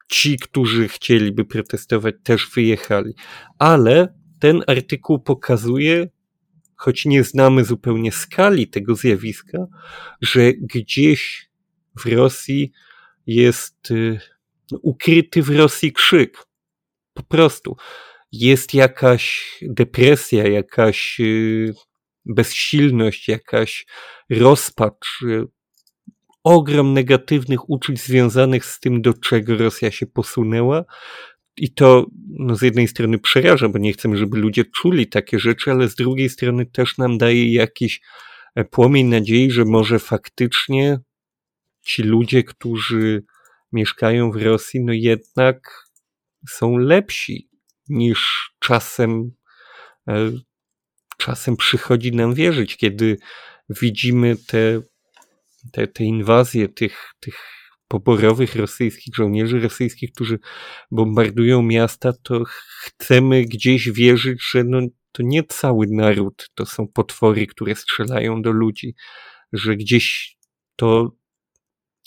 ci, 0.09 0.39
którzy 0.39 0.89
chcieliby 0.89 1.45
protestować, 1.45 2.15
też 2.23 2.51
wyjechali. 2.55 3.15
Ale 3.59 4.15
ten 4.41 4.63
artykuł 4.67 5.19
pokazuje, 5.19 6.09
choć 6.77 7.05
nie 7.05 7.25
znamy 7.25 7.65
zupełnie 7.65 8.13
skali 8.13 8.69
tego 8.69 8.95
zjawiska, 8.95 9.59
że 10.21 10.53
gdzieś 10.53 11.51
w 11.99 12.07
Rosji 12.07 12.73
jest 13.27 13.91
y, 13.91 14.21
ukryty 14.83 15.43
w 15.43 15.51
Rosji 15.51 15.93
krzyk. 15.93 16.47
Po 17.15 17.23
prostu. 17.23 17.77
Jest 18.33 18.75
jakaś 18.75 19.55
depresja, 19.63 20.49
jakaś 20.49 21.21
y, 21.21 21.75
bezsilność, 22.25 23.29
jakaś 23.29 23.87
rozpacz, 24.31 25.23
y, 25.23 25.45
ogrom 26.45 26.93
negatywnych 26.93 27.71
uczuć 27.71 28.01
związanych 28.01 28.65
z 28.65 28.81
tym, 28.81 29.03
do 29.03 29.15
czego 29.15 29.57
Rosja 29.57 29.91
się 29.91 30.07
posunęła. 30.07 30.85
I 31.57 31.75
to 31.75 32.07
no, 32.29 32.57
z 32.57 32.63
jednej 32.63 32.89
strony 32.89 33.19
przeraża, 33.19 33.69
bo 33.69 33.79
nie 33.79 33.93
chcemy, 33.93 34.17
żeby 34.17 34.39
ludzie 34.39 34.65
czuli 34.65 35.07
takie 35.07 35.39
rzeczy, 35.39 35.71
ale 35.71 35.89
z 35.89 35.95
drugiej 35.95 36.29
strony 36.29 36.67
też 36.67 36.99
nam 36.99 37.19
daje 37.19 37.53
jakiś 37.53 38.01
e, 38.55 38.65
płomień 38.65 39.07
nadziei, 39.07 39.51
że 39.51 39.65
może 39.65 39.99
faktycznie 39.99 40.99
ci 41.83 42.03
ludzie, 42.03 42.45
którzy 42.45 43.25
mieszkają 43.73 44.31
w 44.31 44.37
Rosji, 44.37 44.81
no 44.85 44.93
jednak 44.93 45.87
są 46.49 46.77
lepsi 46.77 47.49
niż 47.89 48.51
czasem, 48.59 49.33
e, 50.09 50.33
czasem 51.17 51.57
przychodzi 51.57 52.13
nam 52.13 52.35
wierzyć, 52.35 52.77
kiedy 52.77 53.17
widzimy 53.69 54.37
te 54.47 54.83
te, 55.73 55.87
te 55.87 56.05
inwazje 56.05 56.69
tych, 56.69 57.15
tych 57.21 57.37
poborowych 57.89 58.57
rosyjskich 58.57 59.15
żołnierzy 59.17 59.61
rosyjskich, 59.61 60.13
którzy 60.13 60.39
bombardują 60.91 61.63
miasta, 61.63 62.13
to 62.23 62.43
chcemy 62.81 63.45
gdzieś 63.45 63.91
wierzyć, 63.91 64.43
że 64.51 64.65
no, 64.65 64.81
to 65.13 65.23
nie 65.23 65.45
cały 65.45 65.87
naród 65.91 66.51
to 66.55 66.67
są 66.67 66.89
potwory, 66.89 67.47
które 67.47 67.75
strzelają 67.75 68.43
do 68.43 68.51
ludzi, 68.51 68.95
że 69.53 69.77
gdzieś 69.77 70.37
to 70.77 71.11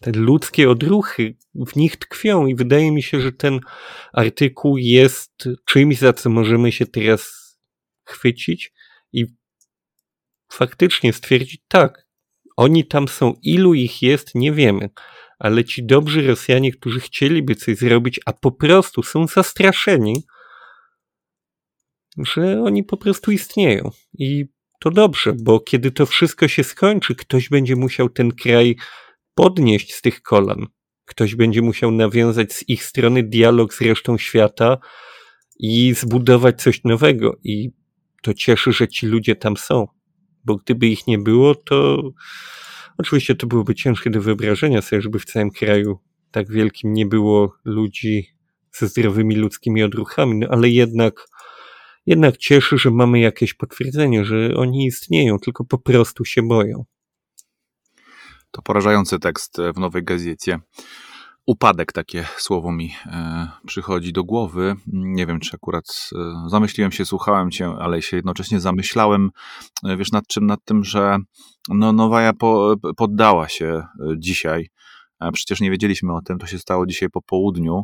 te 0.01 0.11
ludzkie 0.11 0.69
odruchy 0.69 1.35
w 1.55 1.75
nich 1.75 1.97
tkwią 1.97 2.47
i 2.47 2.55
wydaje 2.55 2.91
mi 2.91 3.03
się, 3.03 3.21
że 3.21 3.31
ten 3.31 3.59
artykuł 4.13 4.77
jest 4.77 5.43
czymś, 5.65 5.97
za 5.97 6.13
co 6.13 6.29
możemy 6.29 6.71
się 6.71 6.85
teraz 6.85 7.39
chwycić 8.05 8.73
i 9.13 9.25
faktycznie 10.51 11.13
stwierdzić, 11.13 11.61
tak, 11.67 12.07
oni 12.57 12.85
tam 12.85 13.07
są, 13.07 13.33
ilu 13.43 13.73
ich 13.73 14.01
jest, 14.01 14.35
nie 14.35 14.51
wiemy. 14.51 14.89
Ale 15.39 15.65
ci 15.65 15.85
dobrzy 15.85 16.27
Rosjanie, 16.27 16.71
którzy 16.71 16.99
chcieliby 16.99 17.55
coś 17.55 17.77
zrobić, 17.77 18.19
a 18.25 18.33
po 18.33 18.51
prostu 18.51 19.03
są 19.03 19.27
zastraszeni, 19.27 20.23
że 22.17 22.61
oni 22.61 22.83
po 22.83 22.97
prostu 22.97 23.31
istnieją. 23.31 23.91
I 24.13 24.45
to 24.79 24.91
dobrze, 24.91 25.33
bo 25.41 25.59
kiedy 25.59 25.91
to 25.91 26.05
wszystko 26.05 26.47
się 26.47 26.63
skończy, 26.63 27.15
ktoś 27.15 27.49
będzie 27.49 27.75
musiał 27.75 28.09
ten 28.09 28.31
kraj 28.31 28.75
podnieść 29.39 29.93
z 29.93 30.01
tych 30.01 30.21
kolan. 30.21 30.67
Ktoś 31.05 31.35
będzie 31.35 31.61
musiał 31.61 31.91
nawiązać 31.91 32.53
z 32.53 32.69
ich 32.69 32.83
strony 32.83 33.23
dialog 33.23 33.73
z 33.73 33.81
resztą 33.81 34.17
świata 34.17 34.77
i 35.59 35.93
zbudować 35.93 36.61
coś 36.61 36.83
nowego. 36.83 37.37
I 37.43 37.71
to 38.21 38.33
cieszy, 38.33 38.73
że 38.73 38.87
ci 38.87 39.07
ludzie 39.07 39.35
tam 39.35 39.57
są 39.57 39.87
bo 40.43 40.55
gdyby 40.55 40.87
ich 40.87 41.07
nie 41.07 41.17
było, 41.17 41.55
to 41.55 42.01
oczywiście 42.97 43.35
to 43.35 43.47
byłoby 43.47 43.75
ciężkie 43.75 44.09
do 44.09 44.21
wyobrażenia 44.21 44.81
sobie, 44.81 45.01
żeby 45.01 45.19
w 45.19 45.25
całym 45.25 45.51
kraju 45.51 45.99
tak 46.31 46.51
wielkim 46.51 46.93
nie 46.93 47.05
było 47.05 47.53
ludzi 47.65 48.27
ze 48.71 48.87
zdrowymi 48.87 49.35
ludzkimi 49.35 49.83
odruchami, 49.83 50.37
no 50.37 50.47
ale 50.47 50.69
jednak, 50.69 51.25
jednak 52.05 52.37
cieszy, 52.37 52.77
że 52.77 52.91
mamy 52.91 53.19
jakieś 53.19 53.53
potwierdzenie, 53.53 54.25
że 54.25 54.55
oni 54.55 54.85
istnieją, 54.85 55.39
tylko 55.39 55.65
po 55.65 55.77
prostu 55.77 56.25
się 56.25 56.41
boją. 56.41 56.85
To 58.51 58.61
porażający 58.61 59.19
tekst 59.19 59.57
w 59.75 59.79
nowej 59.79 60.03
gazecie 60.03 60.59
upadek, 61.49 61.93
takie 61.93 62.25
słowo 62.37 62.71
mi 62.71 62.95
e, 63.05 63.47
przychodzi 63.65 64.13
do 64.13 64.23
głowy. 64.23 64.75
Nie 64.87 65.25
wiem, 65.25 65.39
czy 65.39 65.55
akurat 65.55 66.09
e, 66.15 66.49
zamyśliłem 66.49 66.91
się, 66.91 67.05
słuchałem 67.05 67.51
cię, 67.51 67.69
ale 67.79 68.01
się 68.01 68.17
jednocześnie 68.17 68.59
zamyślałem, 68.59 69.29
e, 69.83 69.97
wiesz, 69.97 70.11
nad 70.11 70.27
czym? 70.27 70.45
Nad 70.45 70.59
tym, 70.65 70.83
że 70.83 71.17
no, 71.69 71.93
Nowaja 71.93 72.33
po, 72.33 72.75
poddała 72.97 73.47
się 73.47 73.83
dzisiaj 74.17 74.69
Przecież 75.34 75.61
nie 75.61 75.72
wiedzieliśmy 75.72 76.13
o 76.13 76.22
tym, 76.22 76.38
to 76.38 76.47
się 76.47 76.59
stało 76.59 76.86
dzisiaj 76.86 77.09
po 77.09 77.22
południu. 77.22 77.84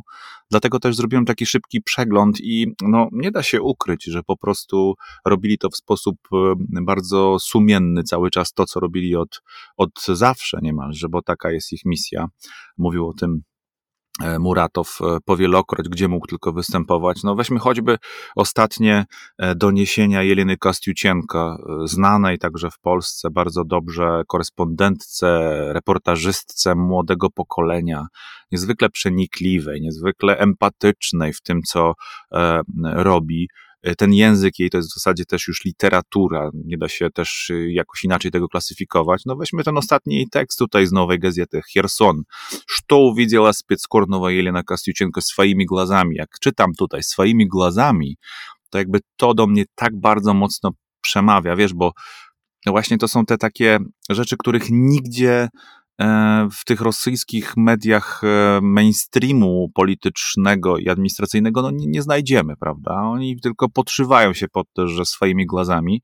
Dlatego 0.51 0.79
też 0.79 0.95
zrobiłem 0.95 1.25
taki 1.25 1.45
szybki 1.45 1.81
przegląd 1.81 2.41
i 2.41 2.67
no, 2.81 3.07
nie 3.11 3.31
da 3.31 3.43
się 3.43 3.61
ukryć, 3.61 4.03
że 4.03 4.23
po 4.23 4.37
prostu 4.37 4.93
robili 5.25 5.57
to 5.57 5.69
w 5.69 5.75
sposób 5.75 6.15
bardzo 6.85 7.39
sumienny 7.39 8.03
cały 8.03 8.29
czas 8.29 8.53
to, 8.53 8.65
co 8.65 8.79
robili 8.79 9.15
od, 9.15 9.41
od 9.77 9.91
zawsze 10.07 10.59
niemalże, 10.61 11.09
bo 11.09 11.21
taka 11.21 11.51
jest 11.51 11.73
ich 11.73 11.85
misja. 11.85 12.27
Mówił 12.77 13.07
o 13.07 13.13
tym 13.13 13.41
Muratow 14.39 14.97
e, 15.01 15.17
powielokroć, 15.25 15.89
gdzie 15.89 16.07
mógł 16.07 16.27
tylko 16.27 16.53
występować. 16.53 17.23
No 17.23 17.35
weźmy 17.35 17.59
choćby 17.59 17.97
ostatnie 18.35 19.05
e, 19.37 19.55
doniesienia 19.55 20.23
Jeleny 20.23 20.57
Kostiucienko, 20.57 21.57
znanej 21.85 22.37
także 22.37 22.71
w 22.71 22.79
Polsce 22.79 23.31
bardzo 23.31 23.65
dobrze 23.65 24.21
korespondentce, 24.27 25.49
reportażystce 25.73 26.75
młodego 26.75 27.29
pokolenia, 27.29 28.07
niezwykle 28.51 28.89
przenikliwej, 28.89 29.81
niezwykle 29.81 30.37
empatycznej 30.37 31.33
w 31.33 31.41
tym, 31.41 31.61
co 31.61 31.93
robi. 32.83 33.47
E, 33.84 33.94
ten 33.94 34.14
język 34.14 34.58
jej 34.58 34.70
to 34.70 34.76
jest 34.76 34.90
w 34.90 34.94
zasadzie 34.94 35.24
też 35.24 35.48
już 35.48 35.64
literatura, 35.64 36.50
nie 36.54 36.78
da 36.78 36.88
się 36.88 37.10
też 37.10 37.50
e, 37.50 37.72
jakoś 37.72 38.04
inaczej 38.04 38.30
tego 38.30 38.48
klasyfikować. 38.48 39.22
No 39.26 39.36
weźmy 39.36 39.64
ten 39.64 39.76
ostatni 39.76 40.26
tekst 40.30 40.58
tutaj 40.58 40.86
z 40.86 40.92
nowej 40.92 41.18
gazety, 41.18 41.60
Херсон. 41.74 42.22
Что 42.66 42.98
увидела 42.98 43.52
спецкорнова 43.52 44.32
Елена 44.32 44.62
Kostiuczenko 44.62 45.20
swoimi 45.20 45.66
głazami? 45.66 46.16
Jak 46.16 46.28
czytam 46.40 46.72
tutaj 46.78 47.02
swoimi 47.02 47.48
głazami, 47.48 48.16
to 48.70 48.78
jakby 48.78 49.00
to 49.16 49.34
do 49.34 49.46
mnie 49.46 49.64
tak 49.74 50.00
bardzo 50.00 50.34
mocno 50.34 50.70
przemawia, 51.00 51.56
wiesz, 51.56 51.74
bo 51.74 51.92
właśnie 52.66 52.98
to 52.98 53.08
są 53.08 53.24
te 53.24 53.38
takie 53.38 53.78
rzeczy, 54.10 54.36
których 54.36 54.64
nigdzie 54.70 55.48
E, 55.83 55.83
w 56.51 56.65
tych 56.65 56.81
rosyjskich 56.81 57.57
mediach 57.57 58.21
e, 58.23 58.59
mainstreamu 58.61 59.69
politycznego 59.73 60.77
i 60.77 60.89
administracyjnego 60.89 61.61
no 61.61 61.71
nie, 61.71 61.87
nie 61.87 62.01
znajdziemy, 62.01 62.55
prawda? 62.57 62.93
Oni 62.93 63.39
tylko 63.39 63.69
podszywają 63.69 64.33
się 64.33 64.47
pod 64.47 64.67
to, 64.73 64.87
że 64.87 65.05
swoimi 65.05 65.45
głazami, 65.45 66.01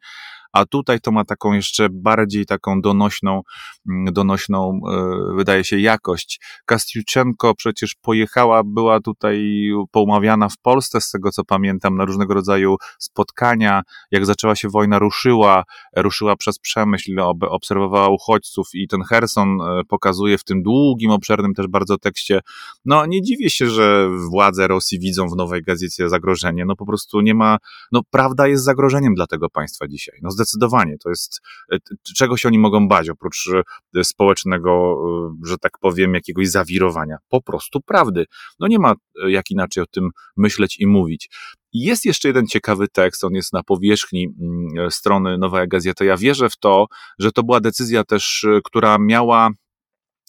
a 0.53 0.65
tutaj 0.65 0.99
to 0.99 1.11
ma 1.11 1.25
taką 1.25 1.53
jeszcze 1.53 1.87
bardziej 1.89 2.45
taką 2.45 2.81
donośną, 2.81 3.41
mm, 3.89 4.13
donośną, 4.13 4.79
e, 4.91 5.35
wydaje 5.35 5.63
się, 5.63 5.79
jakość. 5.79 6.39
Kastiuczenko 6.65 7.55
przecież 7.55 7.95
pojechała, 8.01 8.63
była 8.63 8.99
tutaj 8.99 9.69
poumawiana 9.91 10.49
w 10.49 10.57
Polsce, 10.57 11.01
z 11.01 11.11
tego 11.11 11.31
co 11.31 11.43
pamiętam, 11.43 11.95
na 11.95 12.05
różnego 12.05 12.33
rodzaju 12.33 12.75
spotkania. 12.99 13.81
Jak 14.11 14.25
zaczęła 14.25 14.55
się 14.55 14.69
wojna, 14.69 14.99
ruszyła, 14.99 15.63
ruszyła 15.95 16.35
przez 16.35 16.59
przemyśl, 16.59 17.19
obserwowała 17.49 18.09
uchodźców 18.09 18.67
i 18.73 18.87
ten 18.87 19.03
Herson 19.03 19.61
e, 19.61 19.81
pokazuje 19.87 20.37
w 20.37 20.43
tym 20.43 20.63
długim, 20.63 21.11
obszernym 21.11 21.53
też 21.53 21.67
bardzo 21.67 21.97
tekście. 21.97 22.41
No 22.85 23.05
nie 23.05 23.21
dziwię 23.21 23.49
się, 23.49 23.69
że 23.69 24.09
władze 24.29 24.67
Rosji 24.67 24.99
widzą 24.99 25.27
w 25.27 25.35
nowej 25.35 25.61
gazecie 25.61 26.09
zagrożenie. 26.09 26.65
No 26.65 26.75
po 26.75 26.85
prostu 26.85 27.21
nie 27.21 27.33
ma, 27.33 27.57
no 27.91 28.01
prawda 28.09 28.47
jest 28.47 28.63
zagrożeniem 28.63 29.15
dla 29.15 29.27
tego 29.27 29.49
państwa 29.49 29.87
dzisiaj. 29.87 30.19
No 30.21 30.31
zdecydowanie. 30.43 30.97
To 30.97 31.09
jest, 31.09 31.41
e, 31.73 31.77
czego 32.15 32.37
się 32.37 32.47
oni 32.47 32.59
mogą 32.59 32.87
bać 32.87 33.09
oprócz 33.09 33.49
e, 33.95 34.03
społecznego, 34.03 34.97
że 35.45 35.57
tak 35.57 35.71
powiem, 35.79 36.13
jakiegoś 36.13 36.49
zawirowania. 36.49 37.17
Po 37.29 37.41
prostu 37.41 37.81
prawdy. 37.81 38.25
No 38.59 38.67
nie 38.67 38.79
ma 38.79 38.93
jak 39.27 39.51
inaczej 39.51 39.83
o 39.83 39.87
tym 39.87 40.09
myśleć 40.37 40.79
i 40.79 40.87
mówić. 40.87 41.29
Jest 41.73 42.05
jeszcze 42.05 42.27
jeden 42.27 42.47
ciekawy 42.47 42.87
tekst, 42.87 43.23
on 43.23 43.33
jest 43.33 43.53
na 43.53 43.63
powierzchni 43.63 44.27
mm, 44.41 44.91
strony 44.91 45.37
Nowa 45.37 45.67
Gazeta. 45.67 46.05
Ja 46.05 46.17
wierzę 46.17 46.49
w 46.49 46.57
to, 46.57 46.85
że 47.19 47.31
to 47.31 47.43
była 47.43 47.59
decyzja 47.59 48.03
też, 48.03 48.45
która 48.63 48.97
miała 48.99 49.49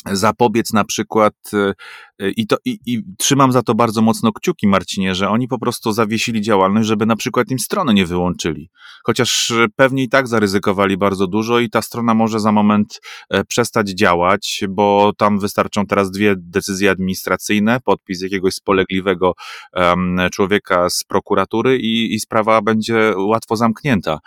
zapobiec 0.06 0.72
na 0.72 0.84
przykład 0.84 1.34
y, 1.54 2.30
i, 2.36 2.46
to, 2.46 2.56
i, 2.64 2.78
i 2.86 3.02
trzymam 3.18 3.52
za 3.52 3.62
to 3.62 3.74
bardzo 3.74 4.02
mocno 4.02 4.32
kciuki 4.32 4.68
Marcinie, 4.68 5.14
że 5.14 5.28
oni 5.28 5.48
po 5.48 5.58
prostu 5.58 5.92
zawiesili 5.92 6.40
działalność, 6.40 6.88
żeby 6.88 7.06
na 7.06 7.16
przykład 7.16 7.50
im 7.50 7.58
strony 7.58 7.94
nie 7.94 8.06
wyłączyli. 8.06 8.70
Chociaż 9.04 9.52
pewnie 9.76 10.02
i 10.02 10.08
tak 10.08 10.28
zaryzykowali 10.28 10.96
bardzo 10.96 11.26
dużo 11.26 11.58
i 11.58 11.70
ta 11.70 11.82
strona 11.82 12.14
może 12.14 12.40
za 12.40 12.52
moment 12.52 13.00
e, 13.30 13.44
przestać 13.44 13.90
działać, 13.90 14.64
bo 14.68 15.12
tam 15.18 15.38
wystarczą 15.38 15.86
teraz 15.86 16.10
dwie 16.10 16.34
decyzje 16.36 16.90
administracyjne, 16.90 17.80
podpis 17.84 18.22
jakiegoś 18.22 18.54
spolegliwego 18.54 19.32
um, 19.72 20.20
człowieka 20.32 20.90
z 20.90 21.04
prokuratury 21.04 21.78
i, 21.78 22.14
i 22.14 22.20
sprawa 22.20 22.62
będzie 22.62 23.14
łatwo 23.16 23.56
zamknięta. 23.56 24.18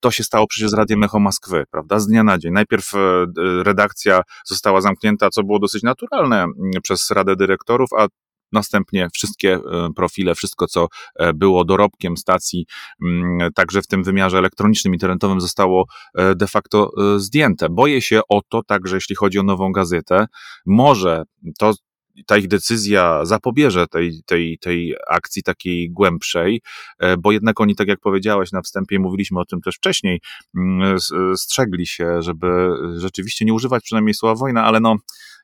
To 0.00 0.10
się 0.10 0.24
stało 0.24 0.46
przecież 0.46 0.70
z 0.70 0.74
Radiem 0.74 1.02
Echo 1.02 1.20
Moskwy, 1.20 1.64
prawda? 1.70 1.98
Z 1.98 2.06
dnia 2.06 2.24
na 2.24 2.38
dzień. 2.38 2.52
Najpierw 2.52 2.94
e, 2.94 2.98
redakcja 3.62 4.22
została 4.46 4.80
zamknięta, 4.80 5.30
co 5.30 5.42
było 5.42 5.58
dosyć 5.58 5.82
naturalne 5.82 6.46
przez 6.82 7.10
Radę 7.10 7.36
Dyrektorów, 7.36 7.88
a 7.98 8.06
następnie 8.52 9.08
wszystkie 9.12 9.54
e, 9.54 9.60
profile, 9.96 10.34
wszystko 10.34 10.66
co 10.66 10.88
e, 11.18 11.32
było 11.32 11.64
dorobkiem 11.64 12.16
stacji, 12.16 12.66
także 13.54 13.82
w 13.82 13.86
tym 13.86 14.04
wymiarze 14.04 14.38
elektronicznym, 14.38 14.94
internetowym 14.94 15.40
zostało 15.40 15.84
de 16.36 16.46
facto 16.46 16.90
zdjęte. 17.16 17.68
Boję 17.68 18.02
się 18.02 18.20
o 18.28 18.40
to 18.48 18.62
także, 18.62 18.96
jeśli 18.96 19.16
chodzi 19.16 19.38
o 19.38 19.42
nową 19.42 19.72
gazetę. 19.72 20.26
Może 20.66 21.22
to, 21.58 21.74
ta 22.26 22.36
ich 22.36 22.48
decyzja 22.48 23.24
zapobierze 23.24 23.86
tej, 23.86 24.22
tej, 24.26 24.58
tej 24.58 24.94
akcji 25.08 25.42
takiej 25.42 25.90
głębszej, 25.90 26.60
e, 26.98 27.16
bo 27.16 27.32
jednak 27.32 27.60
oni, 27.60 27.76
tak 27.76 27.88
jak 27.88 28.00
powiedziałeś 28.00 28.52
na 28.52 28.62
wstępie, 28.62 28.98
mówiliśmy 28.98 29.40
o 29.40 29.44
tym 29.44 29.60
też 29.60 29.76
wcześniej, 29.76 30.20
mm, 30.56 30.98
strzegli 31.36 31.86
się, 31.86 32.22
żeby 32.22 32.46
rzeczywiście 32.96 33.44
nie 33.44 33.54
używać 33.54 33.84
przynajmniej 33.84 34.14
słowa 34.14 34.34
wojna, 34.34 34.64
ale 34.64 34.80
no, 34.80 34.96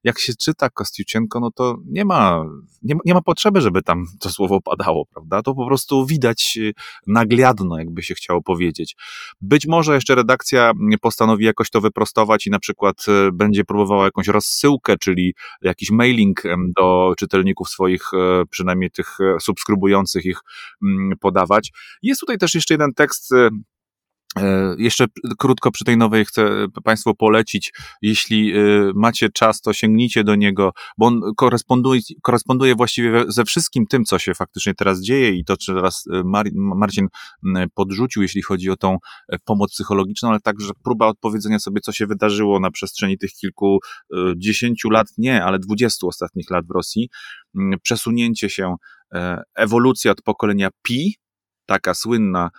jak 0.05 0.19
się 0.19 0.33
czyta 0.35 0.71
Kostiucienko, 0.71 1.41
no 1.41 1.51
to 1.51 1.77
nie 1.87 2.05
ma, 2.05 2.45
nie, 2.83 2.95
nie 3.05 3.15
ma 3.15 3.23
potrzeby, 3.23 3.61
żeby 3.61 3.83
tam 3.83 4.07
to 4.21 4.31
słowo 4.31 4.61
padało, 4.61 5.07
prawda? 5.07 5.43
To 5.43 5.55
po 5.55 5.67
prostu 5.67 6.07
widać 6.07 6.59
y, 6.61 6.73
nagliadno, 7.07 7.79
jakby 7.79 8.03
się 8.03 8.15
chciało 8.15 8.43
powiedzieć. 8.43 8.97
Być 9.41 9.67
może 9.67 9.95
jeszcze 9.95 10.15
redakcja 10.15 10.73
postanowi 11.01 11.45
jakoś 11.45 11.71
to 11.71 11.81
wyprostować 11.81 12.47
i 12.47 12.51
na 12.51 12.59
przykład 12.59 13.05
y, 13.09 13.33
będzie 13.33 13.65
próbowała 13.65 14.05
jakąś 14.05 14.29
rozsyłkę, 14.29 14.97
czyli 14.99 15.35
jakiś 15.63 15.91
mailing 15.91 16.43
do 16.77 17.13
czytelników 17.19 17.69
swoich, 17.69 18.03
e, 18.15 18.43
przynajmniej 18.51 18.91
tych 18.91 19.19
subskrybujących 19.41 20.25
ich 20.25 20.41
mm, 20.83 21.19
podawać. 21.21 21.73
Jest 22.03 22.21
tutaj 22.21 22.39
też 22.39 22.55
jeszcze 22.55 22.75
jeden 22.75 22.95
tekst 22.95 23.33
y, 23.33 23.49
jeszcze 24.79 25.07
krótko 25.39 25.71
przy 25.71 25.85
tej 25.85 25.97
nowej 25.97 26.25
chcę 26.25 26.67
Państwu 26.85 27.15
polecić. 27.15 27.73
Jeśli 28.03 28.53
e, 28.53 28.61
macie 28.95 29.29
czas, 29.29 29.61
to 29.61 29.73
sięgnijcie 29.73 30.25
do 30.25 30.35
niego, 30.35 30.73
bo 30.99 31.07
on 31.07 31.21
koresponduje, 31.37 32.01
koresponduje 32.23 32.75
właściwie 32.75 33.25
ze 33.29 33.45
wszystkim 33.45 33.87
tym, 33.87 34.05
co 34.05 34.19
się 34.19 34.35
faktycznie 34.35 34.75
teraz 34.75 35.01
dzieje 35.01 35.31
i 35.33 35.45
to, 35.45 35.57
czy 35.57 35.75
teraz 35.75 36.05
e, 36.13 36.23
Marcin 36.55 37.09
podrzucił, 37.75 38.23
jeśli 38.23 38.43
chodzi 38.43 38.71
o 38.71 38.77
tą 38.77 38.99
pomoc 39.45 39.73
psychologiczną, 39.73 40.29
ale 40.29 40.41
także 40.41 40.71
próba 40.85 41.07
odpowiedzenia 41.07 41.59
sobie, 41.59 41.81
co 41.81 41.93
się 41.93 42.07
wydarzyło 42.07 42.61
na 42.61 42.71
przestrzeni 42.71 43.19
tych 43.19 43.33
kilku 43.33 43.79
dziesięciu 44.37 44.91
lat, 44.91 45.07
nie, 45.19 45.45
ale 45.45 45.59
dwudziestu 45.59 46.09
ostatnich 46.09 46.51
lat 46.51 46.67
w 46.67 46.71
Rosji. 46.71 47.09
Przesunięcie 47.83 48.51
się, 48.51 48.75
ewolucja 49.55 50.13
od 50.13 50.23
pokolenia 50.23 50.69
Pi, 50.83 51.15
taka 51.67 51.95
słynna 51.95 52.51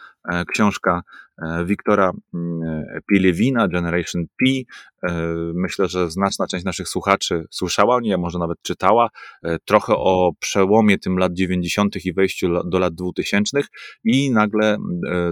książka 0.48 1.02
E, 1.42 1.66
Wiktora 1.66 2.12
mm, 2.34 2.64
e, 2.64 3.00
Pilewina, 3.10 3.68
Generation 3.68 4.26
P. 4.26 4.46
E, 5.04 5.12
myślę, 5.54 5.88
że 5.88 6.12
znaczna 6.12 6.48
część 6.48 6.66
naszych 6.66 6.88
słuchaczy 6.88 7.46
słyszała 7.50 7.96
o 7.96 8.00
niej, 8.00 8.14
a 8.14 8.18
może 8.18 8.40
nawet 8.40 8.62
czytała. 8.62 9.10
Trochę 9.66 9.94
o 9.96 10.32
przełomie 10.40 10.98
tym 10.98 11.18
lat 11.18 11.34
90. 11.34 12.06
i 12.06 12.14
wejściu 12.14 12.48
do 12.70 12.80
lat 12.80 12.94
2000 12.94 13.62
i 14.04 14.32
nagle 14.32 14.78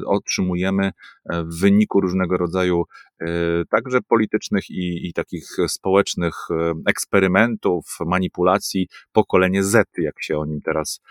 otrzymujemy 0.05 0.91
w 1.29 1.59
wyniku 1.61 2.01
różnego 2.01 2.37
rodzaju 2.37 2.83
także 3.69 4.01
politycznych 4.07 4.69
i, 4.69 5.07
i 5.07 5.13
takich 5.13 5.47
społecznych 5.67 6.35
eksperymentów, 6.87 7.85
manipulacji, 8.05 8.87
pokolenie 9.11 9.63
Z, 9.63 9.87
jak 9.97 10.15
się 10.21 10.37
o 10.37 10.45
nim 10.45 10.59
teraz 10.61 11.01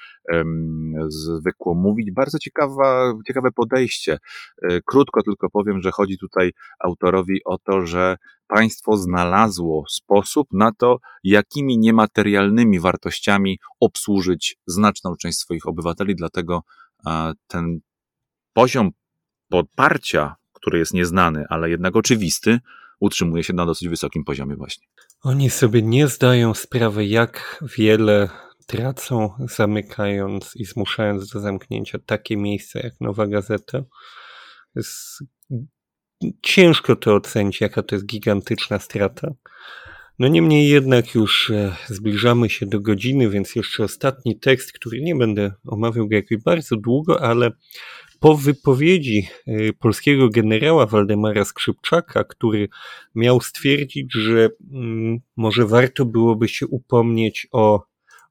zwykło 1.08 1.74
mówić. 1.74 2.10
Bardzo 2.12 2.38
ciekawa, 2.38 3.12
ciekawe 3.26 3.48
podejście 3.52 3.67
Krótko 4.86 5.22
tylko 5.22 5.50
powiem, 5.50 5.82
że 5.82 5.90
chodzi 5.90 6.18
tutaj 6.18 6.52
autorowi 6.80 7.44
o 7.44 7.58
to, 7.58 7.86
że 7.86 8.16
państwo 8.46 8.96
znalazło 8.96 9.84
sposób 9.88 10.48
na 10.52 10.72
to, 10.72 10.98
jakimi 11.24 11.78
niematerialnymi 11.78 12.80
wartościami 12.80 13.58
obsłużyć 13.80 14.56
znaczną 14.66 15.16
część 15.16 15.38
swoich 15.38 15.66
obywateli, 15.66 16.16
dlatego 16.16 16.62
ten 17.46 17.80
poziom 18.52 18.90
poparcia, 19.48 20.36
który 20.52 20.78
jest 20.78 20.94
nieznany, 20.94 21.44
ale 21.48 21.70
jednak 21.70 21.96
oczywisty, 21.96 22.58
utrzymuje 23.00 23.44
się 23.44 23.52
na 23.52 23.66
dosyć 23.66 23.88
wysokim 23.88 24.24
poziomie 24.24 24.56
właśnie. 24.56 24.86
Oni 25.22 25.50
sobie 25.50 25.82
nie 25.82 26.08
zdają 26.08 26.54
sprawy, 26.54 27.06
jak 27.06 27.64
wiele 27.78 28.28
tracą, 28.68 29.30
zamykając 29.38 30.56
i 30.56 30.64
zmuszając 30.64 31.32
do 31.32 31.40
zamknięcia 31.40 31.98
takie 32.06 32.36
miejsca 32.36 32.80
jak 32.80 32.92
Nowa 33.00 33.26
Gazeta. 33.26 33.82
Jest 34.74 35.22
ciężko 36.42 36.96
to 36.96 37.14
ocenić, 37.14 37.60
jaka 37.60 37.82
to 37.82 37.94
jest 37.94 38.06
gigantyczna 38.06 38.78
strata. 38.78 39.30
No 40.18 40.28
niemniej 40.28 40.68
jednak 40.68 41.14
już 41.14 41.50
e, 41.50 41.76
zbliżamy 41.86 42.50
się 42.50 42.66
do 42.66 42.80
godziny, 42.80 43.30
więc 43.30 43.54
jeszcze 43.56 43.84
ostatni 43.84 44.38
tekst, 44.38 44.72
który 44.72 45.00
nie 45.00 45.16
będę 45.16 45.52
omawiał 45.66 46.08
go 46.08 46.16
jakoś 46.16 46.38
bardzo 46.38 46.76
długo, 46.76 47.22
ale 47.22 47.50
po 48.20 48.36
wypowiedzi 48.36 49.28
e, 49.46 49.72
polskiego 49.72 50.28
generała 50.28 50.86
Waldemara 50.86 51.44
Skrzypczaka, 51.44 52.24
który 52.24 52.68
miał 53.14 53.40
stwierdzić, 53.40 54.12
że 54.12 54.48
mm, 54.72 55.18
może 55.36 55.66
warto 55.66 56.04
byłoby 56.04 56.48
się 56.48 56.66
upomnieć 56.66 57.46
o 57.52 57.88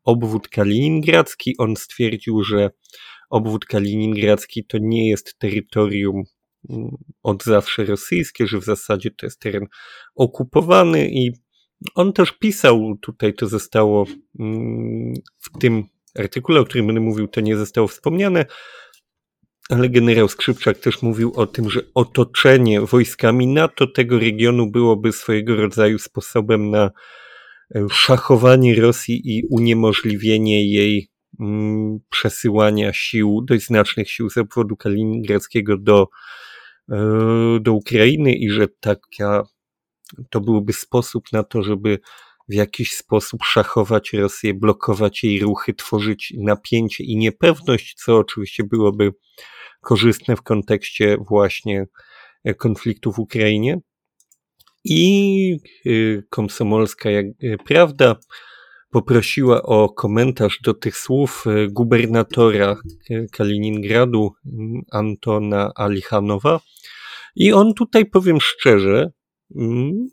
obwód 0.08 0.48
kaliningradzki, 0.48 1.56
on 1.58 1.76
stwierdził, 1.76 2.44
że 2.44 2.70
obwód 3.30 3.66
kaliningradzki 3.66 4.66
to 4.66 4.78
nie 4.82 5.10
jest 5.10 5.38
terytorium 5.40 6.24
mm, 6.70 6.90
od 7.24 7.44
zawsze 7.44 7.86
rosyjskie, 7.86 8.48
że 8.48 8.60
w 8.60 8.64
zasadzie 8.64 9.12
to 9.12 9.26
jest 9.26 9.40
teren 9.40 9.66
okupowany 10.16 11.10
i 11.10 11.32
on 11.96 12.14
też 12.14 12.32
pisał, 12.32 12.98
tutaj 13.02 13.34
to 13.34 13.48
zostało 13.48 14.06
mm, 14.40 15.14
w 15.38 15.60
tym 15.60 15.84
artykule, 16.20 16.60
o 16.60 16.66
którym 16.66 16.88
będę 16.88 17.02
mówił, 17.02 17.28
to 17.28 17.42
nie 17.42 17.58
zostało 17.58 17.88
wspomniane, 17.88 18.46
ale 19.70 19.90
generał 19.90 20.28
Skrzypczak 20.28 20.78
też 20.78 21.02
mówił 21.02 21.34
o 21.36 21.48
tym, 21.48 21.70
że 21.70 21.82
otoczenie 21.94 22.82
wojskami 22.82 23.48
NATO 23.48 23.88
tego 23.88 24.20
regionu 24.20 24.72
byłoby 24.72 25.12
swojego 25.12 25.56
rodzaju 25.56 26.00
sposobem 26.00 26.70
na 26.70 26.92
szachowanie 27.92 28.76
Rosji 28.76 29.38
i 29.38 29.44
uniemożliwienie 29.50 30.74
jej 30.74 31.10
Mm, 31.40 32.00
przesyłania 32.10 32.94
sił, 32.94 33.42
dość 33.48 33.66
znacznych 33.66 34.12
sił 34.12 34.30
z 34.30 34.38
obwodu 34.38 34.78
kaliningradzkiego 34.78 35.78
do, 35.78 36.08
e, 36.92 36.98
do 37.62 37.74
Ukrainy 37.74 38.36
i 38.36 38.50
że 38.50 38.68
taka, 38.68 39.44
to 40.30 40.42
byłby 40.42 40.74
sposób 40.74 41.24
na 41.32 41.44
to, 41.44 41.64
żeby 41.64 42.00
w 42.50 42.54
jakiś 42.54 42.92
sposób 42.92 43.44
szachować 43.44 44.14
Rosję, 44.14 44.54
blokować 44.54 45.24
jej 45.24 45.40
ruchy, 45.40 45.74
tworzyć 45.74 46.34
napięcie 46.38 47.04
i 47.04 47.18
niepewność, 47.18 47.94
co 48.06 48.18
oczywiście 48.18 48.64
byłoby 48.64 49.12
korzystne 49.82 50.36
w 50.36 50.42
kontekście 50.42 51.18
właśnie 51.30 51.86
konfliktu 52.58 53.12
w 53.12 53.20
Ukrainie. 53.20 53.80
I 54.90 55.58
Komsomolska, 56.30 57.10
jak 57.10 57.26
prawda, 57.66 58.16
poprosiła 58.90 59.64
o 59.64 59.90
komentarz 59.90 60.60
do 60.64 60.74
tych 60.74 60.98
słów 60.98 61.46
gubernatora 61.70 62.76
Kaliningradu 63.32 64.32
Antona 64.92 65.72
Alichanowa. 65.76 66.60
I 67.36 67.54
on 67.54 67.74
tutaj, 67.74 68.06
powiem 68.06 68.42
szczerze, 68.42 69.12
mm, 69.56 70.08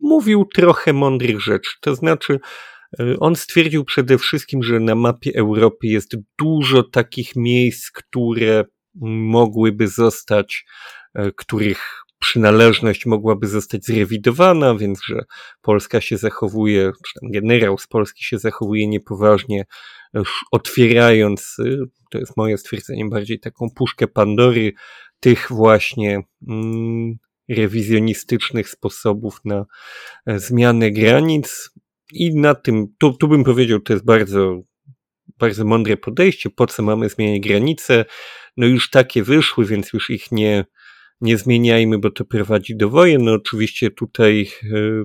mówił 0.00 0.44
trochę 0.54 0.92
mądrych 0.92 1.40
rzeczy. 1.40 1.70
To 1.80 1.94
znaczy, 1.94 2.40
on 3.20 3.36
stwierdził 3.36 3.84
przede 3.84 4.18
wszystkim, 4.18 4.62
że 4.62 4.80
na 4.80 4.94
mapie 4.94 5.32
Europy 5.34 5.86
jest 5.86 6.16
dużo 6.38 6.82
takich 6.82 7.36
miejsc, 7.36 7.90
które 7.90 8.64
mogłyby 8.94 9.88
zostać, 9.88 10.64
których 11.36 12.01
przynależność 12.22 13.06
mogłaby 13.06 13.46
zostać 13.46 13.84
zrewidowana, 13.84 14.74
więc 14.74 15.00
że 15.04 15.24
Polska 15.62 16.00
się 16.00 16.18
zachowuje, 16.18 16.92
czy 17.06 17.20
tam 17.20 17.30
generał 17.30 17.78
z 17.78 17.86
Polski 17.86 18.24
się 18.24 18.38
zachowuje 18.38 18.88
niepoważnie, 18.88 19.64
otwierając, 20.50 21.56
e, 21.58 21.84
to 22.10 22.18
jest 22.18 22.36
moje 22.36 22.58
stwierdzenie, 22.58 23.04
bardziej 23.08 23.40
taką 23.40 23.70
puszkę 23.70 24.08
Pandory 24.08 24.72
tych 25.20 25.46
właśnie 25.50 26.22
mm, 26.48 27.14
rewizjonistycznych 27.48 28.68
sposobów 28.68 29.40
na 29.44 29.66
e, 30.26 30.38
zmianę 30.38 30.90
granic. 30.90 31.70
I 32.12 32.36
na 32.36 32.54
tym, 32.54 32.86
tu, 32.98 33.12
tu 33.12 33.28
bym 33.28 33.44
powiedział, 33.44 33.80
to 33.80 33.92
jest 33.92 34.04
bardzo, 34.04 34.62
bardzo 35.38 35.64
mądre 35.64 35.96
podejście, 35.96 36.50
po 36.50 36.66
co 36.66 36.82
mamy 36.82 37.08
zmieniać 37.08 37.40
granice, 37.40 38.04
no 38.56 38.66
już 38.66 38.90
takie 38.90 39.22
wyszły, 39.22 39.64
więc 39.64 39.92
już 39.92 40.10
ich 40.10 40.32
nie, 40.32 40.64
nie 41.22 41.38
zmieniajmy, 41.38 41.98
bo 41.98 42.10
to 42.10 42.24
prowadzi 42.24 42.76
do 42.76 42.90
wojen. 42.90 43.24
No 43.24 43.32
oczywiście 43.32 43.90
tutaj 43.90 44.50
e, 44.62 45.04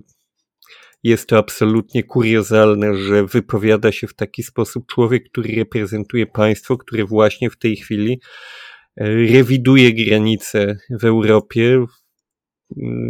jest 1.04 1.30
to 1.30 1.38
absolutnie 1.38 2.04
kuriozalne, 2.04 2.98
że 2.98 3.26
wypowiada 3.26 3.92
się 3.92 4.08
w 4.08 4.14
taki 4.14 4.44
sposób 4.44 4.86
człowiek, 4.88 5.30
który 5.30 5.56
reprezentuje 5.56 6.28
państwo, 6.28 6.78
które 6.78 7.06
właśnie 7.06 7.50
w 7.50 7.58
tej 7.58 7.76
chwili 7.76 8.20
e, 8.98 9.06
rewiduje 9.10 9.94
granice 9.94 10.78
w 10.90 11.06
Europie, 11.06 11.86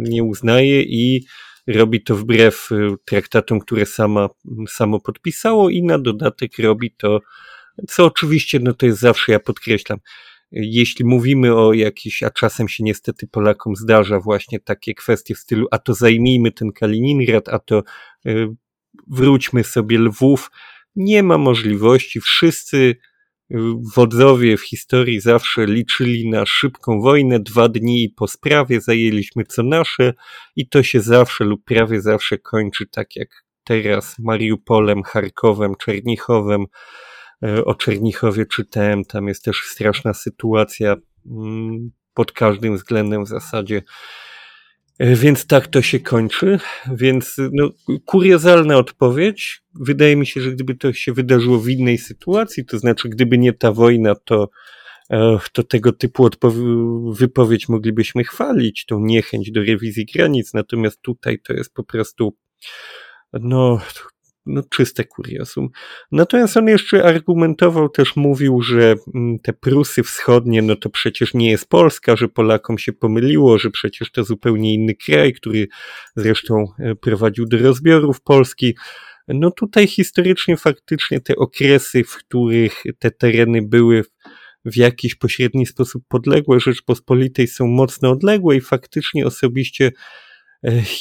nie 0.02 0.24
uznaje 0.24 0.82
i 0.82 1.26
robi 1.66 2.02
to 2.02 2.16
wbrew 2.16 2.72
y, 2.72 2.88
traktatom, 3.04 3.60
które 3.60 3.86
sama, 3.86 4.28
samo 4.68 5.00
podpisało 5.00 5.70
i 5.70 5.82
na 5.82 5.98
dodatek 5.98 6.58
robi 6.58 6.94
to, 6.96 7.20
co 7.88 8.04
oczywiście, 8.04 8.58
no 8.58 8.74
to 8.74 8.86
jest 8.86 8.98
zawsze, 8.98 9.32
ja 9.32 9.40
podkreślam, 9.40 9.98
jeśli 10.50 11.04
mówimy 11.04 11.56
o 11.56 11.72
jakiś, 11.72 12.22
a 12.22 12.30
czasem 12.30 12.68
się 12.68 12.84
niestety 12.84 13.26
Polakom 13.26 13.76
zdarza 13.76 14.20
właśnie 14.20 14.60
takie 14.60 14.94
kwestie 14.94 15.34
w 15.34 15.38
stylu, 15.38 15.66
a 15.70 15.78
to 15.78 15.94
zajmijmy 15.94 16.52
ten 16.52 16.72
Kaliningrad, 16.72 17.48
a 17.48 17.58
to 17.58 17.82
y, 18.26 18.48
wróćmy 19.06 19.64
sobie 19.64 19.98
Lwów, 19.98 20.50
nie 20.96 21.22
ma 21.22 21.38
możliwości. 21.38 22.20
Wszyscy 22.20 22.96
Wodzowie 23.94 24.56
w 24.56 24.62
historii 24.62 25.20
zawsze 25.20 25.66
liczyli 25.66 26.30
na 26.30 26.46
szybką 26.46 27.00
wojnę, 27.00 27.40
dwa 27.40 27.68
dni 27.68 28.14
po 28.16 28.28
sprawie 28.28 28.80
zajęliśmy 28.80 29.44
co 29.44 29.62
nasze 29.62 30.14
i 30.56 30.68
to 30.68 30.82
się 30.82 31.00
zawsze 31.00 31.44
lub 31.44 31.64
prawie 31.64 32.00
zawsze 32.00 32.38
kończy 32.38 32.86
tak 32.86 33.16
jak 33.16 33.44
teraz 33.64 34.18
Mariupolem, 34.18 35.02
Charkowem, 35.02 35.74
Czernichowem. 35.76 36.64
E, 37.44 37.64
o 37.64 37.74
Czernichowie 37.74 38.46
czytałem, 38.46 39.04
tam 39.04 39.28
jest 39.28 39.44
też 39.44 39.62
straszna 39.64 40.14
sytuacja 40.14 40.96
mm, 41.26 41.90
pod 42.14 42.32
każdym 42.32 42.76
względem 42.76 43.24
w 43.24 43.28
zasadzie 43.28 43.82
E, 44.98 45.14
więc 45.14 45.46
tak 45.46 45.66
to 45.66 45.82
się 45.82 46.00
kończy. 46.00 46.58
Więc 46.92 47.36
no, 47.52 47.70
kuriozalna 48.04 48.76
odpowiedź. 48.76 49.62
Wydaje 49.74 50.16
mi 50.16 50.26
się, 50.26 50.40
że 50.40 50.50
gdyby 50.50 50.74
to 50.74 50.92
się 50.92 51.12
wydarzyło 51.12 51.58
w 51.58 51.68
innej 51.68 51.98
sytuacji, 51.98 52.64
to 52.64 52.78
znaczy 52.78 53.08
gdyby 53.08 53.38
nie 53.38 53.52
ta 53.52 53.72
wojna, 53.72 54.14
to, 54.14 54.50
e, 55.10 55.38
to 55.52 55.62
tego 55.62 55.92
typu 55.92 56.28
wypowiedź 57.12 57.68
moglibyśmy 57.68 58.24
chwalić, 58.24 58.86
tą 58.86 59.00
niechęć 59.00 59.50
do 59.50 59.60
rewizji 59.60 60.06
granic. 60.14 60.54
Natomiast 60.54 61.02
tutaj 61.02 61.38
to 61.40 61.52
jest 61.52 61.74
po 61.74 61.84
prostu 61.84 62.36
no, 63.32 63.80
no, 64.48 64.62
czyste 64.70 65.04
kuriosum. 65.04 65.68
Natomiast 66.12 66.56
on 66.56 66.68
jeszcze 66.68 67.04
argumentował, 67.04 67.88
też 67.88 68.16
mówił, 68.16 68.62
że 68.62 68.94
mm, 69.14 69.38
te 69.38 69.52
Prusy 69.52 70.02
wschodnie, 70.02 70.62
no 70.62 70.76
to 70.76 70.90
przecież 70.90 71.34
nie 71.34 71.50
jest 71.50 71.68
Polska, 71.68 72.16
że 72.16 72.28
Polakom 72.28 72.78
się 72.78 72.92
pomyliło, 72.92 73.58
że 73.58 73.70
przecież 73.70 74.12
to 74.12 74.24
zupełnie 74.24 74.74
inny 74.74 74.94
kraj, 74.94 75.32
który 75.32 75.68
zresztą 76.16 76.64
e, 76.78 76.94
prowadził 76.94 77.46
do 77.46 77.58
rozbiorów 77.58 78.20
Polski. 78.20 78.76
No 79.28 79.50
tutaj 79.50 79.86
historycznie 79.86 80.56
faktycznie 80.56 81.20
te 81.20 81.36
okresy, 81.36 82.04
w 82.04 82.16
których 82.16 82.82
te 82.98 83.10
tereny 83.10 83.62
były 83.62 84.04
w 84.64 84.76
jakiś 84.76 85.14
pośredni 85.14 85.66
sposób 85.66 86.04
podległe 86.08 86.60
Rzeczpospolitej 86.60 87.46
są 87.46 87.66
mocno 87.66 88.10
odległe 88.10 88.56
i 88.56 88.60
faktycznie 88.60 89.26
osobiście 89.26 89.92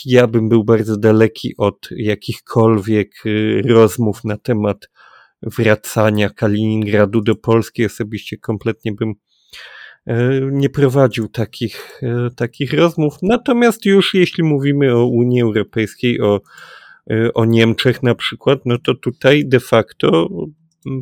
ja 0.05 0.28
bym 0.28 0.49
był 0.49 0.64
bardzo 0.64 0.97
daleki 0.97 1.53
od 1.58 1.89
jakichkolwiek 1.91 3.26
y, 3.26 3.62
rozmów 3.66 4.24
na 4.24 4.38
temat 4.38 4.89
wracania 5.41 6.30
Kaliningradu 6.30 7.22
do 7.22 7.36
Polski. 7.36 7.86
Osobiście 7.86 8.38
kompletnie 8.38 8.91
bym 8.91 9.14
e, 10.05 10.39
nie 10.51 10.70
prowadził 10.70 11.28
takich, 11.28 12.01
e, 12.03 12.30
takich 12.36 12.74
rozmów. 12.74 13.14
Natomiast 13.22 13.86
już 13.86 14.14
jeśli 14.14 14.43
mówimy 14.43 14.95
o 14.95 15.05
Unii 15.05 15.41
Europejskiej, 15.41 16.22
o, 16.22 16.41
e, 17.12 17.34
o 17.34 17.45
Niemczech 17.45 18.03
na 18.03 18.16
przykład, 18.16 18.60
no 18.66 18.78
to 18.78 18.95
tutaj 18.95 19.45
de 19.45 19.60
facto 19.60 20.30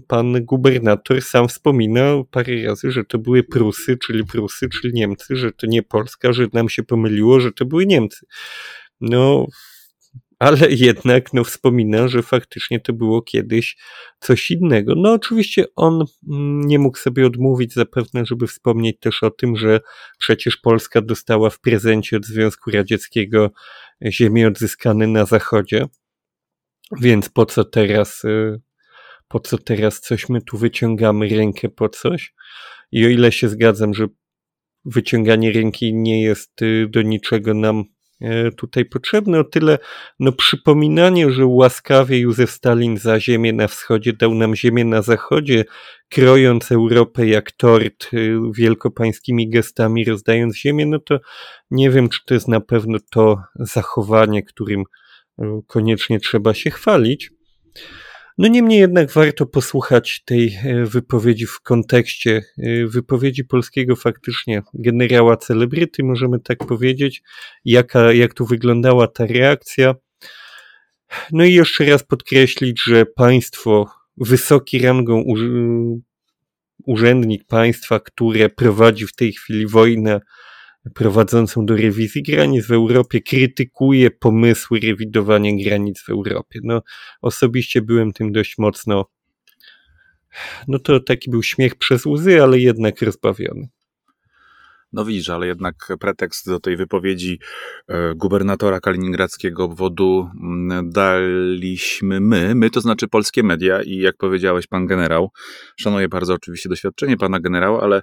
pan 0.07 0.45
gubernator 0.45 1.21
sam 1.21 1.47
wspominał 1.47 2.25
parę 2.25 2.63
razy, 2.63 2.91
że 2.91 3.03
to 3.03 3.17
były 3.17 3.43
Prusy, 3.43 3.97
czyli 3.97 4.25
Prusy, 4.25 4.69
czyli 4.69 4.93
Niemcy, 4.93 5.35
że 5.35 5.51
to 5.51 5.67
nie 5.67 5.83
Polska, 5.83 6.33
że 6.33 6.47
nam 6.53 6.69
się 6.69 6.83
pomyliło, 6.83 7.39
że 7.39 7.51
to 7.51 7.65
były 7.65 7.85
Niemcy. 7.85 8.25
No, 9.01 9.47
ale 10.39 10.71
jednak 10.71 11.33
no, 11.33 11.43
wspomina, 11.43 12.07
że 12.07 12.23
faktycznie 12.23 12.79
to 12.79 12.93
było 12.93 13.21
kiedyś 13.21 13.77
coś 14.19 14.51
innego. 14.51 14.93
No 14.97 15.13
oczywiście 15.13 15.65
on 15.75 16.05
mm, 16.29 16.61
nie 16.61 16.79
mógł 16.79 16.97
sobie 16.97 17.25
odmówić 17.25 17.73
zapewne, 17.73 18.25
żeby 18.25 18.47
wspomnieć 18.47 18.99
też 18.99 19.23
o 19.23 19.31
tym, 19.31 19.55
że 19.55 19.79
przecież 20.19 20.57
Polska 20.57 21.01
dostała 21.01 21.49
w 21.49 21.59
prezencie 21.59 22.17
od 22.17 22.25
Związku 22.25 22.71
Radzieckiego 22.71 23.51
ziemię 24.09 24.47
odzyskane 24.47 25.07
na 25.07 25.25
zachodzie, 25.25 25.85
więc 27.01 27.29
po 27.29 27.45
co 27.45 27.65
teraz 27.65 28.23
y, 28.23 28.61
po 29.27 29.39
co 29.39 29.57
teraz 29.57 30.01
coś 30.01 30.29
my 30.29 30.41
tu 30.41 30.57
wyciągamy 30.57 31.27
rękę 31.27 31.69
po 31.69 31.89
coś. 31.89 32.33
I 32.91 33.05
o 33.05 33.09
ile 33.09 33.31
się 33.31 33.49
zgadzam, 33.49 33.93
że 33.93 34.07
wyciąganie 34.85 35.51
ręki 35.51 35.93
nie 35.93 36.23
jest 36.23 36.61
y, 36.61 36.87
do 36.89 37.01
niczego 37.01 37.53
nam 37.53 37.83
e, 38.21 38.51
tutaj 38.51 38.85
potrzebne, 38.85 39.39
o 39.39 39.43
tyle 39.43 39.77
no, 40.19 40.31
przypominanie, 40.31 41.31
że 41.31 41.45
łaskawie 41.45 42.19
Józef 42.19 42.51
Stalin 42.51 42.97
za 42.97 43.19
ziemię 43.19 43.53
na 43.53 43.67
wschodzie 43.67 44.13
dał 44.13 44.35
nam 44.35 44.55
ziemię 44.55 44.85
na 44.85 45.01
zachodzie, 45.01 45.65
krojąc 46.09 46.71
Europę 46.71 47.27
jak 47.27 47.51
tort 47.51 48.13
y, 48.13 48.37
wielkopańskimi 48.53 49.49
gestami, 49.49 50.05
rozdając 50.05 50.57
ziemię, 50.57 50.85
no 50.85 50.99
to 50.99 51.19
nie 51.71 51.89
wiem, 51.89 52.09
czy 52.09 52.19
to 52.25 52.33
jest 52.33 52.47
na 52.47 52.61
pewno 52.61 52.97
to 53.11 53.37
zachowanie, 53.55 54.43
którym 54.43 54.83
y, 55.39 55.45
koniecznie 55.67 56.19
trzeba 56.19 56.53
się 56.53 56.71
chwalić. 56.71 57.34
No 58.37 58.47
niemniej 58.47 58.79
jednak 58.79 59.11
warto 59.11 59.45
posłuchać 59.45 60.23
tej 60.25 60.55
e, 60.55 60.85
wypowiedzi 60.85 61.45
w 61.45 61.61
kontekście 61.61 62.41
e, 62.57 62.87
wypowiedzi 62.87 63.43
polskiego 63.43 63.95
faktycznie 63.95 64.61
generała 64.73 65.37
celebryty, 65.37 66.03
możemy 66.03 66.39
tak 66.39 66.57
powiedzieć, 66.57 67.23
jaka, 67.65 68.13
jak 68.13 68.33
tu 68.33 68.45
wyglądała 68.45 69.07
ta 69.07 69.25
reakcja. 69.25 69.95
No 71.31 71.43
i 71.43 71.53
jeszcze 71.53 71.85
raz 71.85 72.03
podkreślić, 72.03 72.83
że 72.83 73.05
państwo, 73.05 73.89
wysoki 74.17 74.79
rangą 74.79 75.23
urzędnik 76.85 77.45
państwa, 77.47 77.99
które 77.99 78.49
prowadzi 78.49 79.07
w 79.07 79.15
tej 79.15 79.33
chwili 79.33 79.67
wojnę 79.67 80.21
prowadzącą 80.93 81.65
do 81.65 81.75
rewizji 81.75 82.23
granic 82.23 82.67
w 82.67 82.71
Europie, 82.71 83.21
krytykuje 83.21 84.11
pomysły 84.11 84.79
rewidowania 84.79 85.51
granic 85.63 86.01
w 86.01 86.09
Europie. 86.09 86.59
No, 86.63 86.81
osobiście 87.21 87.81
byłem 87.81 88.13
tym 88.13 88.31
dość 88.31 88.57
mocno, 88.57 89.05
no 90.67 90.79
to 90.79 90.99
taki 90.99 91.29
był 91.29 91.43
śmiech 91.43 91.75
przez 91.75 92.05
łzy, 92.05 92.43
ale 92.43 92.59
jednak 92.59 93.01
rozbawiony. 93.01 93.67
No 94.95 95.05
widzisz, 95.05 95.29
ale 95.29 95.47
jednak 95.47 95.75
pretekst 95.99 96.49
do 96.49 96.59
tej 96.59 96.77
wypowiedzi 96.77 97.39
e, 97.87 98.15
gubernatora 98.15 98.79
kaliningradzkiego 98.79 99.63
obwodu 99.63 100.29
mm, 100.43 100.89
daliśmy 100.89 102.19
my, 102.19 102.55
my 102.55 102.69
to 102.69 102.81
znaczy 102.81 103.07
polskie 103.07 103.43
media 103.43 103.81
i 103.81 103.97
jak 103.97 104.17
powiedziałeś 104.17 104.67
pan 104.67 104.85
generał, 104.85 105.31
szanuję 105.79 106.07
bardzo 106.07 106.33
oczywiście 106.33 106.69
doświadczenie 106.69 107.17
pana 107.17 107.39
generała, 107.39 107.81
ale 107.81 108.01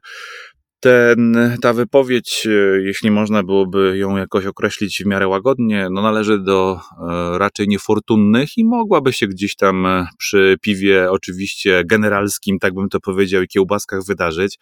ten, 0.82 1.36
ta 1.60 1.72
wypowiedź, 1.72 2.46
e, 2.46 2.50
jeśli 2.82 3.10
można 3.10 3.42
byłoby 3.42 3.98
ją 3.98 4.16
jakoś 4.16 4.46
określić 4.46 5.02
w 5.04 5.06
miarę 5.06 5.28
łagodnie, 5.28 5.88
no 5.90 6.02
należy 6.02 6.38
do 6.38 6.80
e, 6.80 7.38
raczej 7.38 7.68
niefortunnych 7.68 8.58
i 8.58 8.64
mogłaby 8.64 9.12
się 9.12 9.26
gdzieś 9.26 9.56
tam 9.56 9.86
e, 9.86 10.06
przy 10.18 10.56
piwie, 10.60 11.10
oczywiście 11.10 11.82
generalskim, 11.84 12.58
tak 12.58 12.74
bym 12.74 12.88
to 12.88 13.00
powiedział, 13.00 13.42
i 13.42 13.48
kiełbaskach 13.48 14.04
wydarzyć, 14.04 14.58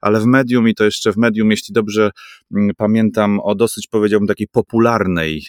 ale 0.00 0.20
w 0.20 0.26
medium 0.26 0.68
i 0.68 0.74
to 0.74 0.84
jeszcze 0.84 1.12
w 1.12 1.16
medium, 1.16 1.50
jeśli 1.50 1.74
dobrze 1.74 2.10
mm, 2.56 2.70
pamiętam, 2.76 3.40
o 3.40 3.54
dosyć 3.54 3.86
powiedziałbym 3.86 4.28
takiej 4.28 4.48
popularnej 4.48 5.42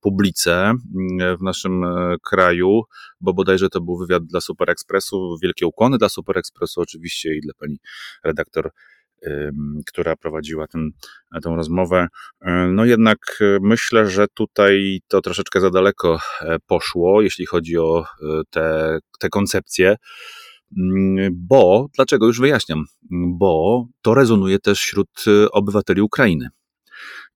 publice 0.00 0.54
mm, 0.54 1.36
w 1.38 1.42
naszym 1.42 1.84
kraju, 2.22 2.82
bo 3.20 3.34
bodajże 3.34 3.68
to 3.68 3.80
był 3.80 3.98
wywiad 3.98 4.24
dla 4.24 4.40
Super 4.40 4.70
Expressu, 4.70 5.36
wielkie 5.42 5.66
ukłony 5.66 5.98
dla 5.98 6.08
Super 6.08 6.38
Expressu 6.38 6.80
oczywiście 6.80 7.36
i 7.36 7.40
dla 7.40 7.52
pani 7.58 7.76
redaktor 8.24 8.70
która 9.86 10.16
prowadziła 10.16 10.66
ten, 10.66 10.90
tę 11.42 11.56
rozmowę. 11.56 12.08
No 12.68 12.84
jednak 12.84 13.18
e, 13.40 13.58
myślę, 13.62 14.10
że 14.10 14.26
tutaj 14.34 15.00
to 15.08 15.20
troszeczkę 15.20 15.60
za 15.60 15.70
daleko 15.70 16.18
e, 16.40 16.56
poszło, 16.66 17.22
jeśli 17.22 17.46
chodzi 17.46 17.78
o 17.78 18.00
e, 18.00 18.42
te, 18.50 18.98
te 19.18 19.28
koncepcje. 19.28 19.96
Mm, 20.78 21.30
bo, 21.32 21.86
dlaczego 21.96 22.26
już 22.26 22.40
wyjaśniam? 22.40 22.84
Bo 23.38 23.86
to 24.02 24.14
rezonuje 24.14 24.58
też 24.58 24.80
wśród 24.80 25.24
obywateli 25.52 26.00
Ukrainy. 26.02 26.48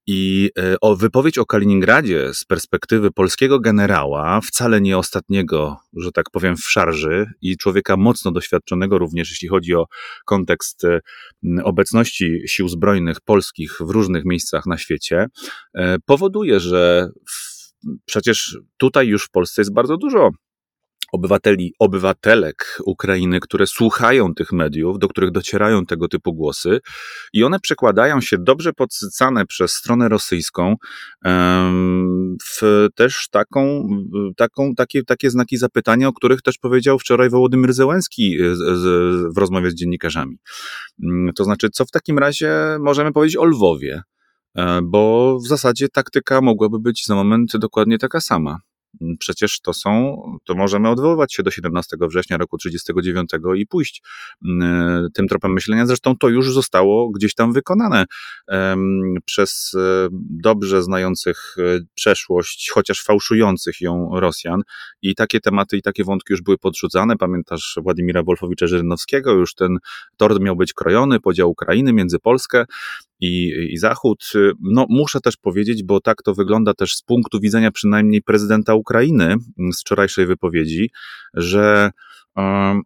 I 0.07 0.51
e, 0.59 0.77
o 0.81 0.97
wypowiedź 0.97 1.39
o 1.39 1.47
Kaliningradzie 1.47 2.35
z 2.35 2.45
perspektywy 2.45 3.11
polskiego 3.11 3.61
generała, 3.61 4.41
wcale 4.41 4.81
nie 4.81 4.99
ostatniego, 4.99 5.77
że 5.97 6.13
tak 6.13 6.31
powiem, 6.33 6.57
w 6.57 6.71
szarży 6.71 7.27
i 7.41 7.57
człowieka 7.57 7.97
mocno 7.97 8.33
doświadczonego 8.33 8.99
również, 8.99 9.31
jeśli 9.31 9.49
chodzi 9.49 9.75
o 9.75 9.87
kontekst 10.25 10.85
e, 10.85 11.01
obecności 11.65 12.43
sił 12.47 12.69
zbrojnych 12.69 13.21
polskich 13.21 13.79
w 13.81 13.91
różnych 13.91 14.25
miejscach 14.25 14.67
na 14.67 14.79
świecie, 14.79 15.27
e, 15.75 15.97
powoduje, 16.07 16.61
że 16.61 17.09
przecież 18.05 18.59
tutaj 18.77 19.07
już 19.07 19.25
w 19.25 19.31
Polsce 19.31 19.61
jest 19.61 19.75
bardzo 19.75 19.97
dużo 19.97 20.31
obywateli, 21.13 21.73
obywatelek 21.79 22.79
Ukrainy, 22.87 23.41
które 23.41 23.67
słuchają 23.67 24.35
tych 24.35 24.53
mediów, 24.53 24.99
do 24.99 25.09
których 25.09 25.31
docierają 25.31 25.87
tego 25.87 26.09
typu 26.09 26.35
głosy 26.35 26.81
i 27.33 27.45
one 27.45 27.61
przekładają 27.61 28.21
się 28.21 28.37
dobrze 28.39 28.73
podsycane 28.73 29.47
przez 29.47 29.73
stronę 29.73 30.09
rosyjską 30.09 30.77
w 32.45 32.87
też 32.95 33.29
taką, 33.31 33.89
taką, 34.37 34.75
takie, 34.75 35.03
takie 35.05 35.31
znaki 35.31 35.57
zapytania, 35.57 36.09
o 36.09 36.13
których 36.13 36.43
też 36.43 36.59
powiedział 36.59 36.99
wczoraj 36.99 37.31
Wołodymyr 37.31 37.73
Zełenski 37.73 38.39
w 39.35 39.39
rozmowie 39.39 39.71
z 39.71 39.75
dziennikarzami. 39.75 40.37
Mm, 41.03 41.33
to 41.33 41.45
znaczy, 41.45 41.71
co 41.71 41.85
w 41.85 41.91
takim 41.91 42.19
razie 42.19 42.53
możemy 42.81 43.13
powiedzieć 43.13 43.37
o 43.37 43.45
Lwowie? 43.45 44.03
E, 44.57 44.81
bo 44.83 45.39
w 45.45 45.49
zasadzie 45.49 45.89
taktyka 45.89 46.41
mogłaby 46.41 46.79
być 46.79 47.05
za 47.07 47.15
moment 47.15 47.57
dokładnie 47.57 47.99
taka 47.99 48.21
sama. 48.21 48.59
Przecież 49.19 49.61
to 49.61 49.75
są, 49.75 50.23
to 50.45 50.55
możemy 50.55 50.89
odwoływać 50.89 51.35
się 51.35 51.43
do 51.43 51.51
17 51.51 51.97
września 52.01 52.37
roku 52.37 52.59
39 52.59 53.31
i 53.57 53.67
pójść 53.67 54.03
mm, 54.45 55.09
tym 55.15 55.29
tropem 55.29 55.53
myślenia. 55.53 55.87
Zresztą 55.87 56.17
to 56.17 56.29
już 56.29 56.53
zostało 56.53 57.11
gdzieś 57.11 57.35
tam 57.35 57.53
wykonane 57.53 58.05
przez 59.25 59.73
e, 59.75 60.09
dobrze 60.31 60.83
znających 60.83 61.57
e, 61.59 61.63
przeszłość, 61.95 62.71
chociaż 62.75 63.03
fałszujących 63.03 63.81
ją 63.81 64.11
Rosjan. 64.21 64.63
I 65.03 65.15
takie 65.15 65.41
tematy 65.41 65.77
i 65.77 65.83
takie 65.83 66.05
wątki 66.05 66.33
już 66.33 66.43
były 66.43 66.59
podrzucane. 66.59 67.17
Pamiętasz 67.17 67.79
Władimira 67.83 68.23
Wolfowicza-Żyrynowskiego? 68.23 69.31
Już 69.31 69.55
ten 69.55 69.79
tort 70.17 70.41
miał 70.41 70.57
być 70.57 70.73
krojony, 70.73 71.21
podział 71.21 71.51
Ukrainy 71.51 71.93
między 71.93 72.19
Polskę 72.19 72.65
i, 73.21 73.53
i 73.71 73.77
Zachód. 73.77 74.33
No, 74.61 74.87
muszę 74.89 75.21
też 75.21 75.37
powiedzieć, 75.37 75.85
bo 75.85 76.01
tak 76.01 76.23
to 76.23 76.35
wygląda 76.35 76.75
też 76.75 76.97
z 76.97 77.03
punktu 77.03 77.41
widzenia 77.41 77.71
przynajmniej 77.71 78.23
prezydenta 78.23 78.75
Ukrainy 78.75 79.25
mm, 79.25 79.73
z 79.73 79.81
wczorajszej 79.81 80.27
wypowiedzi, 80.27 80.91
że 81.35 81.91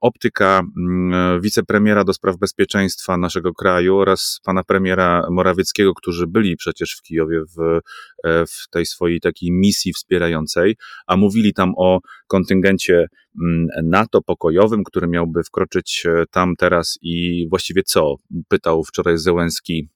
optyka 0.00 0.62
mm, 0.76 1.40
wicepremiera 1.40 2.04
do 2.04 2.12
spraw 2.12 2.36
bezpieczeństwa 2.36 3.16
naszego 3.16 3.54
kraju 3.54 3.96
oraz 3.96 4.40
pana 4.44 4.64
premiera 4.64 5.26
Morawieckiego, 5.30 5.94
którzy 5.94 6.26
byli 6.26 6.56
przecież 6.56 6.96
w 6.98 7.02
Kijowie 7.02 7.40
w, 7.40 7.80
e, 8.24 8.46
w 8.46 8.68
tej 8.70 8.86
swojej 8.86 9.20
takiej 9.20 9.52
misji 9.52 9.92
wspierającej, 9.92 10.76
a 11.06 11.16
mówili 11.16 11.52
tam 11.54 11.72
o 11.76 12.00
kontyngencie 12.26 13.06
mm, 13.42 13.66
NATO 13.84 14.22
pokojowym, 14.22 14.84
który 14.84 15.08
miałby 15.08 15.42
wkroczyć 15.42 16.02
e, 16.06 16.24
tam 16.30 16.56
teraz 16.56 16.98
i 17.02 17.46
właściwie 17.48 17.82
co? 17.82 18.16
Pytał 18.48 18.84
wczoraj 18.84 19.18
Zełenski 19.18 19.88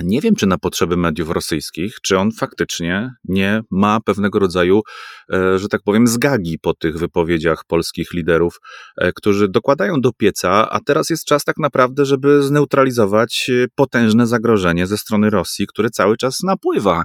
nie 0.00 0.20
wiem, 0.20 0.34
czy 0.34 0.46
na 0.46 0.58
potrzeby 0.58 0.96
mediów 0.96 1.30
rosyjskich, 1.30 1.96
czy 2.02 2.18
on 2.18 2.32
faktycznie 2.32 3.10
nie 3.24 3.60
ma 3.70 4.00
pewnego 4.00 4.38
rodzaju, 4.38 4.82
e, 5.32 5.58
że 5.58 5.68
tak 5.68 5.82
powiem, 5.84 6.06
zgagi 6.06 6.58
po 6.58 6.74
tych 6.74 6.98
wypowiedziach 6.98 7.64
polskich 7.66 8.12
liderów, 8.14 8.60
e, 8.96 9.12
którzy 9.12 9.48
dokładają 9.48 10.00
do 10.00 10.12
pieca, 10.12 10.70
a 10.70 10.80
teraz 10.80 11.10
jest 11.10 11.24
czas 11.24 11.44
tak 11.44 11.56
naprawdę, 11.58 12.04
żeby 12.04 12.42
zneutralizować 12.42 13.50
e, 13.50 13.66
potężne 13.74 14.26
zagrożenie 14.26 14.86
ze 14.86 14.98
strony 14.98 15.30
Rosji, 15.30 15.66
które 15.66 15.90
cały 15.90 16.16
czas 16.16 16.40
napływa. 16.42 17.04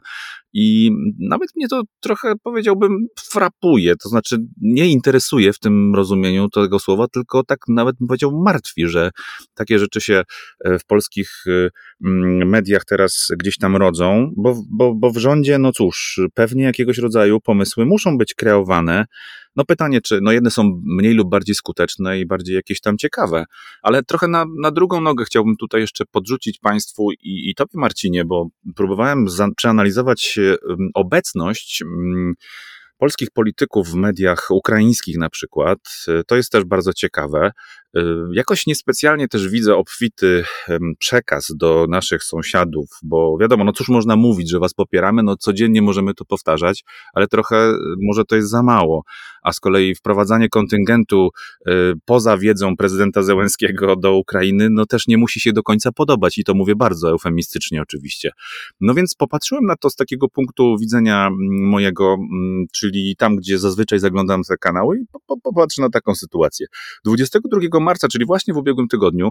I 0.54 0.92
nawet 1.20 1.50
mnie 1.56 1.68
to 1.68 1.82
trochę 2.00 2.34
powiedziałbym 2.44 3.08
frapuje, 3.20 3.96
to 3.96 4.10
znaczy 4.10 4.38
nie 4.62 4.88
interesuje 4.88 5.54
w 5.54 5.60
tym 5.60 5.96
rozumieniu 5.96 6.50
tego 6.50 6.80
słowa, 6.80 7.08
tylko 7.08 7.44
tak 7.44 7.60
nawet 7.68 7.96
bym 7.98 8.08
powiedział 8.08 8.42
martwi, 8.46 8.88
że 8.88 9.10
takie 9.54 9.80
rzeczy 9.80 10.02
się 10.02 10.24
e, 10.66 10.80
w 10.80 10.86
polskich 10.86 11.44
e, 11.48 11.70
mm, 12.06 12.50
mediach 12.50 12.86
teraz 12.86 13.28
gdzieś 13.38 13.58
tam 13.58 13.76
rodzą, 13.76 14.32
bo, 14.38 14.62
bo, 14.70 14.96
bo 14.96 15.12
w 15.12 15.18
rządzie, 15.18 15.58
no 15.58 15.72
cóż, 15.72 16.22
pewnie 16.34 16.64
jakiegoś 16.64 16.98
rodzaju 16.98 17.40
pomysły 17.40 17.86
muszą 17.86 18.18
być 18.18 18.34
kreowane, 18.34 19.06
no 19.56 19.66
pytanie, 19.66 20.02
czy 20.02 20.20
no 20.22 20.32
jedne 20.32 20.52
są 20.52 20.82
mniej 20.84 21.14
lub 21.14 21.30
bardziej 21.30 21.56
skuteczne 21.56 22.20
i 22.20 22.26
bardziej 22.26 22.56
jakieś 22.56 22.82
tam 22.82 22.98
ciekawe, 22.98 23.46
ale 23.82 24.04
trochę 24.04 24.28
na, 24.28 24.46
na 24.62 24.72
drugą 24.72 25.02
nogę 25.02 25.26
chciałbym 25.26 25.56
tutaj 25.56 25.82
jeszcze 25.82 26.06
podrzucić 26.06 26.60
Państwu 26.60 27.12
i, 27.12 27.50
i 27.50 27.56
Tobie 27.56 27.72
Marcinie, 27.74 28.26
bo 28.26 28.48
próbowałem 28.76 29.30
za, 29.30 29.48
przeanalizować 29.56 30.40
obecność 30.94 31.84
polskich 32.98 33.32
polityków 33.32 33.90
w 33.90 33.96
mediach 33.96 34.48
ukraińskich 34.50 35.18
na 35.18 35.30
przykład. 35.30 35.80
To 36.28 36.36
jest 36.36 36.52
też 36.52 36.64
bardzo 36.64 36.94
ciekawe. 36.94 37.52
Y, 37.98 38.02
jakoś 38.34 38.68
niespecjalnie 38.68 39.28
też 39.28 39.50
widzę 39.50 39.76
obfity 39.76 40.44
przekaz 41.00 41.52
do 41.56 41.86
naszych 41.90 42.24
sąsiadów, 42.24 42.90
bo 43.04 43.38
wiadomo, 43.38 43.64
no 43.64 43.72
cóż 43.74 43.90
można 43.90 44.16
mówić, 44.16 44.50
że 44.52 44.60
was 44.60 44.74
popieramy, 44.74 45.24
no 45.24 45.38
codziennie 45.38 45.82
możemy 45.82 46.14
to 46.14 46.26
powtarzać, 46.26 46.84
ale 47.14 47.28
trochę 47.28 47.70
y, 47.70 47.76
może 48.02 48.26
to 48.26 48.36
jest 48.36 48.50
za 48.50 48.64
mało. 48.64 49.04
A 49.44 49.54
z 49.54 49.60
kolei 49.60 49.96
wprowadzanie 49.96 50.50
kontyngentu 50.50 51.30
y, 51.68 51.72
poza 52.06 52.38
wiedzą 52.38 52.78
prezydenta 52.78 53.24
Zełenskiego 53.24 53.96
do 53.96 54.14
Ukrainy, 54.14 54.70
no 54.70 54.86
też 54.86 55.08
nie 55.08 55.18
musi 55.18 55.40
się 55.40 55.54
do 55.54 55.64
końca 55.64 55.92
podobać 55.92 56.38
i 56.38 56.44
to 56.44 56.54
mówię 56.54 56.76
bardzo 56.76 57.10
eufemistycznie 57.10 57.82
oczywiście. 57.82 58.32
No 58.82 58.94
więc 58.94 59.16
popatrzyłem 59.16 59.66
na 59.66 59.76
to 59.76 59.90
z 59.90 59.96
takiego 59.96 60.30
punktu 60.30 60.78
widzenia 60.80 61.30
mojego, 61.50 62.18
czyli 62.74 63.16
tam, 63.18 63.36
gdzie 63.36 63.60
zazwyczaj 63.60 64.00
zaglądam 64.00 64.44
te 64.44 64.58
kanały 64.58 65.00
i 65.00 65.06
popatrzę 65.44 65.82
na 65.82 65.90
taką 65.90 66.16
sytuację. 66.16 66.68
22 67.06 67.60
marca, 67.84 68.08
czyli 68.08 68.26
właśnie 68.26 68.54
w 68.54 68.58
ubiegłym 68.58 68.88
tygodniu, 68.88 69.30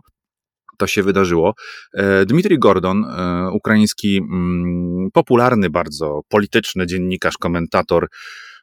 to 0.78 0.86
się 0.86 1.02
wydarzyło. 1.02 1.54
E, 1.94 2.26
Dmitrij 2.26 2.58
Gordon, 2.58 3.04
e, 3.04 3.50
ukraiński 3.52 4.16
mm, 4.16 5.10
popularny 5.12 5.70
bardzo 5.70 6.20
polityczny 6.28 6.86
dziennikarz, 6.86 7.38
komentator, 7.38 8.08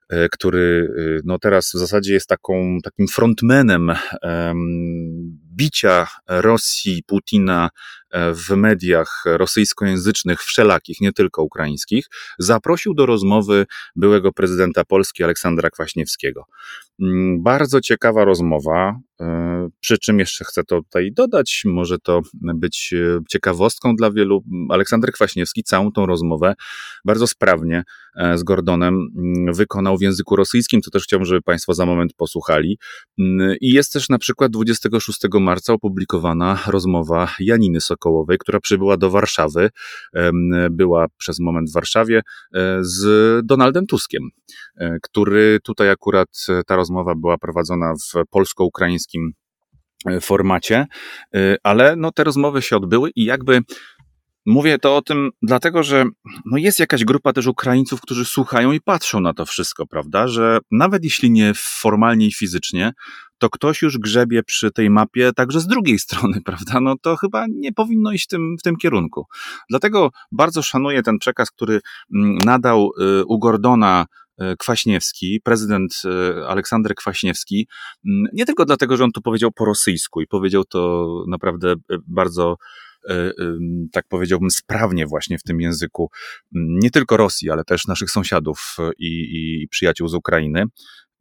e, 0.09 0.29
który 0.29 0.87
no 1.25 1.39
teraz 1.39 1.71
w 1.73 1.77
zasadzie 1.77 2.13
jest 2.13 2.27
taką, 2.27 2.77
takim 2.83 3.07
frontmanem 3.07 3.91
bicia 5.59 6.07
Rosji, 6.27 7.03
Putina 7.07 7.69
w 8.33 8.55
mediach 8.55 9.23
rosyjskojęzycznych, 9.25 10.43
wszelakich, 10.43 11.01
nie 11.01 11.13
tylko 11.13 11.43
ukraińskich, 11.43 12.05
zaprosił 12.39 12.93
do 12.93 13.05
rozmowy 13.05 13.65
byłego 13.95 14.31
prezydenta 14.31 14.85
Polski 14.85 15.23
Aleksandra 15.23 15.69
Kwaśniewskiego. 15.69 16.45
Mm, 17.01 17.43
bardzo 17.43 17.81
ciekawa 17.81 18.25
rozmowa, 18.25 18.99
e, 19.21 19.69
przy 19.79 19.97
czym 19.97 20.19
jeszcze 20.19 20.45
chcę 20.45 20.63
to 20.63 20.81
tutaj 20.81 21.11
dodać, 21.11 21.61
może 21.65 21.99
to 21.99 22.21
być 22.33 22.93
e, 22.93 23.19
ciekawostką 23.29 23.95
dla 23.95 24.11
wielu. 24.11 24.43
Aleksander 24.69 25.11
Kwaśniewski 25.11 25.63
całą 25.63 25.91
tą 25.91 26.05
rozmowę 26.05 26.53
bardzo 27.05 27.27
sprawnie 27.27 27.83
e, 28.15 28.37
z 28.37 28.43
Gordonem 28.43 29.07
mm, 29.17 29.53
wykonał 29.53 29.97
w 29.97 30.01
języku 30.01 30.35
rosyjskim, 30.35 30.81
co 30.81 30.91
też 30.91 31.03
chciałbym, 31.03 31.25
żeby 31.25 31.41
Państwo 31.41 31.73
za 31.73 31.85
moment 31.85 32.13
posłuchali. 32.13 32.77
Mm, 33.19 33.55
I 33.61 33.69
jest 33.71 33.93
też 33.93 34.09
na 34.09 34.17
przykład 34.17 34.51
26 34.51 35.19
marca 35.39 35.48
opublikowana 35.69 36.59
rozmowa 36.67 37.33
Janiny 37.39 37.81
Sokołowej, 37.81 38.37
która 38.37 38.59
przybyła 38.59 38.97
do 38.97 39.09
Warszawy, 39.09 39.69
była 40.71 41.07
przez 41.17 41.39
moment 41.39 41.69
w 41.69 41.73
Warszawie 41.73 42.21
z 42.79 43.05
Donaldem 43.45 43.87
Tuskiem, 43.87 44.23
który 45.01 45.59
tutaj 45.63 45.89
akurat 45.89 46.45
ta 46.67 46.75
rozmowa 46.75 47.15
była 47.15 47.37
prowadzona 47.37 47.93
w 47.93 48.23
polsko-ukraińskim 48.29 49.31
formacie, 50.21 50.85
ale 51.63 51.95
no, 51.95 52.11
te 52.11 52.23
rozmowy 52.23 52.61
się 52.61 52.77
odbyły 52.77 53.11
i 53.15 53.25
jakby 53.25 53.61
Mówię 54.45 54.77
to 54.79 54.97
o 54.97 55.01
tym 55.01 55.29
dlatego, 55.41 55.83
że 55.83 56.05
no 56.45 56.57
jest 56.57 56.79
jakaś 56.79 57.05
grupa 57.05 57.33
też 57.33 57.47
Ukraińców, 57.47 58.01
którzy 58.01 58.25
słuchają 58.25 58.71
i 58.71 58.81
patrzą 58.81 59.19
na 59.19 59.33
to 59.33 59.45
wszystko, 59.45 59.87
prawda? 59.87 60.27
Że 60.27 60.59
nawet 60.71 61.03
jeśli 61.03 61.31
nie 61.31 61.53
formalnie 61.55 62.27
i 62.27 62.33
fizycznie, 62.33 62.91
to 63.39 63.49
ktoś 63.49 63.81
już 63.81 63.97
grzebie 63.97 64.43
przy 64.43 64.71
tej 64.71 64.89
mapie 64.89 65.31
także 65.35 65.59
z 65.59 65.67
drugiej 65.67 65.99
strony, 66.05 66.41
prawda? 66.45 66.79
No 66.81 66.95
to 67.01 67.15
chyba 67.15 67.45
nie 67.49 67.73
powinno 67.73 68.11
iść 68.11 68.25
w 68.25 68.27
tym, 68.27 68.55
w 68.59 68.63
tym 68.63 68.75
kierunku. 68.75 69.25
Dlatego 69.69 70.09
bardzo 70.31 70.61
szanuję 70.61 71.03
ten 71.03 71.17
przekaz, 71.19 71.51
który 71.51 71.79
mm, 72.15 72.37
nadał 72.45 72.91
y, 73.01 73.25
u 73.25 73.39
Gordona 73.39 74.05
y, 74.41 74.55
Kwaśniewski, 74.57 75.41
prezydent 75.43 76.01
y, 76.05 76.45
Aleksander 76.47 76.95
Kwaśniewski, 76.95 77.67
mm, 78.05 78.27
nie 78.33 78.45
tylko 78.45 78.65
dlatego, 78.65 78.97
że 78.97 79.03
on 79.03 79.11
to 79.11 79.21
powiedział 79.21 79.51
po 79.51 79.65
rosyjsku 79.65 80.21
i 80.21 80.27
powiedział 80.27 80.65
to 80.65 81.07
naprawdę 81.27 81.75
bardzo 82.07 82.55
tak 83.91 84.05
powiedziałbym, 84.09 84.51
sprawnie 84.51 85.07
właśnie 85.07 85.37
w 85.37 85.43
tym 85.43 85.61
języku 85.61 86.09
nie 86.51 86.91
tylko 86.91 87.17
Rosji, 87.17 87.49
ale 87.49 87.63
też 87.63 87.87
naszych 87.87 88.11
sąsiadów 88.11 88.75
i, 88.97 89.07
i 89.07 89.67
przyjaciół 89.67 90.07
z 90.07 90.13
Ukrainy. 90.13 90.63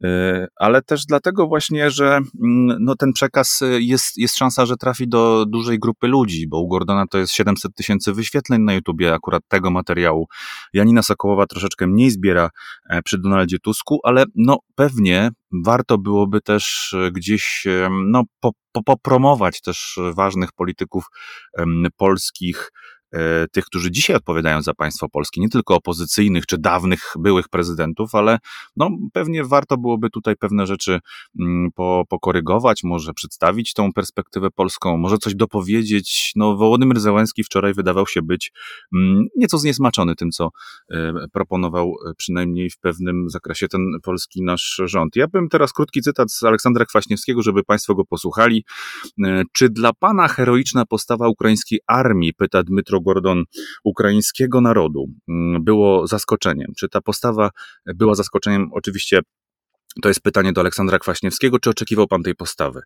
E, 0.03 0.47
ale 0.55 0.81
też 0.81 1.05
dlatego 1.05 1.47
właśnie, 1.47 1.91
że 1.91 2.05
mm, 2.43 2.77
no, 2.79 2.95
ten 2.95 3.13
przekaz 3.13 3.61
e, 3.61 3.81
jest, 3.81 4.17
jest 4.17 4.37
szansa, 4.37 4.65
że 4.65 4.77
trafi 4.77 5.07
do 5.07 5.45
dużej 5.45 5.79
grupy 5.79 6.07
ludzi, 6.07 6.47
bo 6.47 6.59
u 6.59 6.67
Gordona 6.67 7.07
to 7.07 7.17
jest 7.17 7.33
700 7.33 7.75
tysięcy 7.75 8.13
wyświetleń 8.13 8.61
na 8.61 8.73
YouTubie 8.73 9.13
akurat 9.13 9.43
tego 9.47 9.71
materiału. 9.71 10.27
Janina 10.73 11.01
Sokołowa 11.01 11.47
troszeczkę 11.47 11.87
mniej 11.87 12.11
zbiera 12.11 12.49
e, 12.89 13.01
przy 13.01 13.17
Donaldzie 13.17 13.59
Tusku, 13.59 13.99
ale 14.03 14.25
no 14.35 14.59
pewnie 14.75 15.29
warto 15.65 15.97
byłoby 15.97 16.41
też 16.41 16.95
gdzieś 17.11 17.67
no, 18.05 18.23
po, 18.39 18.51
po, 18.71 18.83
popromować 18.83 19.61
też 19.61 19.99
ważnych 20.15 20.51
polityków 20.51 21.05
polskich, 21.97 22.71
E, 22.98 22.98
tych, 23.51 23.65
którzy 23.65 23.91
dzisiaj 23.91 24.15
odpowiadają 24.15 24.61
za 24.61 24.73
państwo 24.73 25.09
polskie, 25.09 25.41
nie 25.41 25.49
tylko 25.49 25.75
opozycyjnych 25.75 26.45
czy 26.45 26.57
dawnych 26.57 27.13
byłych 27.19 27.49
prezydentów, 27.49 28.15
ale 28.15 28.39
no, 28.75 28.89
pewnie 29.13 29.43
warto 29.43 29.77
byłoby 29.77 30.09
tutaj 30.09 30.35
pewne 30.35 30.67
rzeczy 30.67 30.99
mm, 31.39 31.69
po, 31.75 32.03
pokorygować, 32.09 32.83
może 32.83 33.13
przedstawić 33.13 33.73
tą 33.73 33.93
perspektywę 33.93 34.51
polską, 34.51 34.97
może 34.97 35.17
coś 35.17 35.35
dopowiedzieć. 35.35 36.31
No, 36.35 36.57
Wołodymyr 36.57 36.99
Zełenski 36.99 37.43
wczoraj 37.43 37.73
wydawał 37.73 38.07
się 38.07 38.21
być 38.21 38.51
mm, 38.95 39.25
nieco 39.37 39.57
zniesmaczony 39.57 40.15
tym, 40.15 40.31
co 40.31 40.49
e, 40.91 41.13
proponował 41.33 41.93
e, 42.09 42.13
przynajmniej 42.17 42.69
w 42.69 42.79
pewnym 42.79 43.29
zakresie 43.29 43.67
ten 43.67 43.81
polski 44.03 44.43
nasz 44.43 44.81
rząd. 44.85 45.15
Ja 45.15 45.27
bym 45.27 45.49
teraz 45.49 45.73
krótki 45.73 46.01
cytat 46.01 46.31
z 46.31 46.43
Aleksandra 46.43 46.85
Kwaśniewskiego, 46.85 47.41
żeby 47.41 47.63
państwo 47.63 47.95
go 47.95 48.05
posłuchali. 48.05 48.63
Czy 49.53 49.69
dla 49.69 49.93
pana 49.93 50.27
heroiczna 50.27 50.85
postawa 50.85 51.27
ukraińskiej 51.27 51.79
armii, 51.87 52.33
pyta 52.33 52.63
Dmytro 52.63 52.98
Gordon 53.01 53.43
ukraińskiego 53.83 54.61
narodu 54.61 55.05
mm, 55.27 55.63
było 55.63 56.07
zaskoczeniem? 56.07 56.73
Czy 56.77 56.89
ta 56.89 57.01
postawa 57.01 57.49
była 57.85 58.15
zaskoczeniem? 58.15 58.69
Oczywiście 58.73 59.21
to 60.01 60.07
jest 60.09 60.21
pytanie 60.21 60.53
do 60.53 60.61
Aleksandra 60.61 60.99
Kwaśniewskiego. 60.99 61.59
Czy 61.59 61.69
oczekiwał 61.69 62.07
pan 62.07 62.23
tej 62.23 62.35
postawy? 62.35 62.81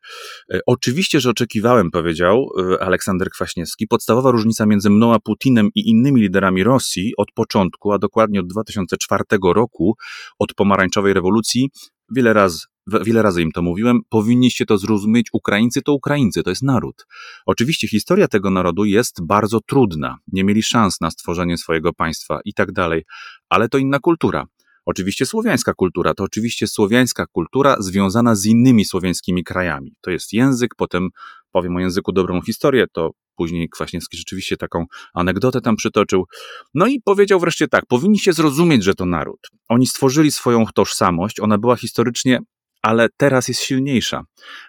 E, 0.53 0.59
oczywiście, 0.65 1.19
że 1.19 1.29
oczekiwałem, 1.29 1.91
powiedział 1.91 2.49
e, 2.73 2.83
Aleksander 2.83 3.29
Kwaśniewski. 3.29 3.87
Podstawowa 3.87 4.31
różnica 4.31 4.65
między 4.65 4.89
mną 4.89 5.13
a 5.13 5.19
Putinem 5.19 5.69
i 5.75 5.89
innymi 5.89 6.21
liderami 6.21 6.63
Rosji 6.63 7.13
od 7.17 7.31
początku, 7.31 7.91
a 7.91 7.99
dokładnie 7.99 8.39
od 8.39 8.47
2004 8.47 9.23
roku, 9.55 9.95
od 10.39 10.53
pomarańczowej 10.53 11.13
rewolucji, 11.13 11.69
wiele 12.15 12.33
razy 12.33 12.59
wiele 12.87 13.21
razy 13.21 13.41
im 13.41 13.51
to 13.51 13.61
mówiłem, 13.61 14.01
powinniście 14.09 14.65
to 14.65 14.77
zrozumieć, 14.77 15.27
Ukraińcy 15.33 15.81
to 15.81 15.93
Ukraińcy, 15.93 16.43
to 16.43 16.49
jest 16.49 16.63
naród. 16.63 17.05
Oczywiście 17.45 17.87
historia 17.87 18.27
tego 18.27 18.49
narodu 18.49 18.85
jest 18.85 19.25
bardzo 19.25 19.59
trudna, 19.61 20.17
nie 20.27 20.43
mieli 20.43 20.63
szans 20.63 21.01
na 21.01 21.11
stworzenie 21.11 21.57
swojego 21.57 21.93
państwa 21.93 22.39
i 22.45 22.53
tak 22.53 22.71
dalej, 22.71 23.03
ale 23.49 23.69
to 23.69 23.77
inna 23.77 23.99
kultura. 23.99 24.45
Oczywiście 24.85 25.25
słowiańska 25.25 25.73
kultura, 25.73 26.13
to 26.13 26.23
oczywiście 26.23 26.67
słowiańska 26.67 27.25
kultura 27.31 27.75
związana 27.79 28.35
z 28.35 28.45
innymi 28.45 28.85
słowiańskimi 28.85 29.43
krajami. 29.43 29.95
To 30.01 30.11
jest 30.11 30.33
język, 30.33 30.75
potem 30.77 31.09
powiem 31.51 31.75
o 31.75 31.79
języku 31.79 32.11
dobrą 32.11 32.41
historię, 32.41 32.85
to 32.91 33.11
później 33.35 33.69
Kwaśniewski 33.69 34.17
rzeczywiście 34.17 34.57
taką 34.57 34.85
anegdotę 35.13 35.61
tam 35.61 35.75
przytoczył. 35.75 36.25
No 36.73 36.87
i 36.87 37.01
powiedział 37.01 37.39
wreszcie 37.39 37.67
tak, 37.67 37.85
powinniście 37.85 38.33
zrozumieć, 38.33 38.83
że 38.83 38.95
to 38.95 39.05
naród. 39.05 39.39
Oni 39.69 39.87
stworzyli 39.87 40.31
swoją 40.31 40.65
tożsamość, 40.75 41.39
ona 41.39 41.57
była 41.57 41.75
historycznie 41.75 42.39
ale 42.83 43.09
teraz 43.17 43.47
jest 43.47 43.61
silniejsza. 43.61 44.23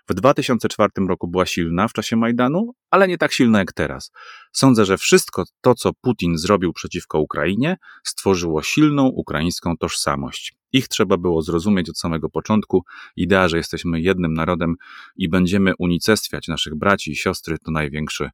W 0.08 0.14
2004 0.14 0.90
roku 1.08 1.28
była 1.28 1.46
silna 1.46 1.88
w 1.88 1.92
czasie 1.92 2.16
Majdanu, 2.16 2.72
ale 2.90 3.08
nie 3.08 3.18
tak 3.18 3.32
silna 3.32 3.58
jak 3.58 3.72
teraz. 3.72 4.10
Sądzę, 4.52 4.84
że 4.84 4.98
wszystko 4.98 5.44
to, 5.60 5.74
co 5.74 5.90
Putin 6.00 6.38
zrobił 6.38 6.72
przeciwko 6.72 7.20
Ukrainie, 7.20 7.76
stworzyło 8.04 8.62
silną 8.62 9.06
ukraińską 9.06 9.76
tożsamość. 9.76 10.54
Ich 10.72 10.88
trzeba 10.88 11.16
było 11.16 11.42
zrozumieć 11.42 11.90
od 11.90 11.98
samego 11.98 12.30
początku. 12.30 12.84
Idea, 13.16 13.48
że 13.48 13.56
jesteśmy 13.56 14.00
jednym 14.00 14.34
narodem 14.34 14.74
i 15.16 15.28
będziemy 15.28 15.72
unicestwiać 15.78 16.48
naszych 16.48 16.74
braci 16.74 17.10
i 17.10 17.16
siostry, 17.16 17.58
to 17.58 17.70
największy 17.70 18.30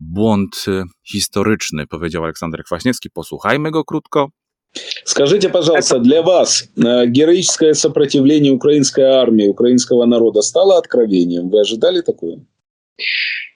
błąd 0.00 0.64
historyczny, 1.02 1.86
powiedział 1.86 2.24
Aleksander 2.24 2.64
Kwaśniewski. 2.64 3.10
Posłuchajmy 3.10 3.70
go 3.70 3.84
krótko, 3.84 4.30
Скажите, 5.04 5.48
пожалуйста, 5.48 5.98
для 5.98 6.22
вас 6.22 6.68
э, 6.76 7.06
героическое 7.06 7.74
сопротивление 7.74 8.52
украинской 8.52 9.02
армии, 9.02 9.48
украинского 9.48 10.06
народа 10.06 10.42
стало 10.42 10.78
откровением? 10.78 11.48
Вы 11.50 11.60
ожидали 11.60 12.00
такое? 12.00 12.38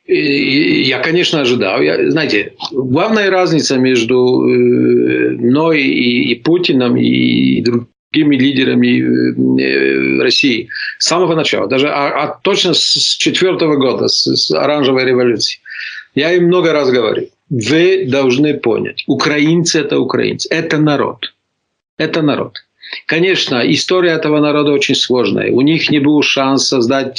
Я, 0.06 0.98
конечно, 0.98 1.40
ожидал. 1.40 1.80
Я, 1.80 2.10
знаете, 2.10 2.52
главная 2.72 3.30
разница 3.30 3.76
между 3.76 4.16
э, 4.16 5.30
мной 5.36 5.82
и, 5.82 6.32
и 6.32 6.34
Путиным 6.34 6.96
и 6.96 7.62
другими 7.62 8.36
лидерами 8.36 9.60
э, 9.60 10.22
России 10.22 10.68
с 10.98 11.06
самого 11.06 11.34
начала, 11.34 11.68
даже 11.68 11.88
а, 11.88 12.22
а 12.22 12.38
точно 12.42 12.74
с 12.74 13.16
четвертого 13.18 13.76
года, 13.76 14.08
с, 14.08 14.26
с 14.26 14.50
оранжевой 14.50 15.04
революции, 15.04 15.60
я 16.14 16.32
им 16.32 16.46
много 16.46 16.72
раз 16.72 16.90
говорил 16.90 17.28
вы 17.50 18.06
должны 18.06 18.54
понять, 18.54 19.04
украинцы 19.06 19.80
это 19.80 19.98
украинцы, 19.98 20.48
это 20.50 20.78
народ. 20.78 21.32
Это 21.96 22.22
народ. 22.22 22.58
Конечно, 23.06 23.62
история 23.64 24.10
этого 24.10 24.40
народа 24.40 24.72
очень 24.72 24.94
сложная. 24.94 25.50
У 25.50 25.60
них 25.60 25.90
не 25.90 25.98
был 25.98 26.22
шанс 26.22 26.68
создать 26.68 27.18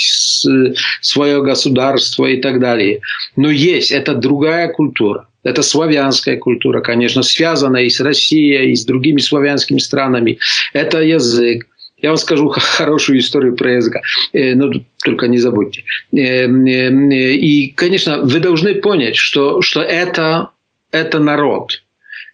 свое 1.02 1.41
государство 1.41 2.26
и 2.26 2.41
так 2.41 2.60
далее. 2.60 3.02
Но 3.35 3.49
есть, 3.49 3.91
это 3.91 4.14
другая 4.15 4.68
культура. 4.69 5.27
Это 5.43 5.61
славянская 5.61 6.38
культура, 6.38 6.81
конечно, 6.81 7.22
связанная 7.22 7.84
и 7.84 7.89
с 7.89 7.99
Россией, 7.99 8.72
и 8.72 8.76
с 8.76 8.84
другими 8.85 9.19
славянскими 9.19 9.77
странами. 9.77 10.39
Это 10.73 11.02
язык, 11.02 11.68
я 11.97 12.09
вам 12.09 12.17
скажу 12.17 12.49
хорошую 12.49 13.19
историю 13.19 13.55
про 13.55 13.73
языка, 13.73 14.01
э, 14.34 14.55
но 14.55 14.72
только 15.03 15.27
не 15.27 15.38
забудьте. 15.38 15.84
Э, 16.11 16.17
э, 16.17 17.34
и, 17.34 17.72
конечно, 17.72 18.22
вы 18.22 18.39
должны 18.39 18.76
понять, 18.76 19.15
что, 19.15 19.61
что 19.61 19.81
это, 19.81 20.49
это 20.91 21.19
народ. 21.19 21.81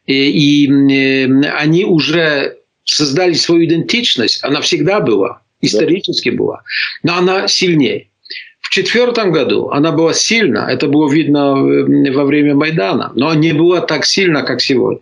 И, 0.08 0.66
и 0.66 1.46
они 1.54 1.86
уже 1.86 2.58
создали 2.84 3.34
свою 3.34 3.66
идентичность, 3.66 4.44
она 4.44 4.62
всегда 4.62 5.00
была, 5.00 5.42
исторически 5.62 6.32
да. 6.32 6.38
была, 6.38 6.62
но 7.04 7.18
она 7.18 7.48
сильнее. 7.48 8.08
В 8.62 8.70
четвертом 8.72 9.32
году 9.32 9.70
она 9.70 9.92
была 9.92 10.14
сильна, 10.14 10.72
это 10.72 10.88
было 10.88 11.12
видно 11.12 11.56
во 11.56 12.26
время 12.26 12.56
Майдана, 12.56 13.12
но 13.16 13.34
не 13.34 13.54
была 13.54 13.82
так 13.82 14.06
сильна, 14.06 14.42
как 14.42 14.62
сегодня. 14.62 15.02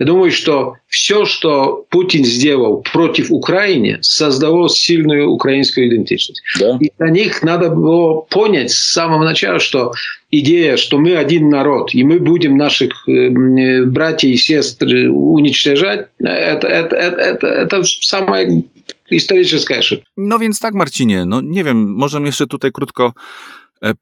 Я 0.00 0.06
думаю, 0.06 0.32
что 0.32 0.74
все, 0.88 1.24
что 1.24 1.86
Путин 1.90 2.24
сделал 2.24 2.82
против 2.92 3.30
Украины, 3.30 3.98
создало 4.00 4.68
сильную 4.68 5.30
украинскую 5.30 5.88
идентичность. 5.88 6.42
Да. 6.58 6.78
И 6.80 6.90
для 6.98 7.10
них 7.10 7.42
надо 7.44 7.70
было 7.70 8.26
понять 8.28 8.72
с 8.72 8.92
самого 8.92 9.22
начала, 9.22 9.60
что 9.60 9.92
идея, 10.32 10.76
что 10.76 10.98
мы 10.98 11.16
один 11.16 11.48
народ, 11.48 11.94
и 11.94 12.02
мы 12.02 12.18
будем 12.18 12.56
наших 12.56 13.08
э, 13.08 13.84
братьев 13.84 14.30
и 14.30 14.36
сестр 14.36 14.86
уничтожать, 15.10 16.08
это, 16.18 16.66
это, 16.66 16.96
это, 16.96 17.20
это, 17.20 17.46
это 17.46 17.84
самая 17.84 18.62
historyczna 19.08 19.76
ошибka. 19.78 20.06
No 20.16 20.38
więc 20.38 20.60
tak, 20.60 20.74
Marcinie, 20.74 21.24
no 21.24 21.40
nie 21.40 21.64
wiem, 21.64 21.94
możemy 21.94 22.26
jeszcze 22.26 22.46
tutaj 22.46 22.72
krótko 22.72 23.12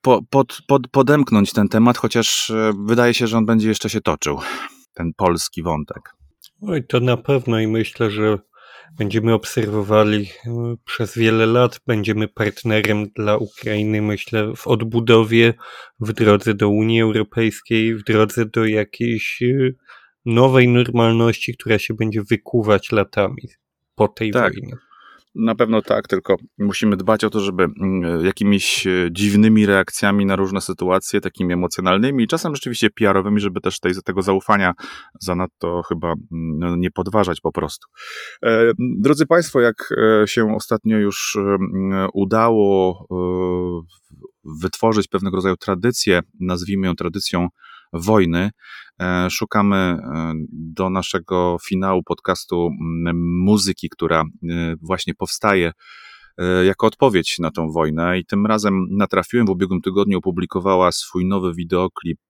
po, 0.03 0.23
pod, 0.31 0.59
pod, 0.67 0.89
podemknąć 0.89 1.53
ten 1.53 1.69
temat, 1.69 1.99
chociaż 1.99 2.53
wydaje 2.87 3.15
się, 3.15 3.27
że 3.27 3.39
on 3.39 3.47
będzie 3.47 3.69
jeszcze 3.69 3.91
się 3.91 4.01
toczył 4.01 4.39
ten 4.95 5.13
polski 5.17 5.63
wątek. 5.63 6.15
Oj, 6.63 6.87
to 6.87 7.01
na 7.01 7.17
pewno 7.17 7.61
i 7.61 7.67
myślę, 7.67 8.11
że 8.11 8.39
będziemy 8.99 9.35
obserwowali 9.35 10.29
e, 10.47 10.75
przez 10.85 11.19
wiele 11.19 11.47
lat, 11.47 11.81
będziemy 11.87 12.29
partnerem 12.29 13.09
dla 13.17 13.37
Ukrainy, 13.37 14.03
myślę, 14.03 14.53
w 14.57 14.67
odbudowie, 14.67 15.55
w 16.01 16.13
drodze 16.13 16.55
do 16.55 16.69
Unii 16.69 17.03
Europejskiej, 17.03 17.95
w 17.95 18.05
drodze 18.05 18.47
do 18.47 18.67
jakiejś 18.67 19.43
e, 19.43 19.71
nowej 20.27 20.69
normalności, 20.69 21.55
która 21.57 21.79
się 21.79 21.95
będzie 21.95 22.23
wykuwać 22.23 22.93
latami 22.93 23.49
po 23.95 24.09
tej 24.09 24.31
tak. 24.31 24.53
wojnie. 24.53 24.77
Na 25.35 25.55
pewno 25.55 25.83
tak, 25.83 26.09
tylko 26.09 26.37
musimy 26.59 26.97
dbać 26.97 27.25
o 27.25 27.31
to, 27.31 27.41
żeby 27.41 27.65
mm, 27.65 28.25
jakimiś 28.25 28.87
e, 28.87 29.09
dziwnymi 29.13 29.67
reakcjami 29.67 30.27
na 30.27 30.37
różne 30.37 30.61
sytuacje, 30.61 31.21
takimi 31.21 31.53
emocjonalnymi, 31.53 32.27
czasem 32.27 32.55
rzeczywiście 32.55 32.91
PR-owymi, 32.91 33.41
żeby 33.41 33.61
też 33.61 33.81
tej, 33.81 33.93
tego 34.05 34.23
zaufania 34.23 34.73
zanadto 35.21 35.83
chyba 35.83 36.09
mm, 36.09 36.59
no, 36.59 36.77
nie 36.77 36.91
podważać 36.91 37.41
po 37.41 37.53
prostu. 37.53 37.87
E, 38.45 38.73
drodzy 38.79 39.27
Państwo, 39.27 39.61
jak 39.61 39.89
e, 40.23 40.27
się 40.27 40.55
ostatnio 40.57 40.99
już 40.99 41.39
udało 42.15 43.07
wytworzyć 44.45 45.09
pewnego 45.09 45.37
rodzaju 45.37 45.57
tradycję, 45.57 46.21
nazwijmy 46.41 46.87
ją 46.87 46.95
tradycją 46.95 47.49
wojny. 47.93 48.51
E, 49.01 49.31
szukamy 49.31 49.77
e, 49.77 50.33
do 50.53 50.91
naszego 50.91 51.57
finału 51.69 52.03
podcastu 52.03 52.71
muzyki, 53.15 53.89
która 53.89 54.21
e, 54.21 54.25
właśnie 54.83 55.15
powstaje 55.15 55.73
jako 56.65 56.87
odpowiedź 56.87 57.39
na 57.39 57.51
tą 57.51 57.71
wojnę 57.71 58.19
i 58.19 58.25
tym 58.25 58.47
razem 58.47 58.87
natrafiłem 58.91 59.47
w 59.47 59.51
ubiegłym 59.51 59.81
tygodniu, 59.81 60.19
opublikowała 60.19 60.93
swój 60.93 61.27
nowy 61.27 61.55
wideoklip, 61.55 62.21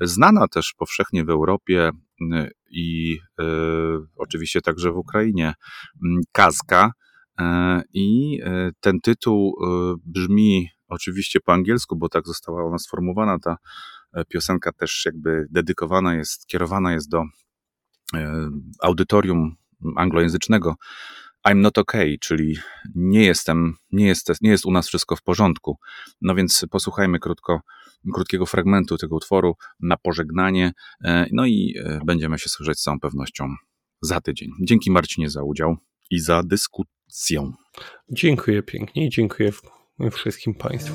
znana 0.00 0.48
też 0.48 0.74
powszechnie 0.78 1.24
w 1.24 1.30
Europie 1.30 1.90
i 2.70 3.18
oczywiście 4.16 4.60
także 4.60 4.92
w 4.92 4.96
Ukrainie, 4.96 5.54
Kazka. 6.32 6.92
I 7.94 8.38
ten 8.80 9.00
tytuł 9.00 9.56
brzmi 10.04 10.68
oczywiście 10.88 11.40
po 11.40 11.52
angielsku, 11.52 11.96
bo 11.96 12.08
tak 12.08 12.26
została 12.26 12.64
ona 12.64 12.78
sformułowana, 12.78 13.38
ta 13.38 13.56
piosenka 14.28 14.72
też 14.72 15.02
jakby 15.06 15.46
dedykowana 15.50 16.14
jest, 16.14 16.46
kierowana 16.46 16.92
jest 16.92 17.08
do 17.08 17.24
e, 18.14 18.50
audytorium 18.82 19.56
anglojęzycznego. 19.96 20.74
I'm 21.48 21.56
not 21.56 21.78
okay, 21.78 22.16
czyli 22.20 22.56
nie 22.94 23.24
jestem, 23.24 23.76
nie 23.92 24.06
jest, 24.06 24.30
nie 24.40 24.50
jest 24.50 24.66
u 24.66 24.70
nas 24.70 24.88
wszystko 24.88 25.16
w 25.16 25.22
porządku. 25.22 25.78
No 26.20 26.34
więc 26.34 26.66
posłuchajmy 26.70 27.18
krótko, 27.18 27.60
krótkiego 28.14 28.46
fragmentu 28.46 28.96
tego 28.96 29.16
utworu 29.16 29.56
na 29.80 29.96
pożegnanie, 29.96 30.72
e, 31.04 31.26
no 31.32 31.46
i 31.46 31.74
będziemy 32.04 32.38
się 32.38 32.48
słyszeć 32.48 32.78
z 32.78 32.82
całą 32.82 33.00
pewnością 33.00 33.48
za 34.00 34.20
tydzień. 34.20 34.50
Dzięki 34.60 34.90
Marcinie 34.90 35.30
za 35.30 35.42
udział 35.42 35.76
i 36.10 36.20
za 36.20 36.42
dyskusję. 36.42 37.52
Dziękuję 38.10 38.62
pięknie 38.62 39.06
i 39.06 39.10
dziękuję 39.10 39.52
wszystkim 40.12 40.54
Państwu. 40.54 40.94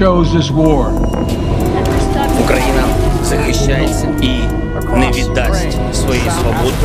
Chose 0.00 0.32
this 0.32 0.50
war. 0.50 0.86
Україна 2.44 2.84
захищається 3.22 4.08
і 4.22 4.28
не 4.98 5.10
віддасть 5.10 5.78
свої 5.94 6.20
свободи. 6.20 6.76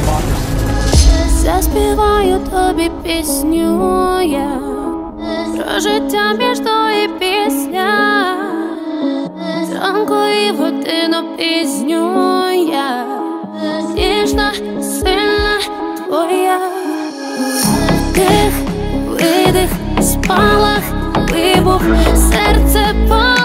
Заспіваю 1.29 2.39
тобі 2.39 2.91
пісню 3.03 4.21
я. 4.21 4.59
Про 5.55 5.79
життя 5.79 6.33
між 6.33 6.59
і 7.03 7.07
пісня, 7.19 8.37
Зранку 9.69 10.15
і 10.15 10.51
годину 10.51 11.23
пізню 11.37 12.51
я. 12.73 13.05
Ніжна, 13.95 14.51
сильна 14.81 15.59
твоя, 16.07 16.59
Вдих, 18.11 18.53
видих, 19.09 19.69
спалах, 20.01 21.04
вибух, 21.31 21.81
серце 22.15 22.95
палає 23.09 23.44